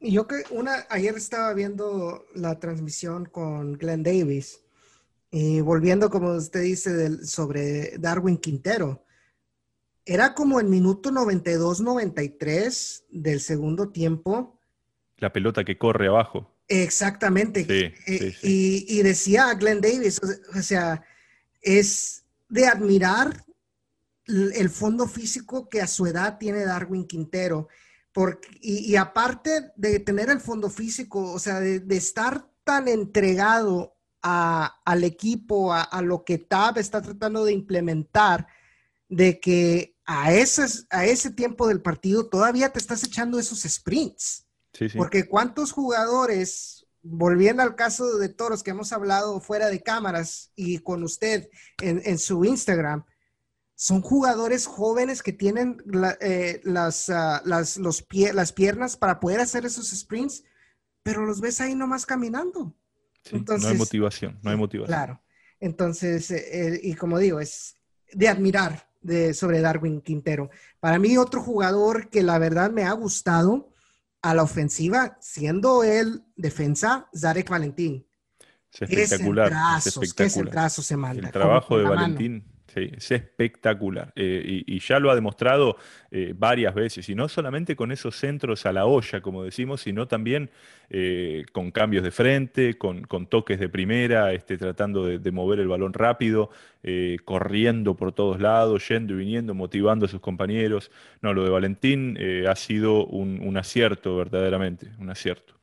Yo 0.01 0.27
que 0.27 0.43
una, 0.51 0.85
ayer 0.91 1.15
estaba 1.15 1.55
viendo 1.55 2.27
la 2.35 2.59
transmisión 2.59 3.27
con 3.27 3.75
Glenn 3.75 4.03
Davis 4.03 4.65
y 5.31 5.61
volviendo, 5.61 6.11
como 6.11 6.33
usted 6.33 6.63
dice, 6.63 7.25
sobre 7.25 7.97
Darwin 7.99 8.37
Quintero 8.37 9.05
era 10.05 10.35
como 10.35 10.61
el 10.61 10.67
minuto 10.67 11.11
92-93 11.11 13.05
del 13.11 13.41
segundo 13.41 13.91
tiempo. 13.91 14.59
La 15.19 15.33
pelota 15.33 15.65
que 15.65 15.79
corre 15.79 16.09
abajo. 16.09 16.53
Exactamente. 16.69 17.67
Eh, 18.07 18.35
y, 18.43 19.03
decía 19.03 19.53
Glenn 19.55 19.81
Davis, 19.81 20.21
o 20.57 20.63
sea, 20.63 21.05
es 21.61 22.25
de 22.49 22.67
admirar 22.67 23.45
el 24.27 24.71
fondo 24.71 25.07
físico 25.07 25.69
que 25.69 25.81
a 25.81 25.87
su 25.87 26.07
edad 26.07 26.39
tiene 26.39 26.65
Darwin 26.65 27.07
Quintero. 27.07 27.69
Porque, 28.13 28.49
y, 28.61 28.97
aparte 28.97 29.73
de 29.77 30.01
tener 30.01 30.31
el 30.31 30.41
fondo 30.41 30.69
físico, 30.71 31.33
o 31.33 31.39
sea, 31.39 31.61
de, 31.61 31.83
estar 31.97 32.49
tan 32.65 32.89
entregado 32.89 33.95
al 34.23 35.05
equipo, 35.05 35.73
a, 35.73 35.83
a, 35.83 36.01
lo 36.01 36.25
que 36.25 36.39
TAB 36.39 36.79
está 36.79 37.03
tratando 37.03 37.45
de 37.45 37.53
implementar, 37.53 38.47
de 39.09 39.41
que 39.41 39.92
a 40.05 40.33
ese, 40.33 40.67
a 40.91 41.05
ese 41.05 41.31
tiempo 41.31 41.69
del 41.69 41.81
partido 41.81 42.29
todavía 42.29 42.73
te 42.73 42.79
estás 42.79 43.05
echando 43.05 43.39
esos 43.39 43.61
sprints. 43.61 44.47
Porque 44.97 45.29
cuántos 45.29 45.71
jugadores, 45.71 46.87
volviendo 47.03 47.63
al 47.63 47.77
caso 47.77 48.17
de 48.17 48.29
Toros 48.31 48.63
que 48.63 48.71
hemos 48.71 48.93
hablado 48.93 49.39
fuera 49.41 49.69
de 49.69 49.83
cámaras 49.83 50.51
y 50.57 50.79
con 50.79 51.03
usted 51.03 51.51
en, 51.83 52.19
su 52.19 52.45
Instagram, 52.45 53.05
son 53.75 54.01
jugadores 54.01 54.67
jóvenes 54.67 55.23
que 55.23 55.33
tienen 55.33 55.77
eh, 56.21 56.61
las, 56.65 57.11
ah, 57.11 57.43
las, 57.45 57.77
los 57.77 58.07
las 58.33 58.53
piernas 58.53 58.97
para 58.97 59.21
poder 59.21 59.41
hacer 59.41 59.67
esos 59.67 59.91
sprints, 59.91 60.43
pero 61.03 61.27
los 61.27 61.41
ves 61.41 61.61
ahí 61.61 61.75
nomás 61.75 62.07
caminando. 62.07 62.75
Entonces, 63.31 63.65
no 63.65 63.69
hay 63.69 63.79
motivación, 63.79 64.39
no 64.43 64.51
hay 64.51 64.57
motivación. 64.57 64.97
Claro. 64.97 65.23
Entonces, 65.61 66.31
eh, 66.31 66.81
y 66.83 66.95
como 66.95 67.19
digo, 67.19 67.41
es 67.41 67.77
de 68.13 68.29
admirar 68.29 68.92
de, 69.03 69.35
sobre 69.35 69.61
Darwin 69.61 70.01
Quintero. 70.01 70.51
Para 70.81 70.99
mí, 70.99 71.17
otro 71.17 71.43
jugador 71.43 72.09
que 72.09 72.23
la 72.23 72.39
verdad 72.39 72.71
me 72.71 72.85
ha 72.85 72.93
gustado 72.93 73.71
a 74.23 74.35
la 74.35 74.43
ofensiva, 74.43 75.19
siendo 75.21 75.83
él 75.83 76.23
defensa, 76.37 77.09
Zarek 77.17 77.49
Valentín. 77.51 78.07
Es 78.73 78.83
espectacular. 78.91 79.53
es 79.79 79.87
espectacular. 79.89 80.71
se 80.71 80.97
manda. 80.97 81.27
El 81.27 81.33
trabajo 81.33 81.77
de 81.77 81.85
Valentín 81.85 82.52
Sí, 82.73 82.91
es 82.97 83.11
espectacular. 83.11 84.15
Eh, 84.17 84.63
y, 84.67 84.79
ya 84.81 84.99
lo 84.99 85.11
ha 85.11 85.15
demostrado 85.15 85.77
eh, 86.11 86.33
varias 86.35 86.75
veces, 86.75 87.07
y 87.11 87.15
no 87.15 87.29
solamente 87.29 87.77
con 87.77 87.93
esos 87.93 88.17
centros 88.17 88.65
a 88.65 88.73
la 88.73 88.87
olla, 88.87 89.21
como 89.21 89.45
decimos, 89.45 89.83
sino 89.83 90.09
también 90.09 90.51
eh, 90.89 91.45
con 91.53 91.71
cambios 91.71 92.03
de 92.03 92.11
frente, 92.11 92.79
con, 92.79 93.05
toques 93.29 93.61
de 93.61 93.69
primera, 93.69 94.33
este, 94.33 94.57
tratando 94.57 95.05
de, 95.05 95.33
mover 95.33 95.61
el 95.61 95.69
balón 95.69 95.93
rápido, 95.93 96.51
corriendo 97.25 97.95
por 97.95 98.13
todos 98.13 98.41
lados, 98.41 98.89
yendo 98.89 99.15
y 99.15 99.17
viniendo, 99.19 99.55
motivando 99.55 100.07
a 100.07 100.09
sus 100.09 100.21
compañeros. 100.21 100.91
No, 101.21 101.35
lo 101.35 101.45
de 101.45 101.51
Valentín 101.51 102.19
ha 102.49 102.57
sido 102.57 103.07
un, 103.07 103.41
un 103.43 103.57
acierto, 103.59 104.17
verdaderamente, 104.17 104.89
un 104.99 105.11
acierto. 105.11 105.55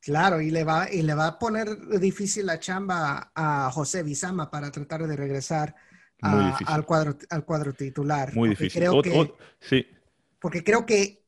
Claro, 0.00 0.40
y 0.40 0.50
le 0.50 0.64
va, 0.64 0.90
y 0.90 1.02
le 1.02 1.14
va 1.14 1.28
a 1.28 1.38
poner 1.38 1.98
difícil 1.98 2.46
la 2.46 2.58
chamba 2.58 3.30
a 3.34 3.70
José 3.70 4.02
Bizama 4.02 4.50
para 4.50 4.70
tratar 4.70 5.06
de 5.06 5.16
regresar 5.16 5.74
al, 6.22 6.84
cuadro, 6.84 7.16
al 7.30 7.44
cuadro 7.44 7.72
titular. 7.72 8.34
Muy 8.34 8.50
difícil. 8.50 8.80
Creo 8.80 9.02
que, 9.02 9.32
sí. 9.60 9.86
Porque 10.38 10.64
creo 10.64 10.86
que 10.86 11.22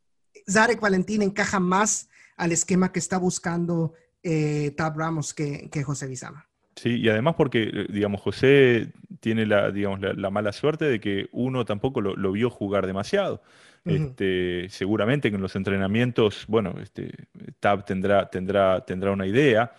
Zarek 0.49 0.81
Valentín 0.81 1.23
encaja 1.23 1.61
más 1.61 2.09
al 2.37 2.53
esquema 2.53 2.93
que 2.93 2.99
está 2.99 3.19
buscando 3.19 3.95
eh, 4.23 4.73
Tab 4.77 4.99
Ramos 4.99 5.35
que, 5.35 5.83
José 5.85 6.07
Bizama. 6.07 6.47
Sí, 6.77 6.97
y 6.97 7.09
además 7.09 7.35
porque, 7.37 7.71
eh, 7.73 7.87
digamos, 7.89 8.21
José 8.21 8.93
tiene 9.21 9.47
la, 9.47 9.71
digamos, 9.71 10.01
la, 10.01 10.31
mala 10.31 10.53
suerte 10.53 10.87
de 10.87 10.99
que 10.99 11.29
uno 11.33 11.65
tampoco 11.65 12.01
lo, 12.01 12.33
vio 12.33 12.51
jugar 12.51 12.87
demasiado. 12.87 13.43
este, 13.85 14.69
seguramente 14.71 15.31
que 15.31 15.37
en 15.37 15.43
los 15.43 15.57
entrenamientos, 15.57 16.47
bueno, 16.49 16.75
este, 16.83 17.13
Tab 17.61 17.85
tendrá, 17.85 18.29
tendrá, 18.31 18.85
tendrá 18.85 19.13
una 19.13 19.27
idea, 19.27 19.73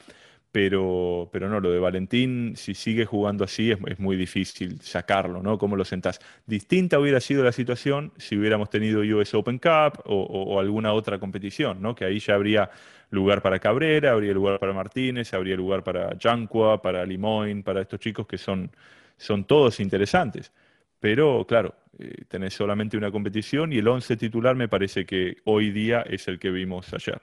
pero, 0.56 1.28
pero 1.34 1.50
no, 1.50 1.60
lo 1.60 1.70
de 1.70 1.80
Valentín, 1.80 2.54
si 2.56 2.76
sigue 2.76 3.04
jugando 3.06 3.44
así, 3.44 3.72
es, 3.72 4.00
muy 4.00 4.16
difícil 4.16 4.80
sacarlo, 4.80 5.44
¿no? 5.44 5.58
¿Cómo 5.58 5.76
lo 5.76 5.84
sentás? 5.84 6.22
Distinta 6.46 6.98
hubiera 6.98 7.20
sido 7.20 7.44
la 7.44 7.52
situación 7.52 8.14
si 8.16 8.38
hubiéramos 8.38 8.70
tenido 8.70 9.02
US 9.02 9.34
Open 9.34 9.60
Cup 9.60 10.02
o, 10.06 10.58
alguna 10.58 10.94
otra 10.94 11.20
competición, 11.20 11.82
¿no? 11.82 11.94
Que 11.94 12.06
ahí 12.06 12.20
ya 12.20 12.36
habría 12.36 12.70
lugar 13.10 13.42
para 13.42 13.60
Cabrera, 13.60 14.12
habría 14.12 14.32
lugar 14.32 14.58
para 14.58 14.72
Martínez, 14.72 15.34
habría 15.34 15.58
lugar 15.58 15.84
para 15.84 16.16
Janqua, 16.18 16.82
para 16.82 17.06
Limoin, 17.06 17.62
para 17.62 17.82
estos 17.82 18.00
chicos 18.00 18.26
que 18.26 18.38
son, 18.38 18.72
son 19.18 19.44
todos 19.44 19.82
interesantes. 19.82 20.54
Pero, 21.02 21.46
claro, 21.46 21.76
eh, 22.00 22.24
tenés 22.30 22.54
solamente 22.54 22.96
una 22.96 23.12
competición 23.12 23.74
y 23.74 23.80
el 23.80 23.88
11 23.90 24.16
titular 24.16 24.56
me 24.56 24.70
parece 24.70 25.06
que 25.06 25.36
hoy 25.44 25.72
día 25.72 26.04
es 26.04 26.30
el 26.30 26.40
que 26.40 26.50
vimos 26.50 26.94
ayer. 26.94 27.22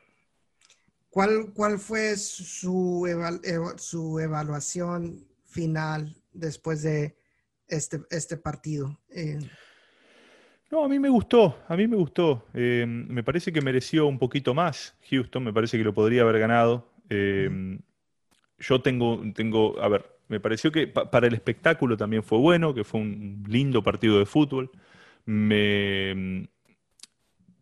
¿Cuál, 1.12 1.52
cuál 1.52 1.78
fue 1.78 2.16
su, 2.16 3.06
su 3.76 4.18
evaluación 4.18 5.22
final 5.44 6.16
después 6.32 6.80
de 6.80 7.14
este, 7.68 8.00
este 8.08 8.38
partido? 8.38 8.98
Eh, 9.10 9.38
no, 10.70 10.82
a 10.82 10.88
mí 10.88 10.98
me 10.98 11.10
gustó, 11.10 11.58
a 11.68 11.76
mí 11.76 11.86
me 11.86 11.96
gustó. 11.96 12.46
Eh, 12.54 12.86
me 12.86 13.22
parece 13.22 13.52
que 13.52 13.60
mereció 13.60 14.06
un 14.06 14.18
poquito 14.18 14.54
más 14.54 14.96
Houston, 15.10 15.44
me 15.44 15.52
parece 15.52 15.76
que 15.76 15.84
lo 15.84 15.92
podría 15.92 16.22
haber 16.22 16.38
ganado. 16.38 16.88
Eh, 17.10 17.78
yo 18.58 18.80
tengo, 18.80 19.20
tengo, 19.34 19.78
a 19.82 19.88
ver, 19.88 20.06
me 20.28 20.40
pareció 20.40 20.72
que 20.72 20.86
para 20.86 21.26
el 21.26 21.34
espectáculo 21.34 21.98
también 21.98 22.22
fue 22.22 22.38
bueno, 22.38 22.72
que 22.72 22.84
fue 22.84 23.02
un 23.02 23.44
lindo 23.46 23.82
partido 23.82 24.18
de 24.18 24.24
fútbol. 24.24 24.70
Me, 25.26 26.48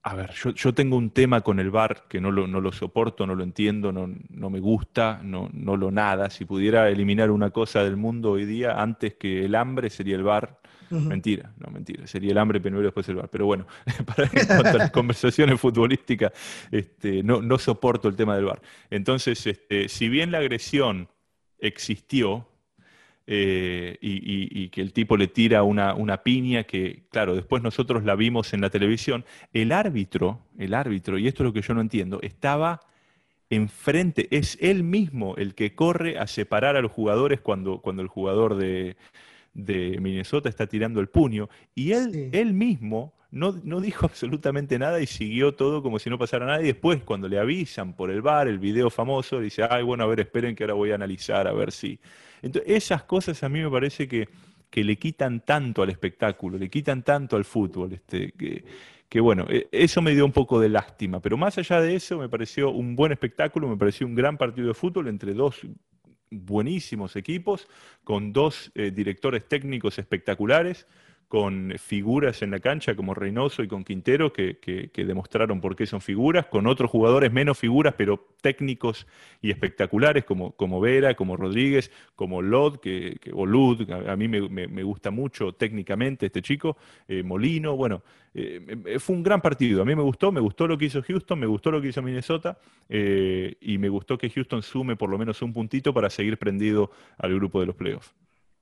a 0.02 0.14
ver, 0.14 0.32
yo, 0.32 0.72
tengo 0.72 0.96
un 0.96 1.10
tema 1.10 1.42
con 1.42 1.60
el 1.60 1.70
bar 1.70 2.06
que 2.08 2.22
no 2.22 2.30
lo, 2.30 2.46
no 2.46 2.60
lo 2.62 2.72
soporto, 2.72 3.26
no 3.26 3.34
lo 3.34 3.44
entiendo, 3.44 3.92
no, 3.92 4.08
no, 4.30 4.48
me 4.48 4.58
gusta, 4.58 5.20
no, 5.22 5.50
no 5.52 5.76
lo 5.76 5.90
nada. 5.90 6.30
Si 6.30 6.46
pudiera 6.46 6.88
eliminar 6.88 7.30
una 7.30 7.50
cosa 7.50 7.84
del 7.84 7.98
mundo 7.98 8.30
hoy 8.30 8.46
día 8.46 8.80
antes 8.80 9.14
que 9.14 9.44
el 9.44 9.54
hambre 9.54 9.90
sería 9.90 10.16
el 10.16 10.22
bar. 10.22 10.58
Mentira, 10.88 11.52
no 11.58 11.70
mentira. 11.70 12.04
Sería 12.06 12.32
el 12.32 12.38
hambre 12.38 12.60
primero 12.60 12.80
y 12.80 12.84
después 12.86 13.08
el 13.10 13.16
bar. 13.16 13.28
Pero 13.28 13.44
bueno, 13.46 13.66
para 14.06 14.24
en 14.24 14.46
cuanto 14.46 14.68
a 14.68 14.78
las 14.78 14.90
conversaciones 14.90 15.60
futbolísticas, 15.60 16.32
este, 16.70 17.22
no, 17.22 17.42
no 17.42 17.58
soporto 17.58 18.08
el 18.08 18.16
tema 18.16 18.34
del 18.34 18.46
bar. 18.46 18.62
Entonces, 18.88 19.46
este, 19.46 19.88
si 19.88 20.08
bien 20.08 20.32
la 20.32 20.38
agresión 20.38 21.08
existió, 21.58 22.49
eh, 23.32 23.96
y, 24.00 24.68
que 24.70 24.80
el 24.80 24.92
tipo 24.92 25.16
le 25.16 25.28
tira 25.28 25.62
una, 25.62 25.94
una, 25.94 26.24
piña 26.24 26.64
que, 26.64 27.04
claro, 27.12 27.36
después 27.36 27.62
nosotros 27.62 28.02
la 28.02 28.16
vimos 28.16 28.52
en 28.54 28.60
la 28.60 28.70
televisión, 28.70 29.24
el 29.52 29.70
árbitro, 29.70 30.40
el 30.58 30.74
árbitro, 30.74 31.16
y 31.16 31.28
esto 31.28 31.44
es 31.44 31.46
lo 31.46 31.52
que 31.52 31.62
yo 31.62 31.72
no 31.72 31.80
entiendo, 31.80 32.18
estaba 32.22 32.80
enfrente, 33.48 34.26
es 34.36 34.58
él 34.60 34.82
mismo 34.82 35.36
el 35.36 35.54
que 35.54 35.76
corre 35.76 36.18
a 36.18 36.26
separar 36.26 36.74
a 36.74 36.82
los 36.82 36.90
jugadores 36.90 37.40
cuando, 37.40 37.78
cuando 37.80 38.02
el 38.02 38.08
jugador 38.08 38.56
de, 38.56 38.96
Minnesota 39.54 40.48
está 40.48 40.66
tirando 40.66 40.98
el 40.98 41.08
puño, 41.08 41.48
y 41.72 41.92
él, 41.92 42.30
él 42.32 42.52
mismo 42.52 43.14
no, 43.30 43.60
no, 43.62 43.80
dijo 43.80 44.06
absolutamente 44.06 44.76
nada 44.76 45.00
y 45.00 45.06
siguió 45.06 45.54
todo 45.54 45.84
como 45.84 46.00
si 46.00 46.10
no 46.10 46.18
pasara 46.18 46.46
nada. 46.46 46.62
Y 46.62 46.66
después, 46.66 47.04
cuando 47.04 47.28
le 47.28 47.38
avisan 47.38 47.94
por 47.94 48.10
el 48.10 48.22
bar, 48.22 48.48
el 48.48 48.58
video 48.58 48.90
famoso, 48.90 49.38
dice, 49.38 49.62
ay, 49.70 49.84
bueno, 49.84 50.02
a 50.02 50.08
ver, 50.08 50.18
esperen 50.18 50.56
que 50.56 50.64
ahora 50.64 50.74
voy 50.74 50.90
a 50.90 50.96
analizar, 50.96 51.46
a 51.46 51.52
ver 51.52 51.70
si, 51.70 52.00
entonces, 52.42 52.72
esas 52.72 53.04
cosas 53.04 53.42
a 53.42 53.48
mí 53.48 53.60
me 53.60 53.70
parece 53.70 54.08
que, 54.08 54.28
le 54.72 54.96
quitan 54.96 55.40
tanto 55.44 55.82
al 55.82 55.90
espectáculo, 55.90 56.56
le 56.56 56.70
quitan 56.70 57.02
tanto 57.02 57.36
al 57.36 57.44
fútbol, 57.44 57.92
este, 57.92 58.32
que, 59.08 59.20
bueno, 59.20 59.46
e, 59.48 59.68
eso 59.72 60.00
me 60.00 60.14
dio 60.14 60.24
un 60.24 60.32
poco 60.32 60.60
de 60.60 60.68
lástima, 60.68 61.20
pero 61.20 61.36
más 61.36 61.58
allá 61.58 61.80
de 61.80 61.96
eso 61.96 62.18
me 62.18 62.28
pareció 62.28 62.70
un 62.70 62.94
buen 62.94 63.12
espectáculo, 63.12 63.68
me 63.68 63.76
pareció 63.76 64.06
un 64.06 64.14
gran 64.14 64.36
partido 64.36 64.68
de 64.68 64.74
fútbol 64.74 65.08
entre 65.08 65.34
dos 65.34 65.66
buenísimos 66.30 67.16
equipos, 67.16 67.66
con 68.04 68.32
dos 68.32 68.70
eh, 68.74 68.90
directores 68.92 69.48
técnicos 69.48 69.98
espectaculares, 69.98 70.86
con 71.30 71.74
figuras 71.78 72.42
en 72.42 72.50
la 72.50 72.58
cancha 72.58 72.96
como 72.96 73.14
Reynoso 73.14 73.62
y 73.62 73.68
con 73.68 73.84
Quintero 73.84 74.32
que, 74.32 74.90
demostraron 74.92 75.60
por 75.60 75.76
qué 75.76 75.86
son 75.86 76.00
figuras, 76.00 76.46
con 76.46 76.66
otros 76.66 76.90
jugadores 76.90 77.30
menos 77.30 77.56
figuras 77.56 77.94
pero 77.96 78.34
técnicos 78.40 79.06
y 79.40 79.52
espectaculares 79.52 80.24
como, 80.24 80.50
como 80.56 80.80
Vera, 80.80 81.14
como 81.14 81.36
Rodríguez, 81.36 81.92
como 82.16 82.42
Lod, 82.42 82.78
que, 82.78 83.16
o 83.32 83.46
Lud, 83.46 83.88
a, 83.92 84.16
mí 84.16 84.26
me, 84.26 84.82
gusta 84.82 85.12
mucho 85.12 85.52
técnicamente 85.52 86.26
este 86.26 86.42
chico, 86.42 86.76
eh, 87.06 87.22
Molino, 87.22 87.76
bueno, 87.76 88.02
eh, 88.34 88.96
fue 88.98 89.14
un 89.14 89.22
gran 89.22 89.40
partido, 89.40 89.82
a 89.82 89.84
mí 89.84 89.94
me 89.94 90.02
gustó, 90.02 90.32
me 90.32 90.40
gustó 90.40 90.66
lo 90.66 90.76
que 90.76 90.86
hizo 90.86 91.00
Houston, 91.00 91.38
me 91.38 91.46
gustó 91.46 91.70
lo 91.70 91.80
que 91.80 91.90
hizo 91.90 92.02
Minnesota 92.02 92.58
eh, 92.88 93.54
y 93.60 93.78
me 93.78 93.88
gustó 93.88 94.18
que 94.18 94.30
Houston 94.30 94.62
sume 94.62 94.96
por 94.96 95.08
lo 95.08 95.16
menos 95.16 95.40
un 95.42 95.52
puntito 95.52 95.94
para 95.94 96.10
seguir 96.10 96.38
prendido 96.38 96.90
al 97.18 97.32
grupo 97.36 97.60
de 97.60 97.66
los 97.66 97.76
playoffs. 97.76 98.12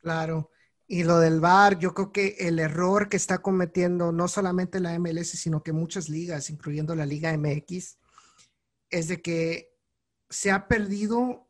Claro. 0.03 0.51
Y 0.91 1.05
lo 1.05 1.21
del 1.21 1.39
VAR, 1.39 1.79
yo 1.79 1.93
creo 1.93 2.13
que 2.13 2.37
el 2.41 2.59
error 2.59 3.11
que 3.11 3.19
está 3.19 3.39
cometiendo 3.39 4.11
no 4.11 4.27
solamente 4.27 4.81
la 4.81 4.99
MLS, 4.99 5.29
sino 5.29 5.63
que 5.63 5.75
muchas 5.75 6.09
ligas, 6.09 6.49
incluyendo 6.49 6.95
la 6.95 7.05
Liga 7.05 7.37
MX, 7.37 7.99
es 8.89 9.09
de 9.09 9.21
que 9.21 9.77
se 10.31 10.51
ha 10.51 10.67
perdido 10.67 11.47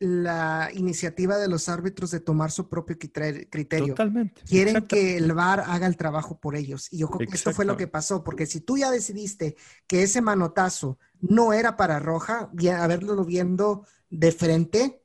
la 0.00 0.70
iniciativa 0.74 1.38
de 1.38 1.48
los 1.48 1.68
árbitros 1.68 2.10
de 2.10 2.18
tomar 2.18 2.50
su 2.50 2.68
propio 2.68 2.98
criterio. 2.98 3.94
Totalmente. 3.94 4.42
Quieren 4.42 4.86
que 4.86 5.16
el 5.16 5.32
VAR 5.32 5.60
haga 5.60 5.86
el 5.86 5.96
trabajo 5.96 6.40
por 6.40 6.56
ellos. 6.56 6.92
Y 6.92 6.98
yo 6.98 7.08
creo 7.08 7.28
que 7.28 7.36
esto 7.36 7.52
fue 7.52 7.64
lo 7.64 7.76
que 7.76 7.86
pasó, 7.86 8.24
porque 8.24 8.46
si 8.46 8.60
tú 8.60 8.76
ya 8.76 8.90
decidiste 8.90 9.56
que 9.86 10.02
ese 10.02 10.20
manotazo 10.20 10.98
no 11.20 11.52
era 11.52 11.76
para 11.76 12.00
Roja, 12.00 12.50
haberlo 12.76 13.24
viendo 13.24 13.86
de 14.10 14.32
frente, 14.32 15.02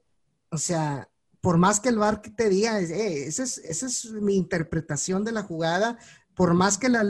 o 0.50 0.58
sea, 0.58 1.10
por 1.44 1.58
más 1.58 1.82
que 1.82 1.90
el 1.90 1.98
VAR 1.98 2.22
te 2.22 2.48
diga, 2.48 2.80
eh, 2.80 3.28
esa, 3.28 3.44
es, 3.44 4.12
mi 4.14 4.38
interpretación 4.38 5.26
de 5.26 5.34
la 5.34 5.44
jugada, 5.44 5.98
por 6.36 6.54
más 6.54 6.78
que 6.78 6.88
la, 6.88 7.04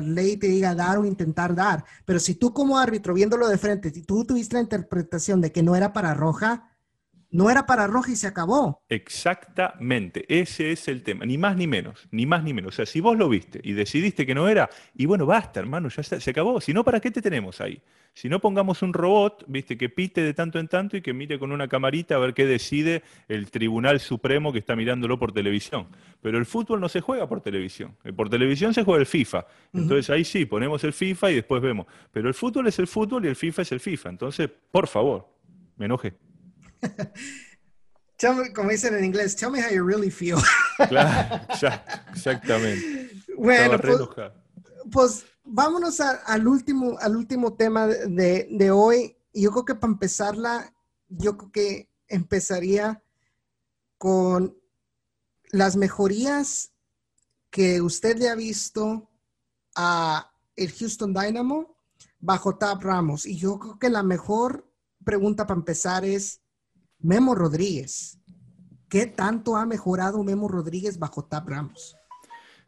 ley 0.00 0.38
te 0.38 0.46
diga 0.46 0.74
dar 0.74 0.96
o 0.96 1.04
intentar 1.04 1.54
dar, 1.54 1.84
pero 2.06 2.18
si 2.20 2.36
tú 2.36 2.54
como 2.54 2.78
árbitro 2.78 3.12
viéndolo 3.12 3.46
de 3.46 3.58
frente, 3.58 3.90
si 3.90 4.00
tú 4.00 4.24
tuviste 4.24 4.54
la 4.54 4.62
interpretación 4.62 5.42
de 5.42 5.52
que 5.52 5.62
no 5.62 5.76
era 5.76 5.92
para 5.92 6.14
roja, 6.14 6.73
no 7.34 7.50
era 7.50 7.66
para 7.66 7.88
roja 7.88 8.12
y 8.12 8.16
se 8.16 8.28
acabó. 8.28 8.84
Exactamente, 8.88 10.24
ese 10.28 10.70
es 10.70 10.86
el 10.86 11.02
tema, 11.02 11.26
ni 11.26 11.36
más 11.36 11.56
ni 11.56 11.66
menos, 11.66 12.06
ni 12.12 12.26
más 12.26 12.44
ni 12.44 12.54
menos. 12.54 12.74
O 12.74 12.76
sea, 12.76 12.86
si 12.86 13.00
vos 13.00 13.18
lo 13.18 13.28
viste 13.28 13.60
y 13.64 13.72
decidiste 13.72 14.24
que 14.24 14.36
no 14.36 14.48
era, 14.48 14.70
y 14.94 15.06
bueno, 15.06 15.26
basta, 15.26 15.58
hermano, 15.58 15.88
ya 15.88 16.02
se 16.04 16.30
acabó. 16.30 16.60
Si 16.60 16.72
no, 16.72 16.84
¿para 16.84 17.00
qué 17.00 17.10
te 17.10 17.20
tenemos 17.20 17.60
ahí? 17.60 17.82
Si 18.14 18.28
no 18.28 18.38
pongamos 18.38 18.82
un 18.82 18.92
robot, 18.92 19.44
viste, 19.48 19.76
que 19.76 19.88
pite 19.88 20.22
de 20.22 20.32
tanto 20.32 20.60
en 20.60 20.68
tanto 20.68 20.96
y 20.96 21.02
que 21.02 21.12
mire 21.12 21.36
con 21.40 21.50
una 21.50 21.66
camarita 21.66 22.14
a 22.14 22.18
ver 22.18 22.32
qué 22.32 22.46
decide 22.46 23.02
el 23.26 23.50
Tribunal 23.50 23.98
Supremo 23.98 24.52
que 24.52 24.60
está 24.60 24.76
mirándolo 24.76 25.18
por 25.18 25.32
televisión. 25.32 25.88
Pero 26.22 26.38
el 26.38 26.46
fútbol 26.46 26.80
no 26.80 26.88
se 26.88 27.00
juega 27.00 27.28
por 27.28 27.40
televisión. 27.40 27.96
Eh, 28.04 28.12
por 28.12 28.30
televisión 28.30 28.72
se 28.72 28.84
juega 28.84 29.00
el 29.00 29.06
FIFA. 29.06 29.44
Entonces 29.72 30.08
ahí 30.10 30.24
sí, 30.24 30.46
ponemos 30.46 30.84
el 30.84 30.92
FIFA 30.92 31.32
y 31.32 31.34
después 31.34 31.60
vemos. 31.60 31.86
Pero 32.12 32.28
el 32.28 32.34
fútbol 32.34 32.68
es 32.68 32.78
el 32.78 32.86
fútbol 32.86 33.24
y 33.24 33.28
el 33.28 33.34
FIFA 33.34 33.62
es 33.62 33.72
el 33.72 33.80
FIFA. 33.80 34.10
Entonces, 34.10 34.48
por 34.70 34.86
favor, 34.86 35.28
me 35.76 35.88
enoje. 38.18 38.52
como 38.52 38.70
dicen 38.70 38.94
en 38.94 39.04
inglés, 39.04 39.36
tell 39.36 39.50
me 39.50 39.60
how 39.60 39.70
you 39.70 39.84
really 39.84 40.10
feel. 40.10 40.38
claro, 40.88 41.44
exactamente. 42.12 43.10
Bueno, 43.36 43.78
pues, 43.78 43.98
pues 44.90 45.26
vámonos 45.44 46.00
al, 46.00 46.46
último, 46.46 46.96
al 47.00 47.16
último 47.16 47.54
tema 47.54 47.86
de, 47.86 48.70
hoy. 48.70 49.16
Yo 49.32 49.50
creo 49.50 49.64
que 49.64 49.74
para 49.74 49.92
empezarla, 49.92 50.74
yo 51.08 51.36
creo 51.36 51.52
que 51.52 51.90
empezaría 52.08 53.02
con 53.98 54.56
las 55.50 55.76
mejorías 55.76 56.72
que 57.50 57.80
usted 57.80 58.16
le 58.18 58.28
ha 58.28 58.34
visto 58.34 59.10
a 59.74 60.32
el 60.56 60.72
Houston 60.72 61.12
Dynamo 61.12 61.76
bajo 62.20 62.56
Tab 62.56 62.82
Ramos. 62.82 63.26
Y 63.26 63.36
yo 63.36 63.58
creo 63.58 63.78
que 63.78 63.90
la 63.90 64.02
mejor 64.02 64.68
pregunta 65.04 65.46
para 65.46 65.58
empezar 65.58 66.04
es 66.04 66.40
Memo 67.04 67.34
Rodríguez. 67.34 68.18
¿Qué 68.88 69.04
tanto 69.06 69.56
ha 69.56 69.66
mejorado 69.66 70.24
Memo 70.24 70.48
Rodríguez 70.48 70.98
bajo 70.98 71.22
Tab 71.22 71.46
Ramos? 71.46 71.98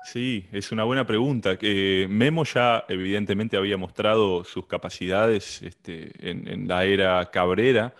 Sí, 0.04 0.46
es 0.52 0.70
una 0.72 0.84
buena 0.84 1.06
pregunta. 1.06 1.56
Memo 2.08 2.44
ya 2.44 2.84
evidentemente 2.86 3.56
había 3.56 3.78
mostrado 3.78 4.44
sus 4.44 4.66
capacidades 4.66 5.62
este, 5.62 6.12
en, 6.20 6.68
la 6.68 6.84
era 6.84 7.30
Cabrera, 7.30 7.94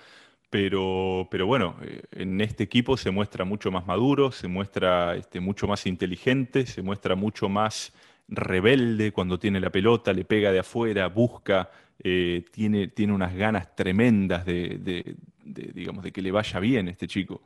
pero, 0.50 1.26
pero 1.30 1.46
bueno, 1.46 1.74
eh, 1.82 2.02
en 2.12 2.38
este 2.42 2.64
equipo 2.64 2.98
se 2.98 3.10
muestra 3.10 3.46
mucho 3.46 3.70
más 3.70 3.86
maduro, 3.86 4.30
se 4.30 4.46
muestra 4.46 5.16
este, 5.16 5.40
mucho 5.40 5.66
más 5.66 5.86
inteligente, 5.86 6.66
se 6.66 6.82
muestra 6.82 7.16
mucho 7.16 7.48
más 7.48 7.94
rebelde 8.28 9.10
cuando 9.10 9.38
tiene 9.38 9.58
la 9.58 9.70
pelota, 9.70 10.12
le 10.12 10.26
pega 10.26 10.52
de 10.52 10.58
afuera, 10.58 11.08
busca, 11.08 11.70
eh, 11.98 12.44
tiene, 12.52 12.88
tiene 12.88 13.14
unas 13.14 13.34
ganas 13.34 13.74
tremendas 13.74 14.44
de, 14.44 15.16
digamos, 15.46 16.04
de 16.04 16.12
que 16.12 16.22
le 16.22 16.32
vaya 16.32 16.60
bien 16.60 16.88
este 16.88 17.06
chico. 17.06 17.42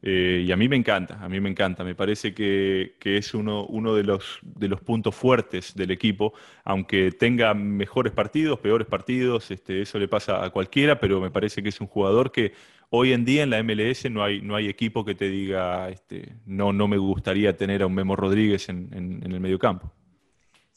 Eh, 0.00 0.44
y 0.46 0.52
a 0.52 0.56
mí 0.56 0.68
me 0.68 0.76
encanta, 0.76 1.18
a 1.20 1.28
mí 1.28 1.40
me 1.40 1.48
encanta. 1.48 1.82
Me 1.84 1.94
parece 1.94 2.32
que, 2.34 2.94
es 3.02 3.34
uno, 3.34 3.64
uno 3.66 3.94
de, 3.94 4.04
los, 4.04 4.38
de 4.42 4.68
los 4.68 4.80
puntos 4.80 5.14
fuertes 5.14 5.74
del 5.74 5.90
equipo, 5.90 6.34
aunque 6.64 7.10
tenga 7.12 7.54
mejores 7.54 8.12
partidos, 8.12 8.60
peores 8.60 8.86
partidos, 8.86 9.50
este, 9.50 9.82
eso 9.82 9.98
le 9.98 10.08
pasa 10.08 10.44
a 10.44 10.50
cualquiera, 10.50 11.00
pero 11.00 11.20
me 11.20 11.30
parece 11.30 11.62
que 11.62 11.70
es 11.70 11.80
un 11.80 11.88
jugador 11.88 12.30
que 12.30 12.52
hoy 12.90 13.12
en 13.12 13.24
día 13.24 13.42
en 13.42 13.50
la 13.50 13.62
MLS 13.62 14.10
no 14.10 14.22
hay, 14.22 14.40
no 14.40 14.54
hay 14.56 14.68
equipo 14.68 15.04
que 15.04 15.14
te 15.14 15.28
diga, 15.28 15.88
este, 15.88 16.34
no, 16.46 16.72
no 16.72 16.88
me 16.88 16.98
gustaría 16.98 17.56
tener 17.56 17.82
a 17.82 17.86
un 17.86 17.94
Memo 17.94 18.16
Rodríguez 18.16 18.68
en, 18.68 18.88
en, 18.92 19.22
en 19.24 19.32
el. 19.32 19.40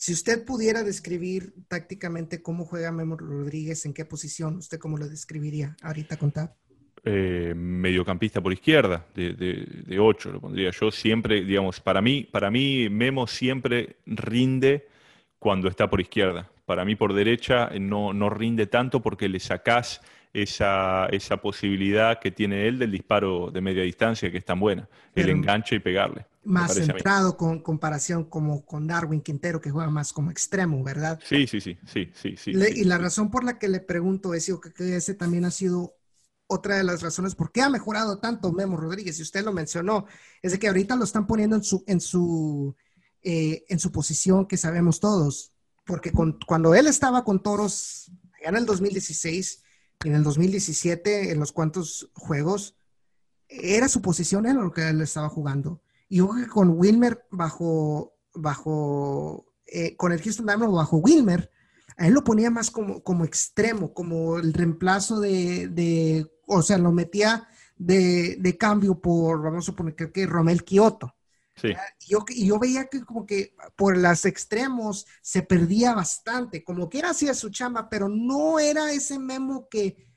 Si 0.01 0.13
usted 0.13 0.43
pudiera 0.43 0.81
describir 0.81 1.53
tácticamente 1.67 2.41
cómo 2.41 2.65
juega 2.65 2.91
Memo 2.91 3.17
Rodríguez, 3.17 3.85
en 3.85 3.93
qué 3.93 4.03
posición, 4.03 4.55
¿usted 4.55 4.79
cómo 4.79 4.97
lo 4.97 5.07
describiría 5.07 5.77
ahorita 5.83 6.17
con 6.17 6.33
eh, 7.05 7.53
mediocampista 7.55 8.41
por 8.41 8.51
izquierda, 8.51 9.05
de, 9.13 9.33
de, 9.33 9.99
8 9.99 10.31
lo 10.31 10.41
pondría 10.41 10.71
yo 10.71 10.89
siempre, 10.89 11.45
digamos, 11.45 11.79
para 11.79 12.01
mí, 12.01 12.23
para 12.23 12.49
mí 12.49 12.89
Memo 12.89 13.27
siempre 13.27 13.97
rinde 14.07 14.87
cuando 15.37 15.67
está 15.67 15.87
por 15.87 16.01
izquierda. 16.01 16.49
Para 16.65 16.83
mí 16.83 16.95
por 16.95 17.13
derecha 17.13 17.69
no, 17.79 18.11
no 18.11 18.31
rinde 18.31 18.65
tanto 18.65 19.03
porque 19.03 19.29
le 19.29 19.39
sacás 19.39 20.01
esa, 20.33 21.09
esa 21.11 21.37
posibilidad 21.37 22.17
que 22.19 22.31
tiene 22.31 22.67
él 22.67 22.79
del 22.79 22.89
disparo 22.89 23.51
de 23.51 23.61
media 23.61 23.83
distancia 23.83 24.31
que 24.31 24.39
es 24.39 24.45
tan 24.45 24.59
buena, 24.59 24.89
el 25.13 25.29
enganche 25.29 25.75
y 25.75 25.79
pegarle. 25.79 26.25
Más 26.43 26.73
centrado 26.73 27.37
con 27.37 27.59
comparación 27.61 28.25
como 28.25 28.65
con 28.65 28.87
Darwin 28.87 29.21
Quintero 29.21 29.61
que 29.61 29.69
juega 29.69 29.89
más 29.91 30.11
como 30.11 30.31
extremo, 30.31 30.83
¿verdad? 30.83 31.19
Sí, 31.23 31.45
sí, 31.45 31.61
sí, 31.61 31.77
sí, 31.85 32.11
sí. 32.15 32.35
sí, 32.35 32.51
Y 32.51 32.83
la 32.83 32.97
razón 32.97 33.29
por 33.29 33.43
la 33.43 33.59
que 33.59 33.67
le 33.67 33.79
pregunto 33.79 34.33
es 34.33 34.51
que 34.75 34.95
ese 34.95 35.13
también 35.13 35.45
ha 35.45 35.51
sido 35.51 35.95
otra 36.51 36.75
de 36.75 36.83
las 36.83 37.01
razones 37.01 37.33
por 37.33 37.51
qué 37.51 37.61
ha 37.61 37.69
mejorado 37.69 38.19
tanto 38.19 38.51
Memo 38.51 38.75
Rodríguez, 38.75 39.17
y 39.19 39.21
usted 39.21 39.43
lo 39.43 39.53
mencionó, 39.53 40.05
es 40.41 40.51
de 40.51 40.59
que 40.59 40.67
ahorita 40.67 40.97
lo 40.97 41.05
están 41.05 41.25
poniendo 41.25 41.55
en 41.55 41.63
su, 41.63 41.83
en 41.87 42.01
su, 42.01 42.75
eh, 43.23 43.63
en 43.69 43.79
su 43.79 43.91
posición 43.91 44.45
que 44.45 44.57
sabemos 44.57 44.99
todos, 44.99 45.53
porque 45.85 46.11
cuando 46.11 46.75
él 46.75 46.87
estaba 46.87 47.23
con 47.23 47.41
Toros, 47.41 48.11
allá 48.33 48.49
en 48.49 48.57
el 48.57 48.65
2016 48.65 49.63
y 50.03 50.09
en 50.09 50.15
el 50.15 50.23
2017, 50.23 51.31
en 51.31 51.39
los 51.39 51.51
cuantos 51.53 52.09
juegos, 52.13 52.75
era 53.47 53.87
su 53.87 54.01
posición 54.01 54.45
en 54.45 54.57
lo 54.57 54.71
que 54.71 54.89
él 54.89 55.01
estaba 55.01 55.29
jugando. 55.29 55.81
Y 56.11 56.17
yo 56.17 56.27
creo 56.27 56.43
que 56.43 56.51
con 56.51 56.77
Wilmer 56.77 57.25
bajo, 57.31 58.17
bajo, 58.33 59.45
eh, 59.65 59.95
con 59.95 60.11
el 60.11 60.21
Houston 60.21 60.45
Dynamo 60.45 60.73
bajo 60.73 60.97
Wilmer, 60.97 61.49
a 61.95 62.05
él 62.05 62.13
lo 62.13 62.21
ponía 62.21 62.51
más 62.51 62.69
como, 62.69 63.01
como 63.01 63.23
extremo, 63.23 63.93
como 63.93 64.37
el 64.37 64.51
reemplazo 64.51 65.21
de, 65.21 66.29
o 66.47 66.61
sea, 66.63 66.77
lo 66.79 66.91
metía 66.91 67.47
de, 67.77 68.57
cambio 68.59 68.99
por, 68.99 69.41
vamos 69.41 69.63
a 69.63 69.67
suponer 69.67 69.95
que, 69.95 70.25
Romel 70.25 70.65
Kioto. 70.65 71.15
Sí. 71.55 71.69
Yo, 72.05 72.25
y 72.27 72.47
yo 72.47 72.59
veía 72.59 72.87
que 72.87 73.05
como 73.05 73.25
que 73.25 73.55
por 73.77 73.95
los 73.97 74.25
extremos 74.25 75.07
se 75.21 75.43
perdía 75.43 75.93
bastante, 75.93 76.61
como 76.61 76.89
que 76.89 76.99
era 76.99 77.11
hacía 77.11 77.33
su 77.33 77.51
chamba, 77.51 77.89
pero 77.89 78.09
no 78.09 78.59
era 78.59 78.91
ese 78.91 79.17
memo 79.17 79.69
que, 79.69 80.09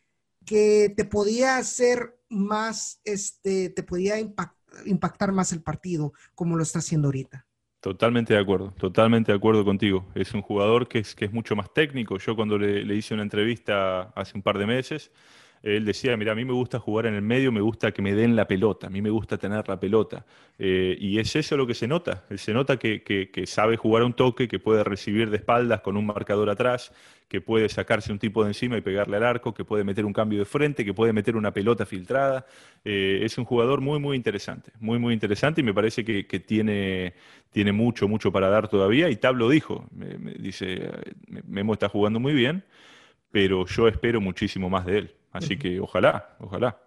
que 0.44 0.92
te 0.96 1.04
podía 1.04 1.56
hacer 1.56 2.18
más, 2.28 3.00
este, 3.04 3.68
te 3.68 3.84
podía 3.84 4.18
impactar 4.18 4.63
más 5.32 5.52
el 5.52 5.62
partido 5.62 6.12
como 6.34 6.56
lo 6.56 6.62
está 6.62 6.78
haciendo 6.80 7.08
ahorita. 7.08 7.46
Totalmente 7.80 8.32
de 8.32 8.40
acuerdo, 8.40 8.72
totalmente 8.78 9.30
de 9.30 9.36
acuerdo 9.36 9.64
contigo. 9.64 10.06
Es 10.14 10.32
un 10.32 10.40
jugador 10.40 10.88
que 10.88 11.00
es, 11.00 11.14
que 11.14 11.26
es 11.26 11.32
mucho 11.32 11.54
más 11.54 11.72
técnico. 11.74 12.16
Yo 12.18 12.34
cuando 12.34 12.56
le, 12.56 12.82
le 12.82 12.94
hice 12.94 13.12
una 13.12 13.22
entrevista 13.22 14.04
hace 14.14 14.36
un 14.36 14.42
par 14.42 14.56
de 14.56 14.66
meses, 14.66 15.10
él 15.64 15.86
decía, 15.86 16.14
mira, 16.18 16.32
a 16.32 16.34
mí 16.34 16.44
me 16.44 16.52
gusta 16.52 16.78
jugar 16.78 17.06
en 17.06 17.14
el 17.14 17.22
medio, 17.22 17.50
me 17.50 17.62
gusta 17.62 17.90
que 17.90 18.02
me 18.02 18.14
den 18.14 18.36
la 18.36 18.46
pelota, 18.46 18.88
a 18.88 18.90
mí 18.90 19.00
me 19.00 19.08
gusta 19.08 19.38
tener 19.38 19.66
la 19.66 19.80
pelota. 19.80 20.26
Eh, 20.58 20.94
y 21.00 21.18
es 21.18 21.34
eso 21.36 21.56
lo 21.56 21.66
que 21.66 21.72
se 21.72 21.88
nota, 21.88 22.22
se 22.36 22.52
nota 22.52 22.76
que, 22.76 23.44
sabe 23.46 23.78
jugar 23.78 24.02
un 24.02 24.12
toque, 24.12 24.46
que 24.46 24.58
puede 24.58 24.84
recibir 24.84 25.30
de 25.30 25.38
espaldas 25.38 25.80
con 25.80 25.96
un 25.96 26.04
marcador 26.04 26.50
atrás, 26.50 26.92
que 27.28 27.40
puede 27.40 27.70
sacarse 27.70 28.12
un 28.12 28.18
tipo 28.18 28.42
de 28.44 28.50
encima 28.50 28.76
y 28.76 28.82
pegarle 28.82 29.16
al 29.16 29.24
arco, 29.24 29.54
que 29.54 29.64
puede 29.64 29.84
meter 29.84 30.04
un 30.04 30.12
cambio 30.12 30.38
de 30.38 30.44
frente, 30.44 30.84
que 30.84 30.92
puede 30.92 31.14
meter 31.14 31.34
una 31.34 31.50
pelota 31.50 31.86
filtrada. 31.86 32.44
Eh, 32.84 33.20
es 33.22 33.38
un 33.38 33.46
jugador 33.46 33.80
muy, 33.80 33.98
muy 33.98 34.18
interesante, 34.18 34.70
muy, 34.80 34.98
muy 34.98 35.14
interesante 35.14 35.62
y 35.62 35.64
me 35.64 35.72
parece 35.72 36.04
que, 36.04 36.40
tiene, 36.40 37.14
tiene 37.50 37.72
mucho, 37.72 38.06
mucho 38.06 38.30
para 38.30 38.50
dar 38.50 38.68
todavía. 38.68 39.08
Y 39.08 39.16
Tablo 39.16 39.48
dijo, 39.48 39.86
me, 39.92 40.34
dice, 40.34 40.90
Memo 41.48 41.72
está 41.72 41.88
jugando 41.88 42.20
muy 42.20 42.34
bien, 42.34 42.64
pero 43.30 43.64
yo 43.64 43.88
espero 43.88 44.20
muchísimo 44.20 44.68
más 44.68 44.84
de 44.84 44.98
él. 44.98 45.14
Así 45.34 45.58
que 45.58 45.80
ojalá, 45.80 46.36
ojalá. 46.38 46.80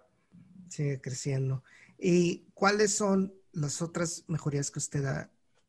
Sigue 0.68 1.00
creciendo. 1.00 1.62
¿Y 1.98 2.46
cuáles 2.54 2.96
son 2.96 3.34
las 3.52 3.82
otras 3.82 4.24
mejorías 4.26 4.70
que 4.70 4.78
usted 4.78 5.04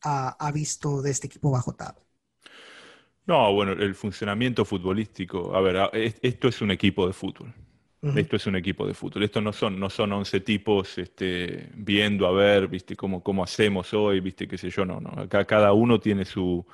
ha, 0.01 0.51
visto 0.53 1.01
de 1.01 1.11
este 1.11 1.27
equipo 1.27 1.51
bajo 1.51 1.73
TAB? 1.73 1.95
No, 3.25 3.53
bueno, 3.53 3.73
el 3.73 3.93
funcionamiento 3.95 4.63
futbolístico. 4.63 5.55
A 5.55 5.61
ver, 5.61 5.89
esto 6.21 6.47
es 6.47 6.61
un 6.61 6.71
equipo 6.71 7.05
de 7.05 7.13
fútbol. 7.13 7.53
Esto 8.15 8.37
es 8.37 8.47
un 8.47 8.55
equipo 8.55 8.87
de 8.87 8.93
fútbol. 8.93 9.23
Esto 9.23 9.41
no 9.41 9.51
son, 9.51 9.77
no 9.77 9.89
son 9.89 10.13
11 10.13 10.39
tipos 10.39 10.97
este, 10.97 11.69
viendo 11.75 12.27
a 12.27 12.31
ver, 12.31 12.69
viste, 12.69 12.95
cómo, 12.95 13.21
cómo 13.21 13.43
hacemos 13.43 13.93
hoy, 13.93 14.21
viste, 14.21 14.47
qué 14.47 14.57
sé 14.57 14.69
yo, 14.69 14.85
no, 14.85 15.01
no. 15.01 15.09
Acá 15.21 15.43
cada 15.43 15.73
uno 15.73 15.99
tiene 15.99 16.23
su, 16.23 16.65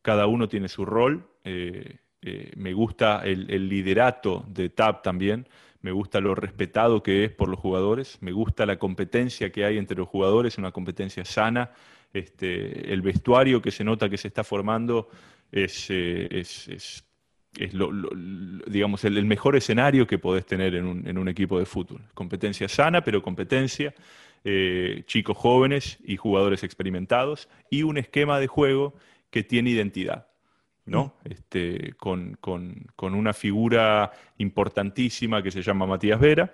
cada 0.00 0.28
uno 0.28 0.48
tiene 0.48 0.68
su 0.68 0.84
rol. 0.84 1.28
Eh, 1.42 1.98
eh, 2.22 2.52
me 2.56 2.72
gusta 2.74 3.22
el, 3.24 3.68
liderato 3.68 4.44
de 4.48 4.68
TAP 4.68 5.02
también, 5.02 5.46
me 5.80 5.92
gusta 5.92 6.20
lo 6.20 6.34
respetado 6.34 7.02
que 7.02 7.24
es 7.24 7.32
por 7.32 7.48
los 7.48 7.58
jugadores, 7.58 8.18
me 8.20 8.32
gusta 8.32 8.66
la 8.66 8.78
competencia 8.78 9.50
que 9.50 9.64
hay 9.64 9.78
entre 9.78 9.96
los 9.96 10.08
jugadores, 10.08 10.58
una 10.58 10.70
competencia 10.70 11.24
sana, 11.24 11.70
este, 12.12 12.92
el 12.92 13.00
vestuario 13.00 13.62
que 13.62 13.70
se 13.70 13.84
nota 13.84 14.10
que 14.10 14.18
se 14.18 14.28
está 14.28 14.44
formando 14.44 15.08
es, 15.50 15.86
eh, 15.88 16.28
es, 16.30 17.04
digamos, 18.66 19.04
el, 19.04 19.24
mejor 19.24 19.56
escenario 19.56 20.06
que 20.06 20.18
podés 20.18 20.44
tener 20.44 20.74
en 20.74 21.18
un, 21.18 21.28
equipo 21.28 21.58
de 21.58 21.66
fútbol. 21.66 22.02
Competencia 22.14 22.68
sana, 22.68 23.02
pero 23.02 23.22
competencia, 23.22 23.94
eh, 24.44 25.04
chicos 25.06 25.36
jóvenes 25.36 25.98
y 26.04 26.16
jugadores 26.16 26.62
experimentados, 26.64 27.48
y 27.70 27.82
un 27.82 27.96
esquema 27.98 28.38
de 28.38 28.46
juego 28.46 28.94
que 29.30 29.42
tiene 29.42 29.70
identidad. 29.70 30.29
¿No? 30.90 31.14
Este, 31.24 31.92
con, 31.96 32.36
una 32.98 33.32
figura 33.32 34.10
importantísima 34.38 35.40
que 35.40 35.52
se 35.52 35.62
llama 35.62 35.86
Matías 35.86 36.18
Vera, 36.18 36.52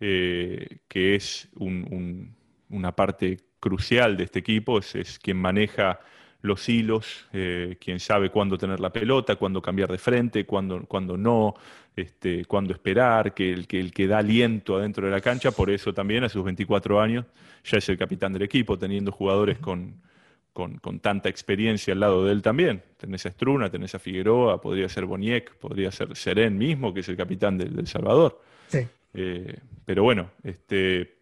eh, 0.00 0.78
que 0.88 1.14
es 1.14 1.50
una 1.56 2.96
parte 2.96 3.38
crucial 3.60 4.16
de 4.16 4.24
este 4.24 4.38
equipo, 4.38 4.78
es, 4.78 5.18
quien 5.18 5.36
maneja 5.36 6.00
los 6.40 6.66
hilos, 6.70 7.28
eh, 7.34 7.76
quien 7.78 8.00
sabe 8.00 8.30
cuándo 8.30 8.56
tener 8.56 8.80
la 8.80 8.90
pelota, 8.90 9.36
cuándo 9.36 9.60
cambiar 9.60 9.90
de 9.90 9.98
frente, 9.98 10.46
cuándo, 10.46 10.86
no, 11.18 11.54
este, 11.94 12.46
cuándo 12.46 12.72
esperar, 12.72 13.34
que 13.34 13.52
el, 13.52 13.66
que 13.66 13.78
el 13.78 13.92
que 13.92 14.06
da 14.06 14.18
aliento 14.18 14.78
adentro 14.78 15.04
de 15.04 15.12
la 15.12 15.20
cancha, 15.20 15.50
por 15.50 15.68
eso 15.68 15.92
también 15.92 16.24
a 16.24 16.30
sus 16.30 16.42
24 16.42 16.98
años 16.98 17.26
ya 17.62 17.76
es 17.76 17.86
el 17.90 17.98
capitán 17.98 18.32
del 18.32 18.40
equipo, 18.40 18.78
teniendo 18.78 19.12
jugadores 19.12 19.58
con, 19.58 20.00
con, 20.52 21.00
tanta 21.00 21.28
experiencia 21.28 21.92
al 21.92 22.00
lado 22.00 22.24
de 22.24 22.32
él 22.32 22.42
también. 22.42 22.82
Tenés 22.96 23.26
a 23.26 23.30
Struna, 23.30 23.70
tenés 23.70 23.94
a 23.94 23.98
Figueroa, 23.98 24.60
podría 24.60 24.88
ser 24.88 25.06
Boniek, 25.06 25.54
podría 25.56 25.90
ser 25.90 26.14
Serén 26.16 26.58
mismo, 26.58 26.92
que 26.92 27.00
es 27.00 27.08
el 27.08 27.16
capitán 27.16 27.56
del, 27.58 27.86
Salvador. 27.86 28.40
Sí. 28.68 28.86
Eh, 29.14 29.56
pero 29.84 30.02
bueno, 30.02 30.30
este, 30.44 31.20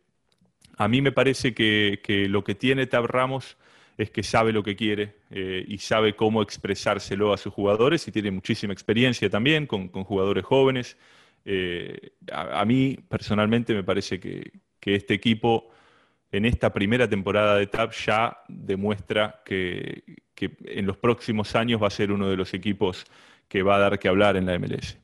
a 0.78 0.86
mí 0.88 1.02
me 1.02 1.12
parece 1.12 1.54
que, 1.54 2.26
lo 2.28 2.44
que 2.44 2.54
tiene 2.54 2.86
Tab 2.86 3.06
Ramos 3.06 3.56
es 3.98 4.10
que 4.10 4.22
sabe 4.22 4.52
lo 4.52 4.62
que 4.62 4.76
quiere 4.76 5.16
eh, 5.30 5.64
y 5.66 5.78
sabe 5.78 6.14
cómo 6.14 6.40
expresárselo 6.40 7.32
a 7.32 7.36
sus 7.36 7.52
jugadores 7.52 8.06
y 8.06 8.12
tiene 8.12 8.30
muchísima 8.30 8.72
experiencia 8.72 9.28
también 9.28 9.66
con, 9.66 9.88
jugadores 9.88 10.44
jóvenes. 10.44 10.96
Eh, 11.44 12.12
a, 12.32 12.64
mí 12.64 12.96
personalmente 13.08 13.74
me 13.74 13.82
parece 13.82 14.20
que, 14.20 14.52
este 14.80 15.12
equipo 15.12 15.68
en 16.30 16.44
esta 16.44 16.72
primera 16.72 17.08
temporada 17.08 17.56
de 17.56 17.66
TAP 17.66 17.92
ya 17.92 18.38
demuestra 18.48 19.42
que, 19.44 20.02
en 20.36 20.86
los 20.86 20.96
próximos 20.96 21.54
años 21.56 21.82
va 21.82 21.88
a 21.88 21.90
ser 21.90 22.12
uno 22.12 22.28
de 22.28 22.36
los 22.36 22.54
equipos 22.54 23.04
que 23.48 23.62
va 23.62 23.76
a 23.76 23.78
dar 23.78 23.98
que 23.98 24.08
hablar 24.08 24.36
en 24.36 24.46
la 24.46 24.58
MLS. 24.58 24.96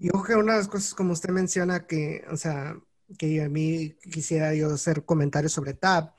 Y 0.00 0.08
ojo 0.12 0.24
que 0.24 0.34
una 0.34 0.52
de 0.54 0.58
las 0.58 0.68
cosas, 0.68 0.94
como 0.94 1.12
usted 1.12 1.30
menciona, 1.30 1.86
que, 1.86 2.24
o 2.30 2.36
sea, 2.36 2.76
que 3.18 3.42
a 3.42 3.48
mí 3.48 3.94
quisiera 4.10 4.54
yo 4.54 4.72
hacer 4.72 5.04
comentarios 5.04 5.52
sobre 5.52 5.74
TAP, 5.74 6.14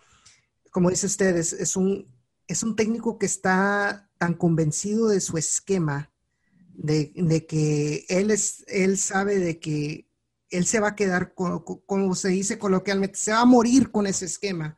como 0.72 0.90
dice 0.90 1.08
usted, 1.08 1.36
es, 1.38 1.76
un, 1.76 2.08
es 2.48 2.62
un 2.62 2.76
técnico 2.76 3.18
que 3.18 3.26
está 3.26 4.10
tan 4.18 4.34
convencido 4.34 5.08
de 5.08 5.22
su 5.22 5.38
esquema, 5.38 6.12
de, 6.74 7.46
que 7.48 8.06
él, 8.10 8.30
es, 8.32 8.66
él 8.68 8.98
sabe 8.98 9.40
de 9.40 9.60
que 9.60 10.08
él 10.58 10.66
se 10.66 10.80
va 10.80 10.90
a 10.90 10.96
quedar, 10.96 11.34
como 11.34 12.16
se 12.16 12.30
dice 12.30 12.58
coloquialmente, 12.58 13.18
se 13.18 13.32
va 13.32 13.42
a 13.42 13.46
morir 13.46 13.92
con 13.92 14.08
ese 14.08 14.26
esquema 14.26 14.78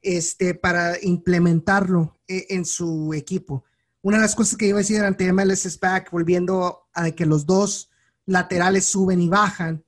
este, 0.00 0.54
para 0.54 0.96
implementarlo 1.02 2.20
e, 2.26 2.46
en, 2.50 2.64
su 2.64 3.12
equipo. 3.14 3.64
Una 4.00 4.16
de 4.16 4.22
las 4.22 4.34
cosas 4.34 4.56
que 4.56 4.66
iba 4.66 4.78
a 4.78 4.80
decir 4.80 5.02
ante 5.02 5.32
MLS 5.32 5.78
Back, 5.78 6.10
volviendo 6.10 6.88
a 6.92 7.10
que 7.12 7.26
los 7.26 7.46
dos 7.46 7.90
laterales 8.26 8.86
suben 8.86 9.20
y 9.20 9.28
bajan, 9.28 9.84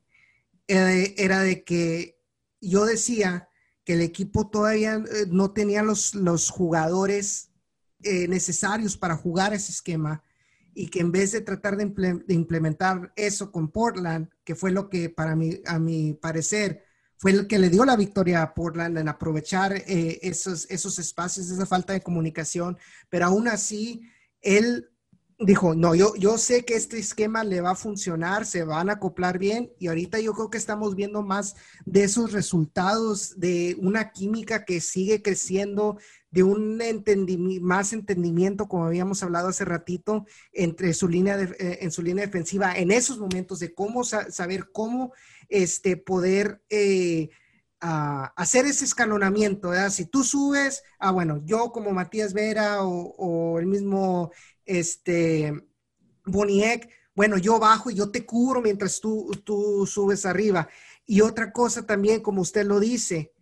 eh, 0.69 1.15
era 1.19 1.41
de 1.41 1.65
que 1.65 2.21
yo 2.61 2.85
decía 2.85 3.49
que 3.85 3.95
el 3.95 4.01
equipo 4.01 4.49
todavía 4.49 4.95
eh, 4.95 5.27
no 5.29 5.53
tenía 5.53 5.83
los, 5.83 6.15
los 6.15 6.51
jugadores 6.51 7.51
eh, 8.03 8.29
necesarios 8.29 8.97
para 8.97 9.17
jugar 9.17 9.53
ese 9.53 9.73
esquema 9.73 10.23
y 10.75 10.89
que 10.89 11.01
en 11.01 11.13
vez 11.13 11.33
de 11.33 11.41
tratar 11.41 11.77
de, 11.77 12.25
implementar 12.29 13.13
eso 13.17 13.51
con 13.53 13.71
Portland, 13.71 14.29
que 14.45 14.55
fue 14.55 14.71
lo 14.71 14.89
que 14.91 15.09
para 15.09 15.37
mí, 15.37 15.61
a 15.67 15.79
mi 15.79 16.15
parecer, 16.15 16.85
fue 17.17 17.31
el 17.31 17.47
que 17.47 17.59
le 17.59 17.71
dio 17.71 17.85
la 17.85 17.97
victoria 17.97 18.43
a 18.43 18.55
Portland 18.55 18.99
en 18.99 19.09
aprovechar 19.09 19.73
eh, 19.75 20.19
esos, 20.23 20.67
esos 20.71 20.99
espacios, 20.99 21.49
esa 21.49 21.65
falta 21.65 21.93
de 21.93 22.03
comunicación, 22.03 22.77
pero 23.09 23.27
aún 23.27 23.49
así, 23.49 24.03
él 24.43 24.91
dijo, 25.39 25.75
no, 25.75 25.95
yo, 25.95 26.15
yo 26.17 26.39
sé 26.39 26.65
que 26.65 26.75
este 26.75 26.99
esquema 26.99 27.45
le 27.45 27.61
va 27.61 27.73
a 27.73 27.77
funcionar, 27.77 28.47
se 28.47 28.65
van 28.65 28.89
a 28.89 28.95
acoplar 28.95 29.39
bien 29.39 29.73
y 29.79 29.89
ahorita 29.89 30.21
yo 30.21 30.33
creo 30.33 30.51
que 30.51 30.59
estamos 30.59 30.95
viendo 30.95 31.23
más 31.23 31.57
de 31.85 32.05
esos 32.05 32.33
resultados 32.33 33.39
de 33.39 33.77
una 33.81 34.13
química 34.13 34.65
que 34.65 34.81
sigue 34.81 35.23
creciendo, 35.23 35.99
de 36.35 36.43
un 36.43 36.83
entendimiento, 36.83 37.65
más 37.65 37.93
entendimiento, 37.93 38.67
como 38.67 38.87
habíamos 38.87 39.23
hablado 39.23 39.47
hace 39.47 39.65
ratito, 39.65 40.27
entre 40.53 40.93
su 40.93 41.07
línea 41.07 41.37
de, 41.37 41.45
eh, 41.61 41.79
en 41.83 41.93
su 41.93 42.03
línea 42.03 42.27
defensiva, 42.27 42.77
en 42.77 42.91
esos 42.91 43.21
momentos 43.21 43.61
de 43.61 43.73
cómo 43.73 44.03
saber 44.03 44.73
cómo 44.73 45.13
este, 45.49 45.97
poder 45.97 46.61
eh, 46.71 47.31
hacer 47.79 48.67
ese 48.67 48.85
escalonamiento. 48.85 49.71
Si 49.91 50.07
tú 50.07 50.25
subes, 50.25 50.83
ah, 50.99 51.13
bueno, 51.13 51.41
yo 51.45 51.71
como 51.71 51.93
Matías 51.93 52.33
Vera 52.33 52.83
o, 52.83 53.61
el 53.61 53.67
mismo 53.67 54.33
este, 54.65 55.53
Boniek, 56.27 56.91
bueno, 57.15 57.39
yo 57.39 57.61
bajo 57.61 57.93
y 57.93 57.95
yo 57.95 58.11
te 58.11 58.27
cubro 58.27 58.61
mientras 58.61 58.99
tú, 58.99 59.31
tú 59.45 59.87
subes 59.87 60.27
arriba. 60.27 60.69
Y 61.07 61.21
otra 61.21 61.53
cosa 61.53 61.87
también, 61.87 62.23
como 62.23 62.43
usted 62.43 62.67
lo 62.67 62.81
dice, 62.81 63.33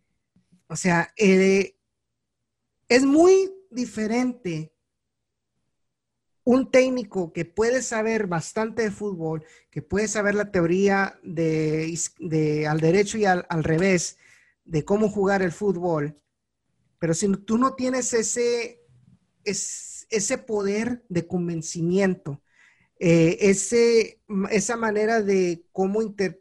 o 0.66 0.76
sea, 0.76 1.10
eh, 1.16 1.76
es 2.94 3.04
muy 3.04 3.50
diferente 3.70 4.70
un 6.44 6.70
técnico 6.70 7.32
que 7.32 7.46
puede 7.46 7.80
saber 7.80 8.26
bastante 8.26 8.82
de 8.82 8.90
fútbol, 8.90 9.44
que 9.70 9.80
puede 9.80 10.08
saber 10.08 10.34
la 10.34 10.50
teoría 10.50 11.18
de, 11.22 12.66
al 12.68 12.80
derecho 12.80 13.16
y 13.16 13.24
al, 13.24 13.64
revés 13.64 14.18
de 14.66 14.84
cómo 14.84 15.08
jugar 15.08 15.40
el 15.40 15.52
fútbol, 15.52 16.20
pero 16.98 17.14
si 17.14 17.28
tú 17.28 17.56
no 17.56 17.74
tienes 17.76 18.12
ese, 18.12 18.82
ese 19.42 20.38
poder 20.38 21.02
de 21.08 21.26
convencimiento, 21.26 22.42
eh, 22.98 23.38
ese, 23.40 24.20
esa 24.50 24.76
manera 24.76 25.22
de 25.22 25.64
cómo 25.72 26.00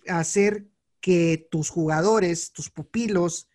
hacer 0.10 0.68
que 1.00 1.48
tus 1.50 1.70
jugadores, 1.70 2.52
tus 2.52 2.70
pupilos, 2.70 3.48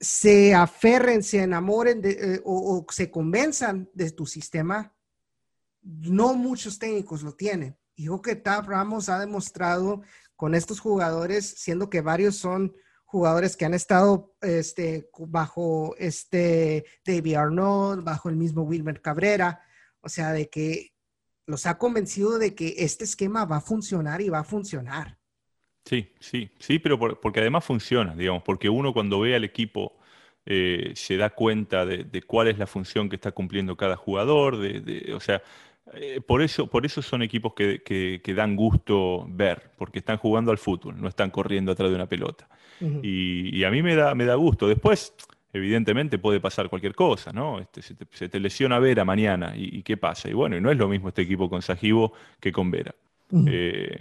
se 0.00 0.54
aferren, 0.54 1.22
se 1.22 1.42
enamoren 1.42 2.00
eh, 2.04 2.40
o, 2.44 2.86
se 2.90 3.10
convenzan 3.10 3.90
de 3.94 4.10
tu 4.10 4.26
sistema, 4.26 4.94
no 5.82 6.34
muchos 6.34 6.78
técnicos 6.78 7.22
lo 7.22 7.34
tienen. 7.34 7.76
Y 7.94 8.04
yo 8.04 8.22
que 8.22 8.36
Tab 8.36 8.68
Ramos 8.68 9.08
ha 9.08 9.18
demostrado 9.18 10.02
con 10.36 10.54
estos 10.54 10.78
jugadores, 10.78 11.46
siendo 11.58 11.90
que 11.90 12.00
varios 12.00 12.36
son 12.36 12.74
jugadores 13.04 13.56
que 13.56 13.64
han 13.64 13.74
estado 13.74 14.36
este, 14.40 15.10
bajo 15.18 15.96
este 15.98 16.84
David 17.04 17.34
Arnold, 17.34 18.04
bajo 18.04 18.28
el 18.28 18.36
mismo 18.36 18.62
Wilmer 18.62 19.00
Cabrera, 19.00 19.62
o 20.00 20.08
sea, 20.08 20.32
de 20.32 20.48
que 20.48 20.92
los 21.46 21.66
ha 21.66 21.78
convencido 21.78 22.38
de 22.38 22.54
que 22.54 22.74
este 22.78 23.04
esquema 23.04 23.46
va 23.46 23.56
a 23.56 23.62
funcionar 23.62 24.20
y 24.20 24.28
va 24.28 24.40
a 24.40 24.44
funcionar. 24.44 25.17
Sí, 25.84 26.08
sí, 26.20 26.50
sí, 26.58 26.78
pero 26.78 26.98
porque 26.98 27.40
además 27.40 27.64
funciona, 27.64 28.14
digamos, 28.14 28.42
porque 28.42 28.68
uno 28.68 28.92
cuando 28.92 29.20
ve 29.20 29.34
al 29.34 29.44
equipo 29.44 29.98
eh, 30.44 30.92
se 30.94 31.16
da 31.16 31.30
cuenta 31.30 31.86
de, 31.86 32.22
cuál 32.22 32.48
es 32.48 32.58
la 32.58 32.66
función 32.66 33.08
que 33.08 33.16
está 33.16 33.32
cumpliendo 33.32 33.76
cada 33.76 33.96
jugador, 33.96 34.58
de, 34.58 35.12
o 35.14 35.20
sea, 35.20 35.42
eh, 35.94 36.20
por, 36.20 36.42
eso, 36.42 36.66
por 36.66 36.84
eso 36.84 37.00
son 37.00 37.22
equipos 37.22 37.54
que, 37.54 38.34
dan 38.34 38.56
gusto 38.56 39.26
ver, 39.28 39.70
porque 39.76 39.98
están 39.98 40.18
jugando 40.18 40.50
al 40.50 40.58
fútbol, 40.58 41.00
no 41.00 41.08
están 41.08 41.30
corriendo 41.30 41.72
atrás 41.72 41.90
de 41.90 41.96
una 41.96 42.06
pelota. 42.06 42.48
y, 43.02 43.64
a 43.64 43.70
mí 43.70 43.82
me 43.82 43.94
da, 43.94 44.14
me 44.14 44.24
da 44.24 44.34
gusto. 44.34 44.68
Después, 44.68 45.14
evidentemente 45.52 46.18
puede 46.18 46.40
pasar 46.40 46.68
cualquier 46.68 46.94
cosa, 46.94 47.32
¿no? 47.32 47.58
Este, 47.58 47.82
se, 47.82 48.28
te, 48.28 48.40
lesiona 48.40 48.78
Vera 48.78 49.04
mañana 49.04 49.54
y, 49.56 49.82
qué 49.82 49.96
pasa. 49.96 50.28
Y 50.28 50.32
bueno, 50.32 50.56
y 50.56 50.60
no 50.60 50.70
es 50.70 50.76
lo 50.76 50.88
mismo 50.88 51.08
este 51.08 51.22
equipo 51.22 51.48
con 51.48 51.62
Sajibo 51.62 52.12
que 52.40 52.52
con 52.52 52.70
Vera. 52.70 52.94
Eh, 53.46 53.98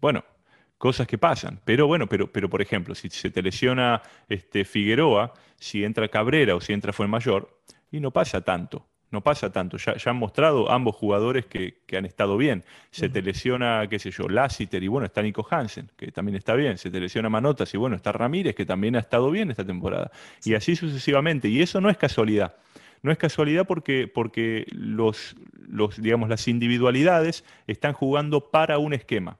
bueno, 0.00 0.24
cosas 0.80 1.06
que 1.06 1.18
pasan. 1.18 1.60
Pero 1.66 1.86
bueno, 1.86 2.06
pero, 2.08 2.32
pero 2.32 2.48
por 2.48 2.62
ejemplo, 2.62 2.94
si 2.94 3.10
se 3.10 3.30
te 3.30 3.42
lesiona 3.42 4.00
este, 4.30 4.64
Figueroa, 4.64 5.34
si 5.56 5.84
entra 5.84 6.08
Cabrera 6.08 6.56
o 6.56 6.60
si 6.62 6.72
entra 6.72 6.94
Fuenmayor, 6.94 7.60
y 7.92 8.00
no 8.00 8.12
pasa 8.12 8.40
tanto. 8.40 8.86
No 9.10 9.22
pasa 9.22 9.52
tanto. 9.52 9.76
Ya, 9.76 9.94
han 10.06 10.16
mostrado 10.16 10.70
ambos 10.70 10.96
jugadores 10.96 11.44
que, 11.44 11.74
han 11.94 12.06
estado 12.06 12.38
bien. 12.38 12.64
Se 12.90 13.10
te 13.10 13.20
lesiona, 13.20 13.86
qué 13.90 13.98
sé 13.98 14.10
yo, 14.10 14.26
Lassiter 14.26 14.82
y 14.82 14.88
bueno, 14.88 15.04
está 15.04 15.20
Nico 15.20 15.46
Hansen, 15.50 15.90
que 15.98 16.12
también 16.12 16.36
está 16.36 16.54
bien. 16.54 16.78
Se 16.78 16.90
te 16.90 16.98
lesiona 16.98 17.28
Manotas 17.28 17.74
y 17.74 17.76
bueno, 17.76 17.94
está 17.94 18.12
Ramírez, 18.12 18.54
que 18.54 18.64
también 18.64 18.96
ha 18.96 19.00
estado 19.00 19.30
bien 19.30 19.50
esta 19.50 19.66
temporada. 19.66 20.10
Y 20.44 20.54
así 20.54 20.76
sucesivamente. 20.76 21.48
Y 21.48 21.60
eso 21.60 21.82
no 21.82 21.90
es 21.90 21.98
casualidad. 21.98 22.56
No 23.02 23.12
es 23.12 23.18
casualidad 23.18 23.66
porque, 23.66 24.08
porque 24.08 24.64
los, 24.70 25.36
los, 25.58 26.00
digamos, 26.00 26.30
las 26.30 26.48
individualidades 26.48 27.44
están 27.66 27.92
jugando 27.92 28.50
para 28.50 28.78
un 28.78 28.94
esquema. 28.94 29.38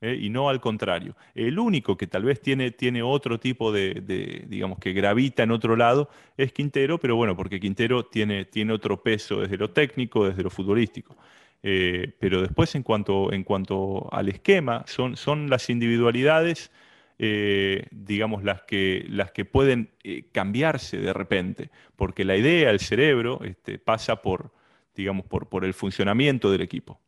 ¿Eh? 0.00 0.18
y 0.20 0.30
no 0.30 0.48
al 0.48 0.60
contrario. 0.60 1.16
El 1.34 1.58
único 1.58 1.96
que 1.96 2.06
tal 2.06 2.24
vez 2.24 2.40
tiene, 2.40 2.70
tiene 2.70 3.02
otro 3.02 3.38
tipo 3.40 3.72
de, 3.72 4.44
digamos, 4.48 4.78
que 4.78 4.92
gravita 4.92 5.42
en 5.42 5.50
otro 5.50 5.76
lado 5.76 6.08
es 6.36 6.52
Quintero, 6.52 6.98
pero 6.98 7.16
bueno, 7.16 7.36
porque 7.36 7.60
Quintero 7.60 8.04
tiene, 8.06 8.44
tiene 8.44 8.72
otro 8.72 9.02
peso 9.02 9.40
desde 9.40 9.56
lo 9.56 9.70
técnico, 9.70 10.26
desde 10.28 10.42
lo 10.42 10.50
futbolístico. 10.50 11.16
Eh, 11.62 12.12
pero 12.18 12.42
después 12.42 12.74
en 12.74 12.82
cuanto, 12.82 13.32
en 13.32 13.42
cuanto 13.42 14.08
al 14.12 14.28
esquema, 14.28 14.84
son, 14.86 15.16
son 15.16 15.50
las 15.50 15.68
individualidades, 15.70 16.70
eh, 17.18 17.86
digamos, 17.90 18.44
las 18.44 18.62
que, 18.62 19.04
las 19.08 19.32
que 19.32 19.44
pueden 19.44 19.90
cambiarse 20.32 20.98
de 20.98 21.12
repente, 21.12 21.70
porque 21.96 22.24
la 22.24 22.36
idea, 22.36 22.70
el 22.70 22.80
cerebro, 22.80 23.40
este, 23.42 23.78
pasa 23.78 24.22
por, 24.22 24.52
digamos, 24.94 25.26
por, 25.26 25.48
por 25.48 25.64
el 25.64 25.74
funcionamiento 25.74 26.50
del 26.52 26.60
equipo. 26.60 27.00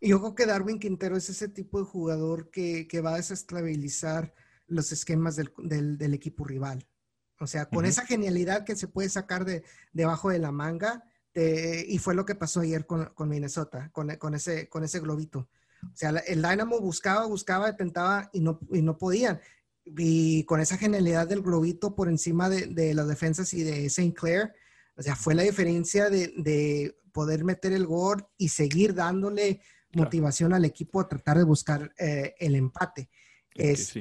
Y 0.00 0.10
yo 0.10 0.20
creo 0.20 0.34
que 0.34 0.46
Darwin 0.46 0.78
Quintero 0.78 1.16
es 1.16 1.28
ese 1.28 1.48
tipo 1.48 1.78
de 1.80 1.86
jugador 1.86 2.50
que, 2.50 2.86
va 3.04 3.14
a 3.14 3.16
desestabilizar 3.16 4.32
los 4.66 4.92
esquemas 4.92 5.36
del, 5.36 6.14
equipo 6.14 6.44
rival. 6.44 6.86
O 7.40 7.46
sea, 7.46 7.66
con 7.66 7.84
esa 7.84 8.04
genialidad 8.04 8.64
que 8.64 8.76
se 8.76 8.88
puede 8.88 9.08
sacar 9.08 9.44
de 9.44 9.64
debajo 9.92 10.30
de 10.30 10.38
la 10.38 10.52
manga, 10.52 11.04
y 11.34 11.98
fue 11.98 12.14
lo 12.14 12.24
que 12.24 12.34
pasó 12.34 12.60
ayer 12.60 12.86
con, 12.86 13.12
Minnesota, 13.28 13.90
con, 13.92 14.14
con, 14.16 14.34
ese, 14.34 14.68
con 14.68 14.84
ese 14.84 15.00
globito. 15.00 15.48
O 15.84 15.96
sea, 15.96 16.10
el 16.10 16.42
Dynamo 16.42 16.80
buscaba, 16.80 17.26
buscaba, 17.26 17.70
intentaba 17.70 18.28
y 18.32 18.40
no, 18.40 18.58
y 18.72 18.82
no 18.82 18.98
podían. 18.98 19.40
Y 19.84 20.44
con 20.44 20.60
esa 20.60 20.76
genialidad 20.76 21.28
del 21.28 21.42
globito 21.42 21.94
por 21.94 22.08
encima 22.08 22.48
de, 22.48 22.94
las 22.94 23.08
defensas 23.08 23.54
y 23.54 23.62
de 23.62 23.86
St. 23.86 24.14
Clair, 24.14 24.52
o 24.96 25.02
sea, 25.02 25.14
fue 25.14 25.34
la 25.34 25.44
diferencia 25.44 26.10
de, 26.10 26.32
de 26.36 26.98
poder 27.12 27.44
meter 27.44 27.72
el 27.72 27.86
gol 27.86 28.26
y 28.36 28.48
seguir 28.48 28.94
dándole 28.94 29.60
motivación 29.92 30.52
al 30.52 30.64
equipo 30.64 31.00
a 31.00 31.08
tratar 31.08 31.38
de 31.38 31.44
buscar 31.44 31.92
eh, 31.98 32.34
el 32.38 32.54
empate. 32.54 33.08
Es, 33.54 33.94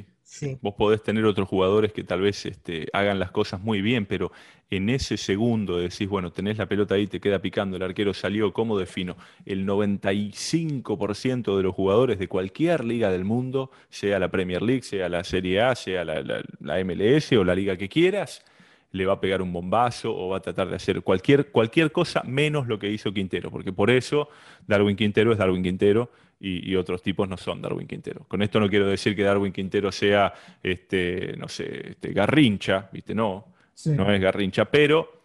Vos 0.62 0.74
podés 0.76 1.02
tener 1.02 1.24
otros 1.26 1.48
jugadores 1.48 1.94
que 1.94 2.04
tal 2.04 2.22
vez 2.22 2.46
este, 2.46 2.88
hagan 2.92 3.18
las 3.18 3.32
cosas 3.32 3.62
muy 3.62 3.82
bien, 3.82 4.06
pero 4.06 4.32
en 4.70 4.90
ese 4.90 5.16
segundo 5.16 5.78
decís, 5.78 6.08
bueno, 6.10 6.34
tenés 6.34 6.58
la 6.58 6.68
pelota 6.68 6.96
ahí, 6.96 7.08
te 7.08 7.22
queda 7.22 7.40
picando, 7.40 7.78
el 7.78 7.84
arquero 7.84 8.14
salió, 8.14 8.52
¿cómo 8.52 8.78
defino? 8.78 9.16
El 9.46 9.66
95% 9.66 11.56
de 11.56 11.64
los 11.64 11.74
jugadores 11.74 12.20
de 12.20 12.28
cualquier 12.28 12.84
liga 12.84 13.10
del 13.10 13.24
mundo, 13.24 13.72
sea 13.90 14.20
la 14.20 14.30
Premier 14.30 14.62
League, 14.62 14.84
sea 14.84 15.08
la 15.08 15.24
Serie 15.24 15.62
A, 15.62 15.76
sea 15.76 16.04
la, 16.04 16.22
la 16.22 16.84
MLS 16.84 17.32
o 17.32 17.46
la 17.46 17.56
liga 17.56 17.78
que 17.78 17.88
quieras, 17.88 18.44
le 18.92 19.06
va 19.06 19.14
a 19.14 19.22
pegar 19.22 19.42
un 19.42 19.52
bombazo 19.52 20.16
o 20.16 20.30
va 20.30 20.38
a 20.38 20.42
tratar 20.42 20.70
de 20.70 20.76
hacer 20.76 21.02
cualquier, 21.02 21.52
cualquier 21.52 21.92
cosa 21.92 22.24
menos 22.24 22.68
lo 22.68 22.80
que 22.80 22.90
hizo 22.90 23.14
Quintero, 23.14 23.52
porque 23.52 23.74
por 23.74 23.90
eso 23.90 24.30
Darwin 24.66 24.96
Quintero 24.96 25.32
es 25.32 25.38
Darwin 25.38 25.64
Quintero 25.64 26.10
y, 26.40 26.76
otros 26.76 27.02
tipos 27.02 27.28
no 27.28 27.36
son 27.36 27.62
Darwin 27.62 27.88
Quintero. 27.88 28.26
Con 28.28 28.44
esto 28.44 28.60
no 28.60 28.70
quiero 28.70 28.88
decir 28.88 29.16
que 29.16 29.24
Darwin 29.24 29.52
Quintero 29.52 29.92
sea, 29.92 30.32
este, 30.62 31.36
no 31.36 31.48
sé, 31.48 31.92
este, 31.92 32.14
Garrincha, 32.14 32.90
¿viste? 32.92 33.16
No, 33.16 33.54
no 33.86 34.14
es 34.14 34.22
Garrincha, 34.22 34.66
pero 34.66 35.18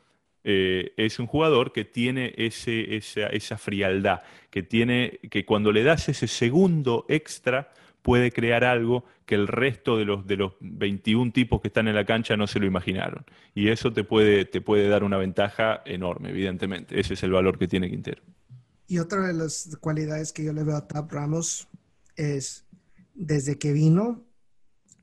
eh, 0.43 0.95
es 0.97 1.19
un 1.19 1.27
jugador 1.27 1.73
que 1.73 1.85
tiene 1.85 2.33
ese, 2.37 2.97
esa, 2.97 3.27
esa 3.27 3.59
frialdad, 3.59 4.23
que 4.51 4.63
tiene, 4.63 5.21
que 5.31 5.45
cuando 5.45 5.71
le 5.71 5.83
das 5.83 6.09
ese 6.09 6.27
segundo 6.27 7.05
extra, 7.09 7.73
puede 8.03 8.33
crear 8.33 8.65
algo 8.65 9.05
que 9.25 9.35
el 9.37 9.47
resto 9.47 9.97
de 9.97 10.05
los, 10.05 10.27
de 10.27 10.37
los 10.37 10.53
21 10.61 11.33
tipos 11.33 11.61
que 11.61 11.69
están 11.69 11.89
en 11.89 11.95
la 11.95 12.05
cancha 12.05 12.37
no 12.37 12.47
se 12.47 12.59
lo 12.59 12.67
imaginaron. 12.67 13.25
Y 13.55 13.69
eso 13.69 13.93
te 13.93 14.05
puede, 14.05 14.45
te 14.45 14.61
puede 14.61 14.89
dar 14.89 15.05
una 15.05 15.17
ventaja 15.17 15.83
enorme, 15.87 16.31
evidentemente. 16.31 16.99
Ese 17.01 17.15
es 17.15 17.23
el 17.23 17.31
valor 17.31 17.59
que 17.59 17.69
tiene 17.69 17.89
Quintero. 17.89 18.23
Y 18.89 18.99
otra 18.99 19.27
de 19.27 19.33
las 19.33 19.77
cualidades 19.81 20.33
que 20.33 20.45
yo 20.45 20.53
le 20.53 20.65
veo 20.65 20.77
a 20.77 20.87
Tab 20.87 21.11
Ramos 21.11 21.69
es, 22.17 22.67
desde 23.15 23.59
que 23.59 23.73
vino, 23.73 24.27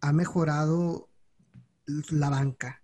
ha 0.02 0.14
mejorado 0.14 1.10
la 2.12 2.30
banca. 2.30 2.84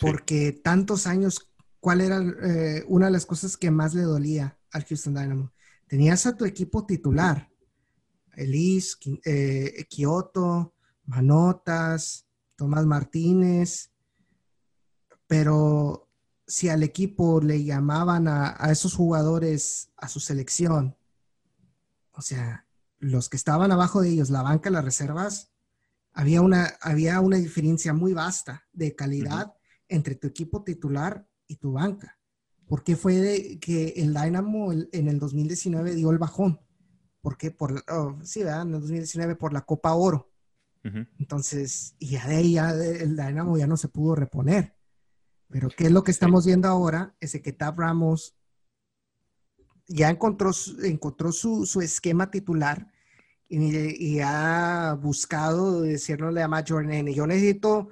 Porque 0.00 0.52
tantos 0.52 1.06
años, 1.06 1.50
¿cuál 1.80 2.00
era 2.00 2.20
eh, 2.20 2.84
una 2.88 3.06
de 3.06 3.12
las 3.12 3.26
cosas 3.26 3.56
que 3.56 3.70
más 3.70 3.94
le 3.94 4.02
dolía 4.02 4.58
al 4.72 4.84
Houston 4.84 5.14
Dynamo? 5.14 5.52
Tenías 5.86 6.26
a 6.26 6.36
tu 6.36 6.44
equipo 6.44 6.84
titular 6.84 7.47
Elis, 8.38 8.98
eh, 9.24 9.86
Kioto, 9.88 10.74
Manotas, 11.06 12.26
Tomás 12.56 12.86
Martínez, 12.86 13.90
pero 15.26 16.08
si 16.46 16.68
al 16.70 16.82
equipo 16.82 17.40
le 17.40 17.62
llamaban 17.62 18.26
a, 18.26 18.56
esos 18.70 18.94
jugadores 18.94 19.90
a 19.96 20.08
su 20.08 20.18
selección, 20.18 20.96
o 22.12 22.22
sea, 22.22 22.66
los 22.98 23.28
que 23.28 23.36
estaban 23.36 23.70
abajo 23.70 24.00
de 24.00 24.08
ellos, 24.08 24.30
la 24.30 24.42
banca, 24.42 24.70
las 24.70 24.84
reservas, 24.84 25.52
había 26.12 26.40
una, 26.40 26.74
había 26.80 27.20
una 27.20 27.36
diferencia 27.36 27.92
muy 27.92 28.12
vasta 28.12 28.66
de 28.72 28.96
calidad 28.96 29.54
entre 29.88 30.16
tu 30.16 30.26
equipo 30.26 30.64
titular 30.64 31.28
y 31.46 31.56
tu 31.56 31.72
banca. 31.72 32.18
Porque 32.66 32.96
fue 32.96 33.14
de 33.14 33.60
que 33.60 33.94
el 33.96 34.12
Dynamo 34.14 34.72
en 34.72 35.08
el 35.08 35.18
2019 35.18 35.94
dio 35.94 36.10
el 36.10 36.18
bajón. 36.18 36.60
¿Por 37.20 37.36
qué? 37.36 37.50
Por, 37.50 37.84
oh, 37.88 38.18
sí, 38.22 38.42
¿verdad? 38.42 38.62
En 38.62 38.74
el 38.74 38.80
2019 38.80 39.36
por 39.36 39.52
la 39.52 39.62
Copa 39.62 39.94
Oro. 39.94 40.30
Entonces, 41.18 41.96
y 41.98 42.12
ya 42.12 42.26
de 42.26 42.36
ahí 42.36 42.52
ya 42.54 42.70
el 42.70 43.14
Dynamo 43.14 43.58
ya 43.58 43.66
no 43.66 43.76
se 43.76 43.88
pudo 43.88 44.14
reponer. 44.14 44.74
Pero 45.48 45.68
¿qué 45.68 45.84
es 45.84 45.90
lo 45.90 46.02
que 46.02 46.12
estamos 46.12 46.46
viendo 46.46 46.66
ahora? 46.66 47.14
Es 47.20 47.38
que 47.42 47.52
Tab 47.52 47.78
Ramos 47.78 48.34
ya 49.86 50.08
encontró, 50.10 50.50
encontró 50.82 51.32
su, 51.32 51.66
su 51.66 51.80
esquema 51.80 52.30
titular 52.30 52.90
y, 53.48 54.16
y, 54.16 54.20
ha 54.20 54.96
buscado 55.00 55.80
decirle 55.80 56.42
a 56.42 56.48
Matt 56.48 56.68
Jordan, 56.70 57.06
yo 57.06 57.26
necesito 57.26 57.88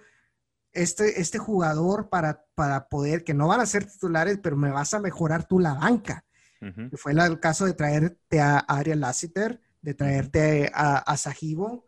este, 0.72 1.18
este 1.18 1.38
jugador 1.38 2.10
para, 2.10 2.44
para 2.54 2.88
poder, 2.88 3.24
que 3.24 3.32
no 3.32 3.48
van 3.48 3.60
a 3.60 3.66
ser 3.66 3.86
titulares, 3.86 4.38
pero 4.42 4.58
me 4.58 4.70
vas 4.70 4.92
a 4.92 5.00
mejorar 5.00 5.48
tú 5.48 5.58
la 5.58 5.72
banca. 5.72 6.25
Fue 6.94 7.12
el 7.12 7.40
caso 7.40 7.66
de 7.66 7.74
traerte 7.74 8.40
a 8.40 8.58
Ariel 8.58 9.00
Lassiter, 9.00 9.60
de 9.82 9.94
traerte 9.94 10.70
a, 10.74 10.98
a 10.98 11.16
Sajibo, 11.16 11.86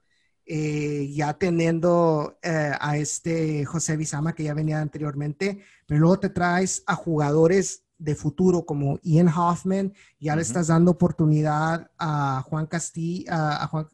eh, 0.51 1.11
ya 1.13 1.35
teniendo 1.35 2.39
eh, 2.43 2.73
a 2.81 2.97
este 2.97 3.67
José 3.67 3.99
Bizama 3.99 4.35
que 4.35 4.45
ya 4.45 4.55
venía 4.55 4.81
anteriormente, 4.81 5.63
pero 5.87 6.01
luego 6.01 6.21
te 6.21 6.31
traes 6.31 6.83
a 6.87 6.95
jugadores 6.95 7.85
de 7.99 8.15
futuro 8.15 8.65
como 8.65 8.99
Ian 9.03 9.29
Hoffman, 9.29 9.93
ya 10.19 10.37
le 10.37 10.43
estás 10.43 10.69
dando 10.69 10.93
oportunidad 10.93 11.91
a 11.99 12.43
Juan 12.47 12.67
Castilla, 12.67 13.63
a 13.63 13.67
Juan, 13.67 13.89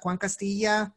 Juan 0.00 0.16
Castilla 0.16 0.94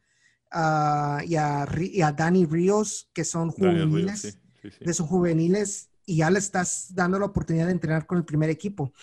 y, 0.54 1.36
a, 1.36 1.68
y, 1.78 2.02
a, 2.02 2.12
Dani 2.14 2.46
Ríos, 2.46 3.10
que 3.12 3.26
son 3.26 3.50
juveniles, 3.50 4.40
de 4.62 4.94
sus 4.94 5.06
juveniles 5.06 5.90
y 6.06 6.18
ya 6.18 6.30
le 6.30 6.40
estás 6.40 6.94
dando 6.94 7.20
la 7.20 7.26
oportunidad 7.26 7.66
de 7.66 7.72
entrenar 7.72 8.06
con 8.06 8.18
el 8.18 8.26
primer 8.26 8.50
equipo. 8.50 8.94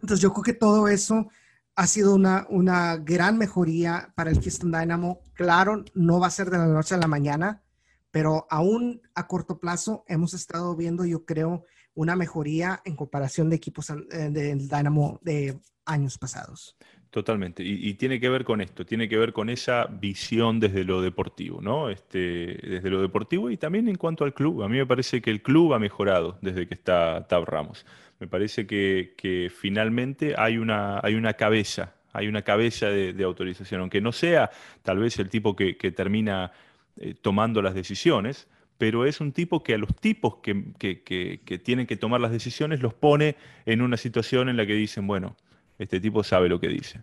Entonces 0.00 0.20
yo 0.20 0.32
creo 0.32 0.44
que 0.44 0.52
todo 0.52 0.88
eso 0.88 1.28
ha 1.74 1.86
sido 1.86 2.14
una, 2.14 2.46
una 2.50 2.96
gran 2.96 3.38
mejoría 3.38 4.12
para 4.16 4.30
el 4.30 4.40
Houston 4.40 4.72
Dynamo. 4.72 5.20
Claro, 5.34 5.84
no 5.94 6.20
va 6.20 6.26
a 6.26 6.30
ser 6.30 6.50
de 6.50 6.58
la 6.58 6.66
noche 6.66 6.94
a 6.94 6.98
la 6.98 7.06
mañana, 7.06 7.62
pero 8.10 8.46
aún 8.50 9.00
a 9.14 9.26
corto 9.26 9.60
plazo 9.60 10.04
hemos 10.08 10.34
estado 10.34 10.74
viendo, 10.74 11.04
yo 11.04 11.24
creo, 11.24 11.64
una 11.94 12.16
mejoría 12.16 12.80
en 12.84 12.96
comparación 12.96 13.50
de 13.50 13.56
equipos 13.56 13.90
eh, 13.90 14.30
del 14.30 14.68
Dynamo 14.68 15.18
de 15.22 15.60
años 15.84 16.18
pasados. 16.18 16.76
Totalmente. 17.10 17.62
Y, 17.64 17.94
tiene 17.94 18.20
que 18.20 18.28
ver 18.28 18.44
con 18.44 18.60
esto, 18.60 18.84
tiene 18.84 19.08
que 19.08 19.16
ver 19.16 19.32
con 19.32 19.48
esa 19.48 19.86
visión 19.86 20.60
desde 20.60 20.84
lo 20.84 21.00
deportivo, 21.00 21.62
¿no? 21.62 21.88
Este, 21.88 22.58
desde 22.62 22.90
lo 22.90 23.00
deportivo 23.00 23.50
y 23.50 23.56
también 23.56 23.88
en 23.88 23.96
cuanto 23.96 24.24
al 24.24 24.34
club. 24.34 24.62
A 24.62 24.68
mí 24.68 24.76
me 24.76 24.84
parece 24.84 25.22
que 25.22 25.30
el 25.30 25.40
club 25.40 25.72
ha 25.72 25.78
mejorado 25.78 26.38
desde 26.42 26.68
que 26.68 26.74
está 26.74 27.26
Tab 27.26 27.44
Ramos. 27.46 27.86
Me 28.20 28.26
parece 28.26 28.66
que, 28.66 29.50
finalmente 29.58 30.34
hay 30.36 30.58
una, 30.58 31.00
hay 31.02 31.14
una 31.14 31.32
cabeza, 31.32 31.94
hay 32.12 32.28
una 32.28 32.42
cabeza 32.42 32.88
de, 32.88 33.24
autorización, 33.24 33.80
aunque 33.80 34.02
no 34.02 34.12
sea 34.12 34.50
tal 34.82 34.98
vez 34.98 35.18
el 35.18 35.30
tipo 35.30 35.56
que, 35.56 35.74
termina 35.96 36.52
eh, 36.98 37.14
tomando 37.14 37.62
las 37.62 37.74
decisiones, 37.74 38.48
pero 38.76 39.06
es 39.06 39.22
un 39.22 39.32
tipo 39.32 39.62
que 39.62 39.74
a 39.74 39.78
los 39.78 39.96
tipos 39.96 40.36
que, 40.42 40.74
que 40.78 41.58
tienen 41.64 41.86
que 41.86 41.96
tomar 41.96 42.20
las 42.20 42.32
decisiones 42.32 42.82
los 42.82 42.92
pone 42.92 43.36
en 43.64 43.80
una 43.80 43.96
situación 43.96 44.50
en 44.50 44.58
la 44.58 44.66
que 44.66 44.74
dicen, 44.74 45.06
bueno, 45.06 45.36
este 45.78 46.00
tipo 46.00 46.22
sabe 46.22 46.48
lo 46.48 46.60
que 46.60 46.68
dice. 46.68 47.02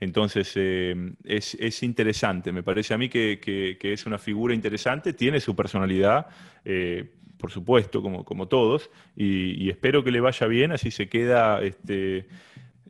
Entonces, 0.00 0.52
eh, 0.56 1.12
es, 1.24 1.82
interesante, 1.82 2.52
me 2.52 2.62
parece 2.62 2.94
a 2.94 2.98
mí 2.98 3.08
que, 3.08 3.78
es 3.80 4.06
una 4.06 4.18
figura 4.18 4.54
interesante, 4.54 5.12
tiene 5.12 5.40
su 5.40 5.54
personalidad, 5.54 6.26
eh, 6.64 7.12
por 7.38 7.50
supuesto, 7.50 8.02
como, 8.02 8.24
como 8.24 8.48
todos, 8.48 8.90
y, 9.16 9.70
espero 9.70 10.02
que 10.02 10.10
le 10.10 10.20
vaya 10.20 10.46
bien, 10.46 10.72
así 10.72 10.90
se 10.90 11.08
queda, 11.08 11.62
este, 11.62 12.26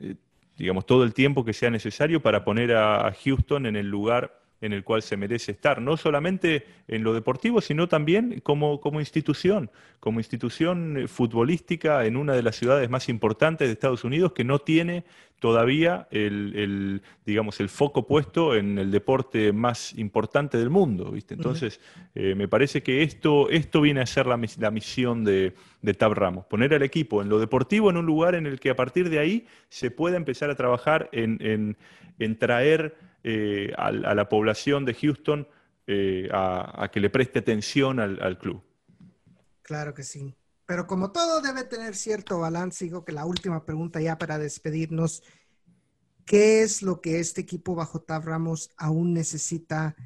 eh, 0.00 0.14
digamos, 0.56 0.86
todo 0.86 1.04
el 1.04 1.12
tiempo 1.12 1.44
que 1.44 1.52
sea 1.52 1.70
necesario 1.70 2.22
para 2.22 2.44
poner 2.44 2.74
a 2.74 3.14
Houston 3.24 3.66
en 3.66 3.76
el 3.76 3.88
lugar 3.88 4.43
en 4.60 4.72
el 4.72 4.82
cual 4.82 5.02
se 5.02 5.16
merece 5.16 5.52
estar, 5.52 5.82
no 5.82 5.96
solamente 5.96 6.66
en 6.88 7.04
lo 7.04 7.12
deportivo, 7.12 7.60
sino 7.60 7.88
también 7.88 8.40
como, 8.42 8.80
como 8.80 9.00
institución, 9.00 9.70
como 10.00 10.20
institución 10.20 10.96
eh, 10.96 11.08
futbolística 11.08 12.06
en 12.06 12.16
una 12.16 12.34
de 12.34 12.42
las 12.42 12.56
ciudades 12.56 12.88
más 12.88 13.08
importantes 13.08 13.68
de 13.68 13.72
Estados 13.72 14.04
Unidos 14.04 14.32
que 14.32 14.44
no 14.44 14.60
tiene 14.60 15.04
todavía 15.38 16.08
el, 16.10 17.02
digamos, 17.26 17.60
el 17.60 17.68
foco 17.68 18.06
puesto 18.06 18.54
en 18.54 18.78
el 18.78 18.90
deporte 18.90 19.52
más 19.52 19.92
importante 19.98 20.56
del 20.56 20.70
mundo. 20.70 21.10
¿viste? 21.10 21.34
Entonces, 21.34 21.80
eh, 22.14 22.34
me 22.34 22.48
parece 22.48 22.82
que 22.82 23.02
esto, 23.02 23.50
esto 23.50 23.82
viene 23.82 24.00
a 24.00 24.06
ser 24.06 24.26
la, 24.26 24.40
la 24.58 24.70
misión 24.70 25.22
de, 25.22 25.52
de 25.82 25.92
Tab 25.92 26.14
Ramos, 26.14 26.46
poner 26.46 26.72
al 26.72 26.82
equipo 26.82 27.20
en 27.20 27.28
lo 27.28 27.38
deportivo 27.38 27.90
en 27.90 27.98
un 27.98 28.06
lugar 28.06 28.34
en 28.34 28.46
el 28.46 28.58
que 28.58 28.70
a 28.70 28.76
partir 28.76 29.10
de 29.10 29.18
ahí 29.18 29.46
se 29.68 29.90
pueda 29.90 30.16
empezar 30.16 30.48
a 30.48 30.54
trabajar 30.54 31.10
en, 31.12 31.36
en, 31.42 31.76
en 32.18 32.38
traer 32.38 32.96
eh, 33.26 33.72
a, 33.78 33.90
la 33.90 34.28
población 34.28 34.84
de 34.84 34.92
Houston 34.92 35.48
eh, 35.86 36.28
a, 36.30 36.90
que 36.92 37.00
le 37.00 37.08
preste 37.08 37.38
atención 37.38 37.98
al, 37.98 38.38
club. 38.38 38.62
Claro 39.62 39.94
que 39.94 40.02
sí. 40.02 40.36
Pero 40.66 40.86
como 40.86 41.10
todo 41.10 41.40
debe 41.40 41.64
tener 41.64 41.94
cierto 41.94 42.38
balance, 42.40 42.84
digo 42.84 43.02
que 43.02 43.12
la 43.12 43.24
última 43.24 43.64
pregunta 43.64 43.98
ya 44.02 44.18
para 44.18 44.36
despedirnos, 44.38 45.22
¿qué 46.26 46.62
es 46.62 46.82
lo 46.82 47.00
que 47.00 47.18
este 47.18 47.40
equipo 47.40 47.74
bajo 47.74 48.02
Tab 48.02 48.26
Ramos 48.26 48.70
aún 48.76 49.14
necesita 49.14 49.96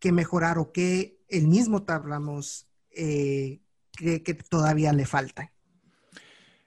que 0.00 0.10
mejorar 0.10 0.58
o 0.58 0.72
qué 0.72 1.20
el 1.28 1.46
mismo 1.46 1.84
Tab 1.84 2.06
Ramos 2.06 2.68
eh, 2.90 3.60
cree 3.92 4.24
que 4.24 4.34
todavía 4.34 4.92
le 4.92 5.06
falta? 5.06 5.53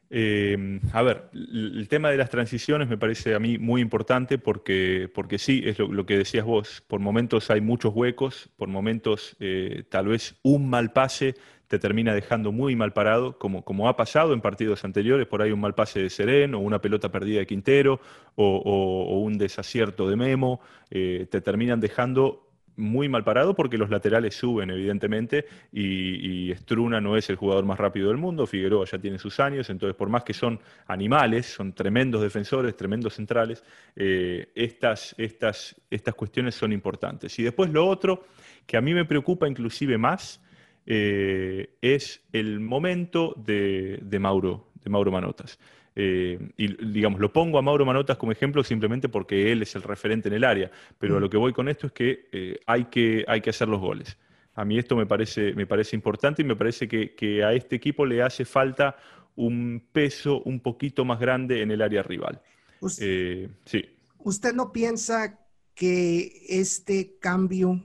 Eh, 0.10 0.80
a 0.94 1.02
ver, 1.02 1.30
el 1.34 1.88
tema 1.90 2.10
de 2.10 2.18
las 2.18 2.30
transiciones 2.30 2.88
me 2.88 2.98
parece 2.98 3.36
a 3.36 3.40
mí 3.40 3.58
muy 3.58 3.82
importante 3.82 4.38
porque, 4.38 5.10
porque 5.14 5.38
sí, 5.38 5.62
es 5.66 5.80
lo, 5.80 6.06
que 6.06 6.18
decías 6.18 6.46
vos, 6.46 6.84
por 6.88 7.00
momentos 7.00 7.52
hay 7.52 7.62
muchos 7.62 7.94
huecos, 7.94 8.50
por 8.56 8.70
momentos 8.70 9.36
eh, 9.40 9.84
tal 9.90 10.08
vez 10.08 10.36
un 10.44 10.70
mal 10.70 10.94
pase 10.94 11.36
te 11.68 11.80
termina 11.80 12.14
dejando 12.14 12.52
muy 12.54 12.76
mal 12.76 12.94
parado, 12.94 13.38
como, 13.38 13.64
como 13.64 13.90
ha 13.90 13.98
pasado 13.98 14.34
en 14.34 14.40
partidos 14.40 14.86
anteriores, 14.86 15.28
por 15.28 15.42
ahí 15.42 15.52
un 15.52 15.60
mal 15.60 15.76
pase 15.76 16.02
de 16.02 16.10
Serén 16.10 16.56
o 16.56 16.60
una 16.60 16.80
pelota 16.80 17.12
perdida 17.12 17.40
de 17.40 17.48
Quintero 17.48 18.00
o, 18.36 19.20
un 19.20 19.38
desacierto 19.38 20.10
de 20.10 20.16
Memo, 20.16 20.62
eh, 20.90 21.28
te 21.30 21.42
terminan 21.42 21.82
dejando 21.82 22.47
muy 22.78 23.10
mal 23.10 23.24
parado 23.24 23.56
porque 23.56 23.78
los 23.78 23.90
laterales 23.90 24.36
suben, 24.36 24.70
evidentemente, 24.70 25.46
y, 25.72 26.54
Struna 26.56 27.02
no 27.02 27.18
es 27.18 27.30
el 27.30 27.36
jugador 27.36 27.66
más 27.66 27.78
rápido 27.78 28.08
del 28.08 28.18
mundo, 28.18 28.48
Figueroa 28.48 28.86
ya 28.86 28.98
tiene 28.98 29.20
sus 29.20 29.40
años, 29.40 29.70
entonces 29.70 29.96
por 29.96 30.10
más 30.10 30.24
que 30.24 30.34
son 30.34 30.60
animales, 30.88 31.48
son 31.48 31.74
tremendos 31.74 32.22
defensores, 32.22 32.76
tremendos 32.78 33.16
centrales, 33.16 33.64
eh, 33.96 34.50
estas, 34.56 35.16
estas, 35.18 35.76
estas 35.90 36.16
cuestiones 36.16 36.56
son 36.56 36.72
importantes. 36.72 37.38
Y 37.40 37.44
después 37.44 37.72
lo 37.72 37.86
otro 37.88 38.26
que 38.66 38.78
a 38.78 38.82
mí 38.82 38.94
me 38.94 39.06
preocupa 39.06 39.48
inclusive 39.48 39.98
más 39.98 40.42
eh, 40.86 41.76
es 41.82 42.22
el 42.32 42.60
momento 42.62 43.34
de, 43.36 44.00
Mauro, 44.20 44.70
de 44.84 44.90
Mauro 44.90 45.12
Manotas. 45.12 45.60
Eh, 46.00 46.38
y 46.58 46.86
digamos, 46.92 47.20
lo 47.20 47.34
pongo 47.34 47.58
a 47.58 47.64
Mauro 47.64 47.84
Manotas 47.84 48.18
como 48.18 48.32
ejemplo 48.32 48.64
simplemente 48.64 49.10
porque 49.10 49.52
él 49.52 49.64
es 49.64 49.76
el 49.76 49.82
referente 49.82 50.28
en 50.28 50.36
el 50.36 50.44
área, 50.44 50.70
pero 51.00 51.18
a 51.18 51.20
lo 51.20 51.28
que 51.28 51.38
voy 51.38 51.54
con 51.54 51.68
esto 51.68 51.88
es 51.88 51.94
que, 51.94 52.30
eh, 52.32 52.60
hay, 52.68 52.86
que 52.86 53.26
hay 53.28 53.42
que 53.42 53.50
hacer 53.50 53.68
los 53.68 53.82
goles. 53.82 54.16
A 54.54 54.64
mí 54.64 54.78
esto 54.78 54.96
me 54.96 55.08
parece, 55.08 55.54
me 55.54 55.66
parece 55.66 55.96
importante 55.96 56.44
y 56.44 56.46
me 56.46 56.56
parece 56.56 56.88
que, 56.88 57.44
a 57.44 57.52
este 57.52 57.78
equipo 57.78 58.06
le 58.06 58.22
hace 58.22 58.46
falta 58.46 58.96
un 59.36 59.88
peso 59.92 60.44
un 60.44 60.60
poquito 60.60 61.04
más 61.04 61.20
grande 61.20 61.64
en 61.64 61.72
el 61.72 61.82
área 61.82 62.04
rival. 62.04 62.40
¿Usted, 62.80 63.50
sí. 63.66 63.84
¿Usted 64.20 64.54
no 64.54 64.72
piensa 64.72 65.40
que 65.74 66.44
este 66.48 67.18
cambio 67.20 67.82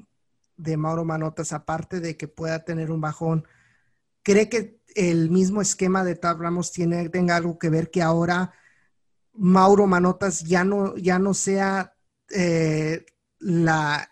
de 0.59 0.77
Mauro 0.77 1.07
Manotas, 1.07 1.55
aparte 1.55 2.01
de 2.01 2.19
que 2.19 2.29
pueda 2.29 2.63
tener 2.63 2.91
un 2.91 3.01
bajón, 3.01 3.47
cree 4.23 4.51
que 4.51 4.82
el 4.97 5.31
mismo 5.31 5.61
esquema 5.61 6.05
de 6.05 6.17
Tab 6.17 6.41
Ramos 6.41 6.73
tiene, 6.73 7.09
tenga 7.09 7.37
algo 7.37 7.59
que 7.59 7.71
ver 7.71 7.91
que 7.91 8.03
ahora 8.03 8.53
Mauro 9.35 9.87
Manotas 9.87 10.41
ya 10.45 10.65
no, 10.65 10.97
ya 10.97 11.19
no 11.19 11.35
sea 11.35 11.95
eh, 12.31 13.05
la, 13.39 14.09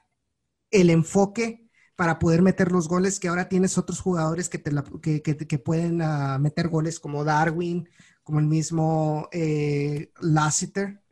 el 0.70 0.90
enfoque 0.90 1.68
para 1.96 2.18
poder 2.18 2.40
meter 2.40 2.72
los 2.72 2.88
goles, 2.88 3.20
que 3.20 3.28
ahora 3.28 3.48
tienes 3.48 3.76
otros 3.76 4.00
jugadores 4.00 4.48
que, 4.48 4.58
te 4.58 5.58
pueden 5.58 6.00
ah, 6.00 6.38
meter 6.38 6.68
goles 6.68 6.98
como 6.98 7.24
Darwin, 7.24 7.88
como 8.22 8.38
el 8.38 8.46
mismo 8.46 9.28
eh, 9.32 10.10
Lassiter. 10.20 11.02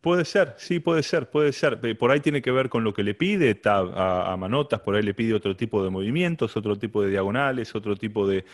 Puede 0.00 0.24
ser, 0.24 0.54
sí, 0.58 0.78
puede 0.78 1.02
ser, 1.02 1.28
puede 1.28 1.52
ser. 1.52 1.80
Por 1.98 2.12
ahí 2.12 2.20
tiene 2.20 2.40
que 2.40 2.52
ver 2.52 2.68
con 2.68 2.84
lo 2.84 2.94
que 2.94 3.02
le 3.02 3.14
pide 3.14 3.60
a, 3.64 4.36
Manotas, 4.38 4.80
por 4.80 4.94
ahí 4.94 5.02
le 5.02 5.12
pide 5.12 5.34
otro 5.34 5.56
tipo 5.56 5.82
de 5.82 5.90
movimientos, 5.90 6.56
otro 6.56 6.76
tipo 6.78 7.02
de 7.02 7.10
diagonales, 7.10 7.74
otro 7.74 7.96
tipo 7.96 8.28
de, 8.28 8.44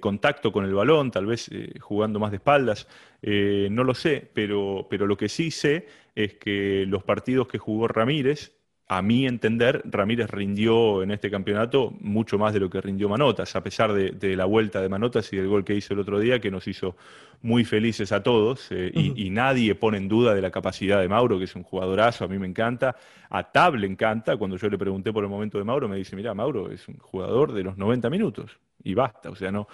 contacto 0.00 0.50
con 0.50 0.64
el 0.64 0.72
balón, 0.72 1.10
tal 1.10 1.26
vez 1.26 1.50
eh, 1.52 1.78
jugando 1.78 2.18
más 2.20 2.30
de 2.30 2.38
espaldas. 2.38 2.88
Eh, 3.20 3.68
no 3.70 3.84
lo 3.84 3.94
sé, 3.94 4.30
pero, 4.32 4.86
pero 4.88 5.06
lo 5.06 5.16
que 5.18 5.28
sí 5.28 5.50
sé 5.50 5.88
es 6.14 6.34
que 6.34 6.86
los 6.88 7.02
partidos 7.02 7.46
que 7.46 7.58
jugó 7.58 7.86
Ramírez, 7.86 8.53
a 8.86 9.00
mi 9.02 9.26
entender, 9.26 9.82
Ramírez 9.84 10.30
rindió 10.30 11.02
en 11.02 11.10
este 11.10 11.30
campeonato 11.30 11.94
mucho 12.00 12.38
más 12.38 12.52
de 12.52 12.60
lo 12.60 12.68
que 12.68 12.80
rindió 12.80 13.08
Manotas, 13.08 13.56
a 13.56 13.62
pesar 13.62 13.92
de, 13.92 14.36
la 14.36 14.44
vuelta 14.44 14.82
de 14.82 14.88
Manotas 14.88 15.32
y 15.32 15.36
del 15.36 15.48
gol 15.48 15.64
que 15.64 15.74
hizo 15.74 15.94
el 15.94 16.00
otro 16.00 16.20
día, 16.20 16.38
que 16.38 16.50
nos 16.50 16.68
hizo 16.68 16.96
muy 17.40 17.64
felices 17.64 18.12
a 18.12 18.22
todos. 18.22 18.68
Eh, 18.70 18.92
y, 18.94 19.30
nadie 19.30 19.74
pone 19.74 19.96
en 19.96 20.08
duda 20.08 20.34
de 20.34 20.42
la 20.42 20.50
capacidad 20.50 21.00
de 21.00 21.08
Mauro, 21.08 21.38
que 21.38 21.44
es 21.44 21.56
un 21.56 21.62
jugadorazo, 21.62 22.24
a 22.24 22.28
mí 22.28 22.38
me 22.38 22.46
encanta. 22.46 22.94
A 23.30 23.50
Tab 23.50 23.74
le 23.76 23.86
encanta. 23.86 24.36
Cuando 24.36 24.56
yo 24.56 24.68
le 24.68 24.76
pregunté 24.76 25.12
por 25.12 25.24
el 25.24 25.30
momento 25.30 25.58
de 25.58 25.64
Mauro, 25.64 25.88
me 25.88 25.96
dice: 25.96 26.14
Mira, 26.14 26.34
Mauro 26.34 26.70
es 26.70 26.86
un 26.86 26.98
jugador 26.98 27.52
de 27.52 27.64
los 27.64 27.78
90 27.78 28.10
minutos. 28.10 28.58
Y 28.82 28.92
basta, 28.92 29.30
o 29.30 29.34
sea, 29.34 29.50
no 29.50 29.66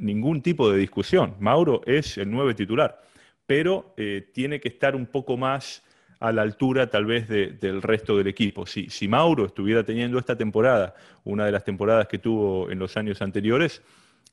ningún 0.00 0.42
tipo 0.42 0.70
de 0.70 0.78
discusión. 0.78 1.34
Mauro 1.38 1.82
es 1.86 2.18
el 2.18 2.30
nueve 2.30 2.54
titular, 2.54 3.00
pero 3.46 3.94
eh, 3.96 4.30
tiene 4.32 4.60
que 4.60 4.68
estar 4.68 4.96
un 4.96 5.06
poco 5.06 5.36
más 5.36 5.82
a 6.20 6.32
la 6.32 6.42
altura 6.42 6.88
tal 6.88 7.06
vez 7.06 7.28
del 7.28 7.80
resto 7.82 8.16
del 8.16 8.26
equipo. 8.26 8.66
Si, 8.66 8.90
si 8.90 9.08
Mauro 9.08 9.46
estuviera 9.46 9.82
teniendo 9.82 10.18
esta 10.18 10.36
temporada, 10.36 10.94
una 11.24 11.46
de 11.46 11.52
las 11.52 11.64
temporadas 11.64 12.06
que 12.08 12.18
tuvo 12.18 12.70
en 12.70 12.78
los 12.78 12.96
años 12.98 13.22
anteriores, 13.22 13.82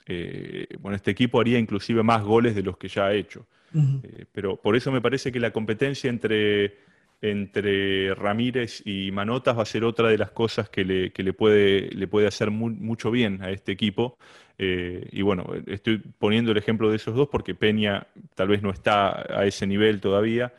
eh, 0.06 0.68
bueno, 0.80 0.98
este 0.98 1.12
equipo 1.12 1.40
haría 1.40 1.58
inclusive 1.58 2.04
más 2.04 2.24
goles 2.24 2.56
de 2.56 2.64
los 2.64 2.78
que 2.78 2.90
ya 2.90 3.08
ha 3.08 3.14
hecho. 3.14 3.46
Eh, 3.74 4.26
pero 4.32 4.58
por 4.58 4.76
eso 4.76 4.92
me 4.92 5.02
parece 5.02 5.32
que 5.32 5.40
la 5.40 5.52
competencia 5.52 6.10
entre, 6.10 6.78
entre 7.22 8.14
Ramírez 8.16 8.82
y 8.86 9.12
Manotas 9.12 9.58
va 9.58 9.64
a 9.64 9.66
ser 9.66 9.84
otra 9.84 10.10
de 10.10 10.18
las 10.18 10.32
cosas 10.32 10.70
que 10.70 10.84
le, 10.84 11.14
le, 11.16 11.34
puede, 11.34 11.90
le 11.92 12.08
puede 12.08 12.28
hacer 12.28 12.52
mucho 12.52 13.12
bien 13.12 13.42
a 13.42 13.52
este 13.52 13.72
equipo. 13.72 14.18
Eh, 14.58 15.08
y 15.12 15.22
bueno, 15.22 15.48
estoy 15.68 16.00
poniendo 16.00 16.52
el 16.52 16.58
ejemplo 16.58 16.90
de 16.90 16.98
esos 16.98 17.16
dos 17.16 17.30
porque 17.30 17.56
Peña 17.56 18.08
tal 18.36 18.50
vez 18.50 18.62
no 18.62 18.72
está 18.72 19.40
a 19.40 19.46
ese 19.46 19.68
nivel 19.68 20.02
todavía. 20.02 20.54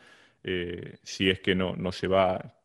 Eh, 0.51 0.97
si 1.03 1.29
es 1.29 1.41
que 1.41 1.53
no, 1.53 1.75
no 1.75 1.91
se 1.91 2.07
va 2.07 2.55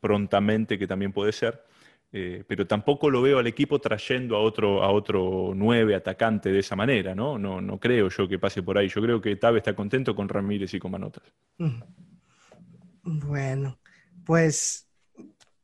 prontamente, 0.00 0.78
que 0.78 0.86
también 0.86 1.12
puede 1.12 1.32
ser. 1.32 1.62
Eh, 2.10 2.44
pero 2.48 2.66
tampoco 2.66 3.10
lo 3.10 3.20
veo 3.20 3.38
al 3.38 3.46
equipo 3.46 3.78
trayendo 3.78 4.36
a 4.36 4.40
otro, 4.40 4.82
a 4.82 4.90
otro 4.90 5.52
nueve 5.54 5.94
atacante 5.94 6.50
de 6.50 6.60
esa 6.60 6.74
manera, 6.74 7.14
¿no? 7.14 7.38
¿no? 7.38 7.60
No 7.60 7.78
creo 7.78 8.08
yo 8.08 8.26
que 8.26 8.38
pase 8.38 8.62
por 8.62 8.78
ahí. 8.78 8.88
Yo 8.88 9.02
creo 9.02 9.20
que 9.20 9.36
Tabe 9.36 9.58
está 9.58 9.76
contento 9.76 10.16
con 10.16 10.30
Ramírez 10.30 10.72
y 10.72 10.78
con 10.78 10.92
Manotas. 10.92 11.24
Bueno, 13.02 13.78
pues 14.24 14.88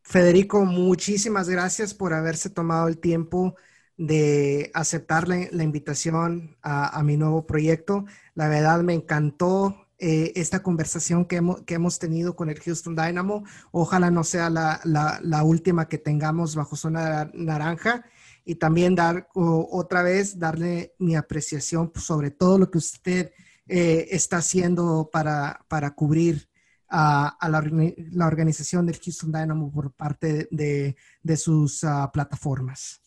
Federico, 0.03 0.67
muchísimas 0.67 1.49
gracias 1.49 1.95
por 1.95 2.13
haberse 2.13 2.51
tomado 2.51 2.89
el 2.89 2.99
tiempo 2.99 3.57
de 3.97 4.71
aceptar 4.75 5.29
la, 5.29 5.63
invitación 5.63 6.59
a, 6.63 7.03
mi 7.03 7.17
nuevo 7.17 7.47
proyecto. 7.47 8.05
La 8.35 8.49
verdad 8.49 8.83
me 8.83 8.93
encantó 8.93 9.82
eh, 10.05 10.33
esta 10.35 10.65
conversación 10.65 11.27
que 11.27 11.37
hemos, 11.37 11.63
que 11.63 11.75
hemos, 11.75 12.01
tenido 12.01 12.35
con 12.35 12.51
el 12.51 12.59
Houston 12.59 12.97
Dynamo. 12.97 13.45
Ojalá 13.71 14.11
no 14.11 14.25
sea 14.25 14.51
la, 14.51 14.81
la, 14.83 15.43
última 15.45 15.87
que 15.87 15.97
tengamos 15.97 16.57
bajo 16.57 16.75
zona 16.75 17.31
naranja 17.35 18.05
y 18.45 18.57
también 18.57 18.97
dar 18.97 19.29
otra 19.33 20.03
vez, 20.03 20.41
darle 20.41 20.97
mi 20.99 21.15
apreciación 21.15 21.93
sobre 21.95 22.33
todo 22.33 22.59
lo 22.59 22.69
que 22.69 22.79
usted 22.79 23.31
eh, 23.69 24.09
está 24.11 24.39
haciendo 24.39 25.09
para, 25.13 25.65
para 25.69 25.93
cubrir 25.93 26.49
a, 26.89 27.37
la, 27.49 27.63
la, 28.11 28.27
organización 28.27 28.87
del 28.87 28.99
Houston 28.99 29.31
Dynamo 29.31 29.71
por 29.71 29.93
parte 29.93 30.49
de, 30.51 30.97
de 31.23 31.37
sus 31.37 31.85
ah, 31.85 32.11
plataformas. 32.13 33.02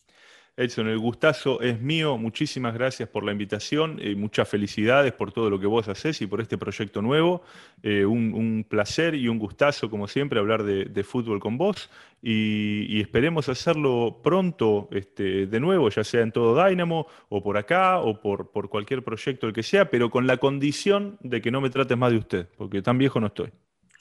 Edson, 0.56 0.88
el 0.88 0.98
gustazo 0.98 1.60
es 1.60 1.80
mío. 1.82 2.16
Muchísimas 2.16 2.72
gracias 2.72 3.10
por 3.10 3.24
la 3.24 3.32
invitación 3.32 4.00
y 4.02 4.14
muchas 4.14 4.48
felicidades 4.48 5.12
por 5.12 5.30
todo 5.30 5.50
lo 5.50 5.60
que 5.60 5.66
vos 5.66 5.86
haces 5.88 6.22
y 6.22 6.26
por 6.26 6.40
este 6.40 6.56
proyecto 6.56 7.02
nuevo. 7.02 7.42
Eh, 7.82 8.06
un, 8.06 8.64
placer 8.66 9.14
y 9.14 9.28
un 9.28 9.38
gustazo, 9.38 9.90
como 9.90 10.08
siempre, 10.08 10.38
hablar 10.38 10.62
de, 10.64 11.04
fútbol 11.04 11.40
con 11.40 11.58
vos 11.58 11.90
y, 12.22 13.00
esperemos 13.00 13.50
hacerlo 13.50 14.20
pronto 14.24 14.88
este, 14.92 15.46
de 15.46 15.60
nuevo, 15.60 15.90
ya 15.90 16.02
sea 16.02 16.22
en 16.22 16.32
todo 16.32 16.64
Dynamo 16.64 17.06
o 17.28 17.42
por 17.42 17.58
acá 17.58 17.98
o 17.98 18.20
por, 18.20 18.50
por 18.50 18.70
cualquier 18.70 19.04
proyecto 19.04 19.46
el 19.46 19.52
que 19.52 19.62
sea, 19.62 19.90
pero 19.90 20.10
con 20.10 20.26
la 20.26 20.38
condición 20.38 21.18
de 21.20 21.42
que 21.42 21.50
no 21.50 21.60
me 21.60 21.68
trates 21.68 21.98
más 21.98 22.12
de 22.12 22.18
usted, 22.18 22.48
porque 22.56 22.80
tan 22.80 22.96
viejo 22.96 23.20
no 23.20 23.26
estoy. 23.26 23.52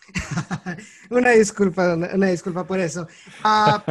una 1.10 1.32
disculpa, 1.32 1.96
una 1.96 2.28
disculpa 2.28 2.66
por 2.66 2.80
eso. 2.80 3.08
Ah, 3.44 3.84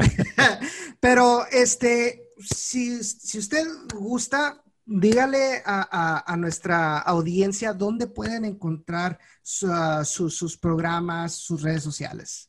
pero 1.00 1.44
este, 1.52 2.23
si, 2.44 2.98
usted 3.38 3.66
gusta, 3.94 4.62
dígale 4.84 5.62
a, 5.64 6.34
nuestra 6.38 6.98
audiencia 6.98 7.72
dónde 7.72 8.06
pueden 8.06 8.44
encontrar 8.44 9.18
sus 9.42 10.58
programas, 10.60 11.34
sus 11.34 11.62
redes 11.62 11.82
sociales. 11.82 12.48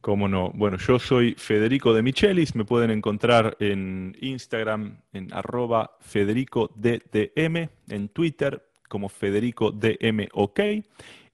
Cómo 0.00 0.28
no. 0.28 0.50
Bueno, 0.54 0.78
yo 0.78 0.98
soy 0.98 1.34
Federico 1.34 1.92
de 1.92 2.02
Michelis. 2.02 2.54
Me 2.54 2.64
pueden 2.64 2.90
encontrar 2.90 3.56
en 3.60 4.16
Instagram 4.20 5.02
en 5.12 5.32
arroba 5.32 5.98
Federico 6.00 6.70
DDM, 6.74 7.68
en 7.88 8.08
Twitter 8.08 8.66
como 8.88 9.08
Federico 9.08 9.74
OK. 10.32 10.60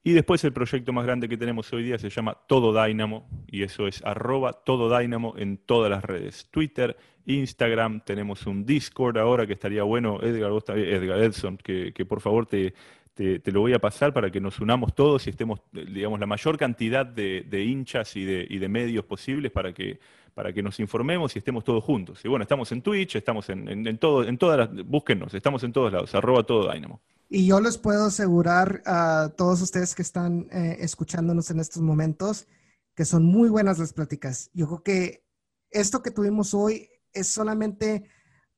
Y 0.03 0.12
después 0.12 0.44
el 0.44 0.53
proyecto 0.53 0.92
más 0.92 1.05
grande 1.05 1.28
que 1.28 1.36
tenemos 1.36 1.72
hoy 1.72 1.82
día 1.82 1.99
se 1.99 2.11
llama 2.11 2.38
Todo 2.47 2.72
Dynamo 2.72 3.28
y 3.49 3.64
eso 3.64 3.88
es 3.88 4.05
arroba 4.05 4.53
Todo 4.53 4.97
Dynamo 4.97 5.34
en 5.36 5.59
todas 5.59 5.90
las 5.90 6.05
redes. 6.05 6.49
Twitter, 6.51 6.97
Instagram, 7.27 8.01
tenemos 8.05 8.47
un 8.47 8.64
Discord 8.64 9.18
ahora 9.18 9.47
que 9.47 9.53
estaría 9.53 9.83
bueno, 9.83 10.20
Edgar, 10.22 10.53
Edgar 10.77 11.20
Edson, 11.20 11.59
que, 11.59 11.93
por 12.09 12.20
favor 12.20 12.47
te, 12.47 12.72
te, 13.14 13.53
lo 13.53 13.61
voy 13.61 13.74
a 13.74 13.79
pasar 13.79 14.12
para 14.12 14.31
que 14.31 14.41
nos 14.41 14.61
unamos 14.61 14.95
todos 14.95 15.27
y 15.27 15.31
estemos, 15.31 15.61
digamos, 15.72 16.20
la 16.20 16.27
mayor 16.27 16.57
cantidad 16.57 17.05
de, 17.05 17.64
hinchas 17.64 18.16
y 18.16 18.24
de, 18.24 18.47
de, 18.47 18.68
medios 18.68 19.05
posibles 19.05 19.51
para 19.51 19.72
que, 19.72 19.99
para 20.35 20.53
que 20.53 20.62
nos 20.62 20.79
informemos 20.81 21.35
y 21.35 21.41
estemos 21.41 21.64
todos 21.64 21.83
juntos. 21.83 22.24
Y 22.24 22.29
bueno, 22.29 22.43
estamos 22.43 22.70
en 22.72 22.83
Twitch, 22.83 23.16
estamos 23.16 23.49
en, 23.51 23.68
en, 23.87 23.99
todo, 23.99 24.24
en 24.24 24.39
todas 24.39 24.59
las, 24.59 24.87
búsquennos, 24.87 25.35
estamos 25.35 25.64
en 25.64 25.72
todos 25.72 25.93
lados, 25.93 26.14
arroba 26.14 26.45
todo 26.45 26.72
Dynamo. 26.72 27.01
Y 27.29 27.47
yo 27.47 27.61
les 27.61 27.77
puedo 27.77 28.07
asegurar 28.07 28.83
a 28.87 29.33
todos 29.37 29.61
ustedes 29.61 29.97
que 29.97 30.03
están 30.03 30.47
eh, 30.53 30.77
escuchándonos 30.81 31.51
en 31.51 31.59
estos 31.59 31.83
momentos 31.83 32.47
que 32.95 33.05
son 33.05 33.24
muy 33.24 33.49
buenas 33.49 33.79
las 33.79 33.93
pláticas. 33.93 34.51
Yo 34.55 34.66
creo 34.66 34.83
que 34.83 35.27
esto 35.70 36.03
que 36.03 36.11
tuvimos 36.11 36.55
hoy 36.55 36.89
es 37.13 37.29
solamente 37.29 38.09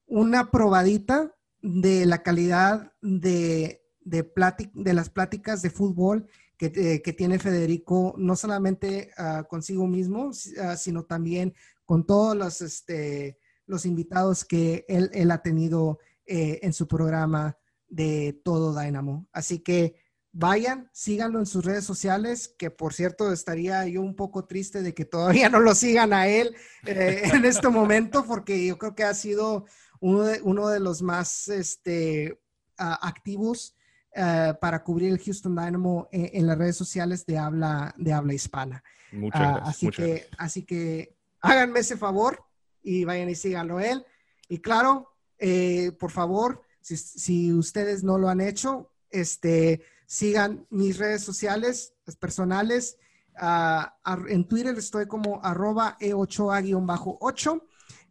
una 0.06 0.50
probadita 0.50 1.34
de 1.60 2.06
la 2.06 2.22
calidad 2.22 2.92
de, 3.02 3.82
de, 4.00 4.30
de 4.74 4.94
las 4.94 5.10
pláticas 5.10 5.62
de 5.62 5.70
fútbol 5.70 6.28
que, 6.56 7.02
que 7.02 7.12
tiene 7.12 7.38
Federico, 7.38 8.14
no 8.18 8.34
solamente 8.34 9.10
ah, 9.16 9.44
consigo 9.48 9.86
mismo, 9.86 10.30
ah, 10.60 10.76
sino 10.76 11.04
también 11.04 11.54
con 11.84 12.04
todos 12.04 12.36
los, 12.36 12.60
este, 12.60 13.38
los 13.66 13.86
invitados 13.86 14.44
que 14.44 14.84
él, 14.88 15.10
él 15.12 15.30
ha 15.30 15.42
tenido 15.42 16.00
eh, 16.26 16.58
en 16.62 16.72
su 16.72 16.88
programa 16.88 17.56
de 17.88 18.38
Todo 18.44 18.78
Dynamo. 18.78 19.28
Así 19.32 19.60
que 19.60 19.94
vayan, 20.32 20.90
síganlo 20.92 21.38
en 21.38 21.46
sus 21.46 21.64
redes 21.64 21.84
sociales, 21.84 22.54
que 22.58 22.70
por 22.70 22.94
cierto 22.94 23.32
estaría 23.32 23.86
yo 23.86 24.02
un 24.02 24.14
poco 24.14 24.44
triste 24.44 24.82
de 24.82 24.94
que 24.94 25.04
todavía 25.04 25.48
no 25.48 25.60
lo 25.60 25.74
sigan 25.74 26.12
a 26.12 26.28
él 26.28 26.54
eh, 26.86 27.22
en 27.32 27.44
este 27.44 27.68
momento, 27.68 28.24
porque 28.26 28.66
yo 28.66 28.78
creo 28.78 28.94
que 28.94 29.04
ha 29.04 29.14
sido 29.14 29.66
uno 30.00 30.22
de, 30.22 30.40
uno 30.42 30.68
de 30.68 30.80
los 30.80 31.02
más 31.02 31.48
este, 31.48 32.40
activos 32.76 33.74
eh, 34.14 34.54
para 34.60 34.82
cubrir 34.82 35.12
el 35.12 35.18
Houston 35.18 35.54
Dynamo 35.54 36.08
en, 36.12 36.46
las 36.46 36.58
redes 36.58 36.76
sociales 36.76 37.26
de 37.26 37.38
habla, 37.38 37.94
de 37.96 38.12
habla 38.12 38.34
hispana. 38.34 38.82
Muchas 39.12 39.40
ah, 39.40 39.52
gracias. 39.64 39.68
así, 39.68 39.90
que, 39.90 40.26
así 40.38 40.62
que 40.64 41.16
háganme 41.40 41.80
ese 41.80 41.96
favor 41.96 42.44
y 42.82 43.04
vayan 43.04 43.30
y 43.30 43.34
síganlo 43.34 43.80
él. 43.80 44.04
Y 44.48 44.58
claro, 44.58 45.14
eh, 45.38 45.92
por 45.98 46.10
favor, 46.10 46.62
si, 46.80 46.96
si, 46.96 47.52
ustedes 47.52 48.02
no 48.02 48.18
lo 48.18 48.28
han 48.28 48.40
hecho, 48.40 48.90
este, 49.10 49.82
sigan 50.08 50.66
mis 50.70 50.98
redes 50.98 51.22
sociales 51.22 51.94
personales. 52.18 52.96
Uh, 53.40 53.84
en 54.28 54.48
Twitter 54.48 54.76
estoy 54.76 55.06
como 55.06 55.40
arroba 55.44 55.96
e8a-8. 56.00 57.62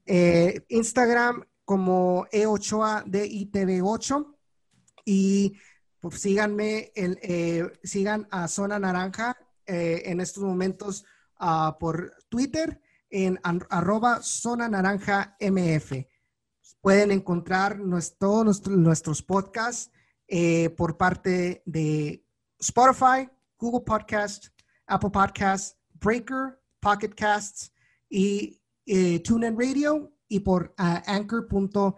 Eh, 0.05 0.63
Instagram 0.69 1.43
como 1.65 2.25
e8a 2.31 3.03
itv 3.29 3.83
8 3.83 4.37
y 5.03 5.57
pues, 5.99 6.21
síganme, 6.21 6.91
en, 6.95 7.19
eh, 7.21 7.69
sigan 7.83 8.25
a 8.31 8.47
Zona 8.47 8.79
Naranja 8.79 9.35
eh, 9.65 10.03
en 10.05 10.21
estos 10.21 10.43
momentos 10.43 11.03
uh, 11.41 11.77
por 11.77 12.13
Twitter 12.29 12.79
en 13.09 13.37
arroba 13.43 14.21
Zona 14.21 14.69
Naranja 14.69 15.35
MF. 15.41 16.05
Pueden 16.79 17.11
encontrar 17.11 17.79
nuestro, 17.79 18.45
nuestros 18.45 19.21
podcasts 19.23 19.91
eh, 20.27 20.69
por 20.71 20.97
parte 20.97 21.63
de 21.65 22.25
Spotify, 22.59 23.29
Google 23.57 23.85
Podcast, 23.85 24.47
Apple 24.85 25.09
Podcasts, 25.09 25.77
Breaker, 25.93 26.59
Pocket 26.79 27.09
Casts 27.15 27.71
y 28.09 28.61
eh, 28.85 29.19
TuneIn 29.19 29.59
Radio 29.59 30.11
y 30.27 30.39
por 30.39 30.75
uh, 30.77 31.01
anchor.fm. 31.05 31.93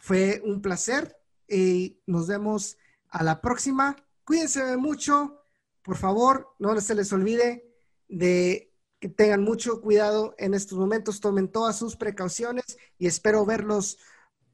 Fue 0.00 0.42
un 0.44 0.60
placer 0.60 1.16
y 1.48 2.00
nos 2.06 2.26
vemos 2.26 2.76
a 3.08 3.22
la 3.22 3.40
próxima. 3.40 3.96
Cuídense 4.24 4.76
mucho. 4.76 5.42
Por 5.82 5.96
favor, 5.96 6.54
no 6.58 6.80
se 6.80 6.94
les 6.94 7.12
olvide 7.12 7.68
de 8.08 8.72
que 9.00 9.08
tengan 9.08 9.42
mucho 9.42 9.80
cuidado 9.80 10.34
en 10.38 10.54
estos 10.54 10.78
momentos, 10.78 11.20
tomen 11.20 11.48
todas 11.48 11.76
sus 11.76 11.96
precauciones 11.96 12.78
y 12.98 13.08
espero 13.08 13.44
verlos 13.44 13.98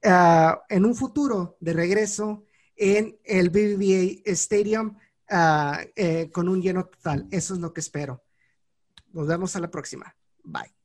uh, 0.04 0.58
en 0.68 0.84
un 0.84 0.94
futuro 0.94 1.56
de 1.60 1.72
regreso 1.72 2.44
en 2.76 3.18
el 3.24 3.50
BBVA 3.50 4.22
Stadium 4.32 4.96
uh, 5.30 5.76
eh, 5.96 6.30
con 6.32 6.48
un 6.48 6.62
lleno 6.62 6.86
total. 6.86 7.26
Eso 7.30 7.54
es 7.54 7.60
lo 7.60 7.72
que 7.72 7.80
espero. 7.80 8.22
Nos 9.12 9.26
vemos 9.26 9.56
a 9.56 9.60
la 9.60 9.70
próxima. 9.70 10.14
Bye. 10.44 10.77